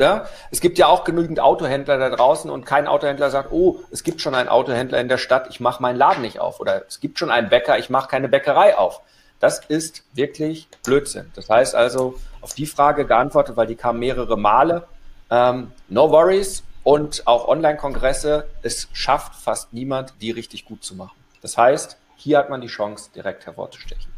ja? 0.00 0.26
Es 0.50 0.60
gibt 0.60 0.78
ja 0.78 0.86
auch 0.86 1.04
genügend 1.04 1.40
Autohändler 1.40 1.98
da 1.98 2.10
draußen 2.10 2.50
und 2.50 2.64
kein 2.64 2.86
Autohändler 2.86 3.30
sagt, 3.30 3.52
oh, 3.52 3.80
es 3.90 4.02
gibt 4.02 4.20
schon 4.20 4.34
einen 4.34 4.48
Autohändler 4.48 5.00
in 5.00 5.08
der 5.08 5.18
Stadt, 5.18 5.46
ich 5.50 5.60
mache 5.60 5.82
meinen 5.82 5.96
Laden 5.96 6.22
nicht 6.22 6.40
auf. 6.40 6.60
Oder 6.60 6.84
es 6.88 7.00
gibt 7.00 7.18
schon 7.18 7.30
einen 7.30 7.48
Bäcker, 7.48 7.78
ich 7.78 7.90
mache 7.90 8.08
keine 8.08 8.28
Bäckerei 8.28 8.76
auf. 8.76 9.00
Das 9.38 9.64
ist 9.66 10.02
wirklich 10.12 10.68
Blödsinn. 10.84 11.30
Das 11.34 11.48
heißt 11.48 11.74
also, 11.74 12.16
auf 12.40 12.54
die 12.54 12.66
Frage 12.66 13.06
geantwortet, 13.06 13.56
weil 13.56 13.66
die 13.66 13.76
kam 13.76 13.98
mehrere 13.98 14.36
Male. 14.36 14.86
Ähm, 15.30 15.72
no 15.88 16.10
worries 16.10 16.64
und 16.82 17.26
auch 17.26 17.46
Online-Kongresse, 17.46 18.48
es 18.62 18.88
schafft 18.92 19.34
fast 19.34 19.72
niemand, 19.72 20.14
die 20.20 20.30
richtig 20.30 20.64
gut 20.64 20.82
zu 20.82 20.94
machen. 20.94 21.16
Das 21.42 21.56
heißt, 21.56 21.96
hier 22.16 22.38
hat 22.38 22.50
man 22.50 22.60
die 22.60 22.68
Chance, 22.68 23.10
direkt 23.14 23.46
hervorzustechen. 23.46 24.10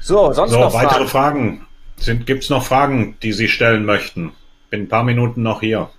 So, 0.00 0.32
sonst 0.32 0.52
so, 0.52 0.58
noch 0.58 0.74
weitere 0.74 1.06
Fragen. 1.06 1.58
Fragen. 1.60 1.66
Gibt 2.06 2.44
es 2.44 2.50
noch 2.50 2.64
Fragen, 2.64 3.16
die 3.22 3.32
Sie 3.32 3.48
stellen 3.48 3.84
möchten? 3.84 4.32
Bin 4.70 4.82
ein 4.82 4.88
paar 4.88 5.04
Minuten 5.04 5.42
noch 5.42 5.60
hier. 5.60 5.90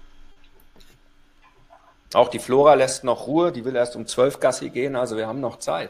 Auch 2.14 2.30
die 2.30 2.40
Flora 2.40 2.76
lässt 2.76 3.04
noch 3.04 3.26
Ruhe, 3.26 3.52
die 3.52 3.66
will 3.66 3.76
erst 3.76 3.96
um 3.96 4.06
12 4.06 4.40
Gassi 4.40 4.70
gehen, 4.70 4.96
also 4.96 5.18
wir 5.18 5.28
haben 5.28 5.40
noch 5.40 5.58
Zeit. 5.60 5.90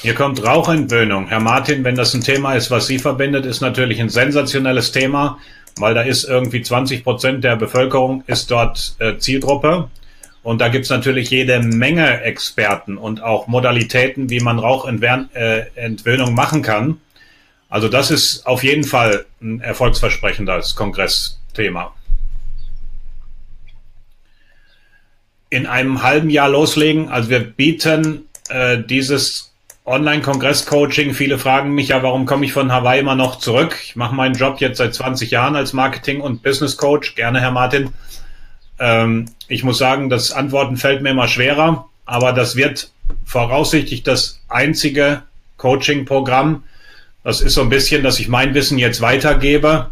Hier 0.00 0.14
kommt 0.14 0.44
Rauchentwöhnung. 0.44 1.26
Herr 1.26 1.40
Martin, 1.40 1.82
wenn 1.82 1.96
das 1.96 2.14
ein 2.14 2.20
Thema 2.20 2.54
ist, 2.54 2.70
was 2.70 2.86
Sie 2.86 2.98
verbindet, 2.98 3.46
ist 3.46 3.60
natürlich 3.60 4.00
ein 4.00 4.08
sensationelles 4.08 4.92
Thema, 4.92 5.38
weil 5.78 5.94
da 5.94 6.02
ist 6.02 6.24
irgendwie 6.24 6.62
20 6.62 7.02
Prozent 7.02 7.42
der 7.42 7.56
Bevölkerung 7.56 8.22
ist 8.26 8.50
dort 8.50 8.94
äh, 9.00 9.18
Zielgruppe. 9.18 9.88
Und 10.42 10.60
da 10.60 10.68
gibt 10.68 10.84
es 10.84 10.90
natürlich 10.90 11.30
jede 11.30 11.58
Menge 11.58 12.20
Experten 12.20 12.96
und 12.96 13.20
auch 13.20 13.48
Modalitäten, 13.48 14.30
wie 14.30 14.38
man 14.38 14.60
Rauchentwöhnung 14.60 16.28
äh, 16.28 16.30
machen 16.30 16.62
kann. 16.62 17.00
Also 17.68 17.88
das 17.88 18.10
ist 18.10 18.46
auf 18.46 18.62
jeden 18.62 18.84
Fall 18.84 19.26
ein 19.40 19.60
erfolgsversprechendes 19.60 20.76
Kongressthema. 20.76 21.92
In 25.50 25.66
einem 25.66 26.02
halben 26.02 26.30
Jahr 26.30 26.48
loslegen. 26.48 27.08
Also 27.08 27.30
wir 27.30 27.40
bieten 27.40 28.28
äh, 28.48 28.78
dieses 28.78 29.52
Online-Kongress-Coaching. 29.84 31.14
Viele 31.14 31.38
fragen 31.38 31.74
mich 31.74 31.88
ja, 31.88 32.02
warum 32.02 32.26
komme 32.26 32.44
ich 32.44 32.52
von 32.52 32.72
Hawaii 32.72 33.00
immer 33.00 33.14
noch 33.14 33.38
zurück? 33.38 33.78
Ich 33.82 33.96
mache 33.96 34.14
meinen 34.14 34.34
Job 34.34 34.60
jetzt 34.60 34.78
seit 34.78 34.94
20 34.94 35.30
Jahren 35.30 35.54
als 35.54 35.72
Marketing- 35.72 36.20
und 36.20 36.42
Business-Coach. 36.42 37.14
Gerne, 37.14 37.40
Herr 37.40 37.52
Martin. 37.52 37.90
Ähm, 38.78 39.26
ich 39.48 39.62
muss 39.62 39.78
sagen, 39.78 40.10
das 40.10 40.32
Antworten 40.32 40.76
fällt 40.76 41.02
mir 41.02 41.10
immer 41.10 41.28
schwerer, 41.28 41.88
aber 42.04 42.32
das 42.32 42.56
wird 42.56 42.90
voraussichtlich 43.24 44.02
das 44.02 44.40
einzige 44.48 45.22
Coaching-Programm, 45.56 46.64
das 47.26 47.40
ist 47.40 47.54
so 47.54 47.62
ein 47.62 47.70
bisschen, 47.70 48.04
dass 48.04 48.20
ich 48.20 48.28
mein 48.28 48.54
Wissen 48.54 48.78
jetzt 48.78 49.00
weitergebe. 49.00 49.90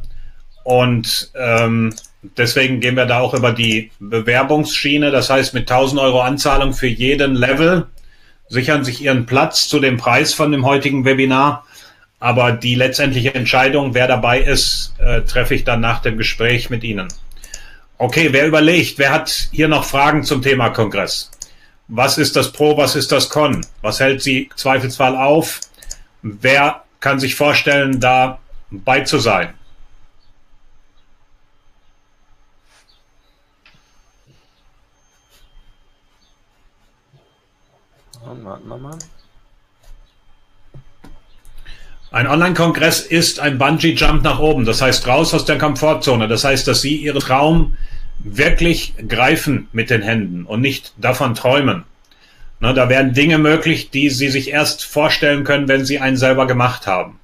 Und 0.62 1.32
ähm, 1.34 1.92
deswegen 2.38 2.78
gehen 2.78 2.94
wir 2.94 3.06
da 3.06 3.18
auch 3.18 3.34
über 3.34 3.50
die 3.50 3.90
Bewerbungsschiene. 3.98 5.10
Das 5.10 5.30
heißt, 5.30 5.52
mit 5.52 5.68
1000 5.68 6.00
Euro 6.00 6.20
Anzahlung 6.20 6.74
für 6.74 6.86
jeden 6.86 7.34
Level 7.34 7.88
sichern 8.48 8.84
sich 8.84 9.02
ihren 9.02 9.26
Platz 9.26 9.66
zu 9.66 9.80
dem 9.80 9.96
Preis 9.96 10.32
von 10.32 10.52
dem 10.52 10.64
heutigen 10.64 11.04
Webinar. 11.04 11.64
Aber 12.20 12.52
die 12.52 12.76
letztendliche 12.76 13.34
Entscheidung, 13.34 13.94
wer 13.94 14.06
dabei 14.06 14.40
ist, 14.40 14.94
äh, 15.00 15.22
treffe 15.22 15.56
ich 15.56 15.64
dann 15.64 15.80
nach 15.80 16.02
dem 16.02 16.16
Gespräch 16.16 16.70
mit 16.70 16.84
Ihnen. 16.84 17.08
Okay, 17.98 18.28
wer 18.30 18.46
überlegt? 18.46 18.96
Wer 19.00 19.10
hat 19.10 19.48
hier 19.50 19.66
noch 19.66 19.82
Fragen 19.82 20.22
zum 20.22 20.40
Thema 20.40 20.68
Kongress? 20.68 21.32
Was 21.88 22.16
ist 22.16 22.36
das 22.36 22.52
Pro, 22.52 22.76
was 22.76 22.94
ist 22.94 23.10
das 23.10 23.28
Con? 23.28 23.66
Was 23.82 23.98
hält 23.98 24.22
Sie 24.22 24.50
Zweifelsfall 24.54 25.16
auf? 25.16 25.58
Wer 26.22 26.83
kann 27.04 27.20
sich 27.20 27.34
vorstellen, 27.34 28.00
da 28.00 28.38
bei 28.70 29.00
zu 29.02 29.18
sein. 29.18 29.52
Ein 42.10 42.26
Online-Kongress 42.26 43.00
ist 43.00 43.38
ein 43.38 43.58
Bungee-Jump 43.58 44.22
nach 44.22 44.38
oben, 44.38 44.64
das 44.64 44.80
heißt 44.80 45.06
raus 45.06 45.34
aus 45.34 45.44
der 45.44 45.58
Komfortzone. 45.58 46.26
Das 46.26 46.44
heißt, 46.44 46.66
dass 46.66 46.80
Sie 46.80 46.96
Ihren 46.96 47.20
Traum 47.20 47.76
wirklich 48.20 48.94
greifen 49.06 49.68
mit 49.72 49.90
den 49.90 50.00
Händen 50.00 50.46
und 50.46 50.62
nicht 50.62 50.94
davon 50.96 51.34
träumen. 51.34 51.84
Ne, 52.64 52.72
da 52.72 52.88
werden 52.88 53.12
Dinge 53.12 53.36
möglich, 53.36 53.90
die 53.90 54.08
Sie 54.08 54.30
sich 54.30 54.48
erst 54.48 54.86
vorstellen 54.86 55.44
können, 55.44 55.68
wenn 55.68 55.84
Sie 55.84 55.98
einen 55.98 56.16
selber 56.16 56.46
gemacht 56.46 56.86
haben. 56.86 57.20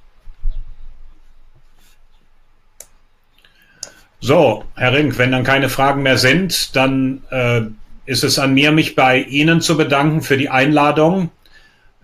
So, 4.19 4.65
Herr 4.75 4.93
Rink, 4.93 5.17
wenn 5.17 5.31
dann 5.31 5.43
keine 5.43 5.69
Fragen 5.69 6.03
mehr 6.03 6.19
sind, 6.19 6.75
dann 6.75 7.23
äh, 7.31 7.61
ist 8.05 8.23
es 8.23 8.37
an 8.37 8.53
mir, 8.53 8.71
mich 8.71 8.93
bei 8.93 9.17
Ihnen 9.17 9.61
zu 9.61 9.77
bedanken 9.77 10.21
für 10.21 10.37
die 10.37 10.49
Einladung. 10.49 11.31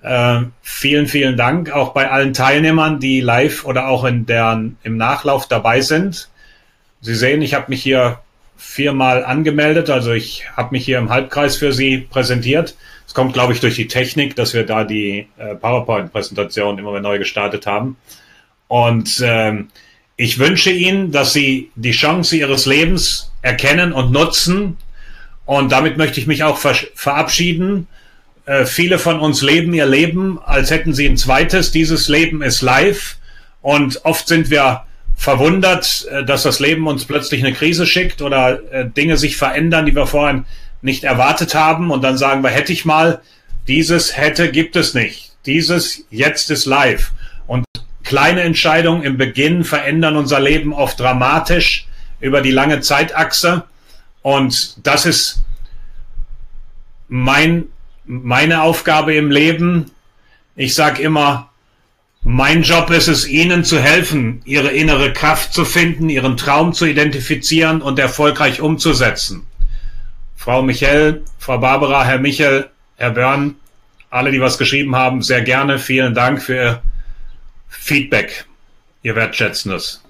Äh, 0.01 0.39
vielen, 0.63 1.05
vielen 1.05 1.37
Dank 1.37 1.69
auch 1.69 1.93
bei 1.93 2.09
allen 2.09 2.33
Teilnehmern, 2.33 2.99
die 2.99 3.21
live 3.21 3.65
oder 3.65 3.87
auch 3.87 4.03
in 4.05 4.25
der, 4.25 4.63
im 4.81 4.97
Nachlauf 4.97 5.47
dabei 5.47 5.81
sind. 5.81 6.27
Sie 7.01 7.13
sehen, 7.13 7.43
ich 7.43 7.53
habe 7.53 7.65
mich 7.69 7.83
hier 7.83 8.17
viermal 8.57 9.23
angemeldet, 9.23 9.89
also 9.89 10.11
ich 10.11 10.45
habe 10.55 10.69
mich 10.71 10.85
hier 10.85 10.97
im 10.97 11.09
Halbkreis 11.09 11.57
für 11.57 11.71
Sie 11.71 11.99
präsentiert. 11.99 12.75
Es 13.05 13.13
kommt, 13.13 13.33
glaube 13.33 13.53
ich, 13.53 13.59
durch 13.59 13.75
die 13.75 13.87
Technik, 13.87 14.35
dass 14.35 14.53
wir 14.53 14.65
da 14.65 14.83
die 14.83 15.27
äh, 15.37 15.55
PowerPoint-Präsentation 15.55 16.77
immer 16.77 16.91
wieder 16.91 17.01
neu 17.01 17.19
gestartet 17.19 17.65
haben. 17.65 17.97
Und 18.67 19.21
ähm, 19.23 19.69
ich 20.17 20.39
wünsche 20.39 20.71
Ihnen, 20.71 21.11
dass 21.11 21.31
Sie 21.31 21.71
die 21.75 21.91
Chance 21.91 22.35
Ihres 22.35 22.65
Lebens 22.65 23.31
erkennen 23.41 23.93
und 23.93 24.11
nutzen. 24.11 24.77
Und 25.45 25.71
damit 25.71 25.97
möchte 25.97 26.19
ich 26.19 26.27
mich 26.27 26.43
auch 26.43 26.57
verabschieden. 26.57 27.87
Äh, 28.47 28.65
viele 28.65 28.97
von 28.97 29.19
uns 29.19 29.41
leben 29.41 29.73
ihr 29.73 29.85
Leben, 29.85 30.39
als 30.43 30.71
hätten 30.71 30.93
sie 30.93 31.07
ein 31.07 31.17
zweites. 31.17 31.71
Dieses 31.71 32.07
Leben 32.07 32.41
ist 32.41 32.61
live. 32.61 33.17
Und 33.61 34.03
oft 34.05 34.27
sind 34.27 34.49
wir 34.49 34.86
verwundert, 35.17 36.07
äh, 36.09 36.23
dass 36.23 36.43
das 36.43 36.59
Leben 36.59 36.87
uns 36.87 37.03
plötzlich 37.03 37.43
eine 37.43 37.53
Krise 37.53 37.85
schickt 37.85 38.21
oder 38.21 38.61
äh, 38.71 38.89
Dinge 38.89 39.17
sich 39.17 39.35
verändern, 39.35 39.85
die 39.85 39.95
wir 39.95 40.07
vorhin 40.07 40.45
nicht 40.81 41.03
erwartet 41.03 41.53
haben. 41.55 41.91
Und 41.91 42.03
dann 42.03 42.17
sagen 42.17 42.43
wir, 42.43 42.49
hätte 42.49 42.71
ich 42.71 42.85
mal, 42.85 43.21
dieses 43.67 44.15
hätte 44.15 44.51
gibt 44.51 44.75
es 44.77 44.93
nicht. 44.93 45.33
Dieses 45.45 46.05
jetzt 46.09 46.49
ist 46.51 46.65
live. 46.65 47.11
Und 47.47 47.65
kleine 48.03 48.41
Entscheidungen 48.41 49.03
im 49.03 49.17
Beginn 49.17 49.65
verändern 49.65 50.15
unser 50.15 50.39
Leben 50.39 50.71
oft 50.71 50.99
dramatisch 50.99 51.87
über 52.21 52.41
die 52.41 52.51
lange 52.51 52.79
Zeitachse. 52.79 53.63
Und 54.21 54.85
das 54.85 55.05
ist 55.05 55.41
mein 57.09 57.65
meine 58.07 58.61
Aufgabe 58.61 59.13
im 59.15 59.29
Leben, 59.29 59.91
ich 60.55 60.73
sage 60.73 61.03
immer, 61.03 61.49
mein 62.23 62.63
Job 62.63 62.89
ist 62.89 63.07
es, 63.07 63.27
Ihnen 63.27 63.63
zu 63.63 63.79
helfen, 63.79 64.41
Ihre 64.45 64.69
innere 64.69 65.13
Kraft 65.13 65.53
zu 65.53 65.65
finden, 65.65 66.09
Ihren 66.09 66.37
Traum 66.37 66.73
zu 66.73 66.85
identifizieren 66.85 67.81
und 67.81 67.99
erfolgreich 67.99 68.61
umzusetzen. 68.61 69.47
Frau 70.35 70.61
Michel, 70.61 71.23
Frau 71.39 71.57
Barbara, 71.57 72.03
Herr 72.03 72.19
Michel, 72.19 72.69
Herr 72.97 73.11
Börn, 73.11 73.55
alle, 74.09 74.31
die 74.31 74.41
was 74.41 74.57
geschrieben 74.57 74.95
haben, 74.95 75.21
sehr 75.21 75.41
gerne. 75.41 75.79
Vielen 75.79 76.13
Dank 76.13 76.41
für 76.41 76.55
Ihr 76.55 76.81
Feedback, 77.69 78.45
Ihr 79.03 79.15
Wertschätzendes. 79.15 80.03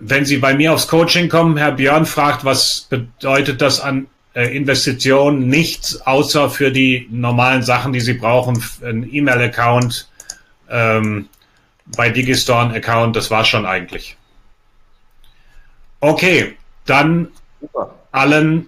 Wenn 0.00 0.24
Sie 0.24 0.36
bei 0.38 0.54
mir 0.54 0.72
aufs 0.72 0.86
Coaching 0.86 1.28
kommen, 1.28 1.56
Herr 1.56 1.72
Björn 1.72 2.06
fragt, 2.06 2.44
was 2.44 2.86
bedeutet 2.88 3.60
das 3.60 3.80
an 3.80 4.06
äh, 4.34 4.56
Investition 4.56 5.48
nichts 5.48 6.00
außer 6.06 6.50
für 6.50 6.70
die 6.70 7.08
normalen 7.10 7.62
Sachen, 7.62 7.92
die 7.92 8.00
Sie 8.00 8.14
brauchen, 8.14 8.62
ein 8.84 9.08
E-Mail-Account, 9.10 10.08
ähm, 10.70 11.28
bei 11.96 12.10
Digistore 12.10 12.60
ein 12.60 12.74
Account, 12.74 13.16
das 13.16 13.30
war 13.30 13.44
schon 13.44 13.66
eigentlich. 13.66 14.16
Okay, 16.00 16.56
dann 16.86 17.28
Super. 17.60 17.94
allen 18.12 18.66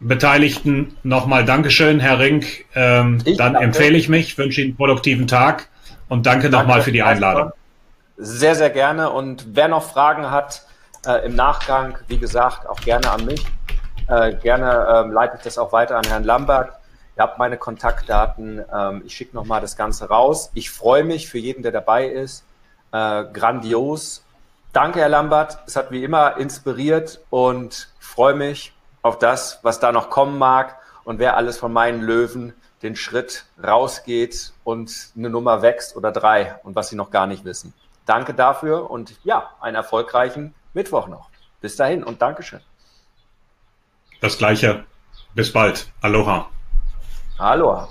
Beteiligten 0.00 0.96
nochmal 1.02 1.44
Dankeschön, 1.44 2.00
Herr 2.00 2.18
Rink. 2.18 2.64
Ähm, 2.74 3.22
dann 3.24 3.54
danke. 3.54 3.60
empfehle 3.60 3.96
ich 3.96 4.08
mich, 4.08 4.36
wünsche 4.36 4.60
Ihnen 4.60 4.70
einen 4.70 4.76
produktiven 4.76 5.26
Tag 5.26 5.68
und 6.08 6.26
danke, 6.26 6.50
danke 6.50 6.56
nochmal 6.56 6.82
für 6.82 6.92
die 6.92 7.02
Einladung. 7.02 7.52
Sehr, 8.16 8.54
sehr 8.54 8.70
gerne. 8.70 9.10
Und 9.10 9.46
wer 9.52 9.68
noch 9.68 9.90
Fragen 9.90 10.30
hat 10.30 10.66
äh, 11.06 11.26
im 11.26 11.34
Nachgang, 11.34 11.98
wie 12.08 12.18
gesagt, 12.18 12.66
auch 12.68 12.80
gerne 12.80 13.10
an 13.10 13.24
mich. 13.24 13.44
Äh, 14.08 14.34
gerne 14.34 14.86
ähm, 14.94 15.12
leite 15.12 15.36
ich 15.36 15.42
das 15.42 15.58
auch 15.58 15.72
weiter 15.72 15.96
an 15.96 16.04
Herrn 16.06 16.24
Lambert. 16.24 16.72
Ihr 17.16 17.22
habt 17.22 17.38
meine 17.38 17.56
Kontaktdaten. 17.56 18.64
Ähm, 18.72 19.02
ich 19.04 19.14
schicke 19.14 19.34
nochmal 19.34 19.60
das 19.60 19.76
Ganze 19.76 20.08
raus. 20.08 20.50
Ich 20.54 20.70
freue 20.70 21.02
mich 21.02 21.28
für 21.28 21.38
jeden, 21.38 21.62
der 21.62 21.72
dabei 21.72 22.06
ist. 22.06 22.44
Äh, 22.92 23.24
grandios. 23.32 24.24
Danke, 24.72 25.00
Herr 25.00 25.08
Lambert. 25.08 25.58
Es 25.66 25.76
hat 25.76 25.90
wie 25.90 26.04
immer 26.04 26.36
inspiriert 26.36 27.20
und 27.30 27.88
freue 27.98 28.34
mich 28.34 28.74
auf 29.02 29.18
das, 29.18 29.60
was 29.62 29.80
da 29.80 29.92
noch 29.92 30.10
kommen 30.10 30.38
mag 30.38 30.76
und 31.04 31.18
wer 31.18 31.36
alles 31.36 31.58
von 31.58 31.72
meinen 31.72 32.02
Löwen 32.02 32.52
den 32.82 32.94
Schritt 32.94 33.46
rausgeht 33.62 34.52
und 34.64 35.10
eine 35.16 35.30
Nummer 35.30 35.62
wächst 35.62 35.96
oder 35.96 36.12
drei 36.12 36.58
und 36.62 36.76
was 36.76 36.90
sie 36.90 36.96
noch 36.96 37.10
gar 37.10 37.26
nicht 37.26 37.44
wissen. 37.44 37.72
Danke 38.04 38.34
dafür 38.34 38.90
und 38.90 39.14
ja, 39.24 39.50
einen 39.60 39.76
erfolgreichen 39.76 40.54
Mittwoch 40.74 41.08
noch. 41.08 41.30
Bis 41.60 41.76
dahin 41.76 42.04
und 42.04 42.20
Dankeschön. 42.20 42.60
Das 44.26 44.38
gleiche. 44.38 44.82
Bis 45.36 45.52
bald. 45.52 45.86
Aloha. 46.02 46.48
Aloha. 47.38 47.88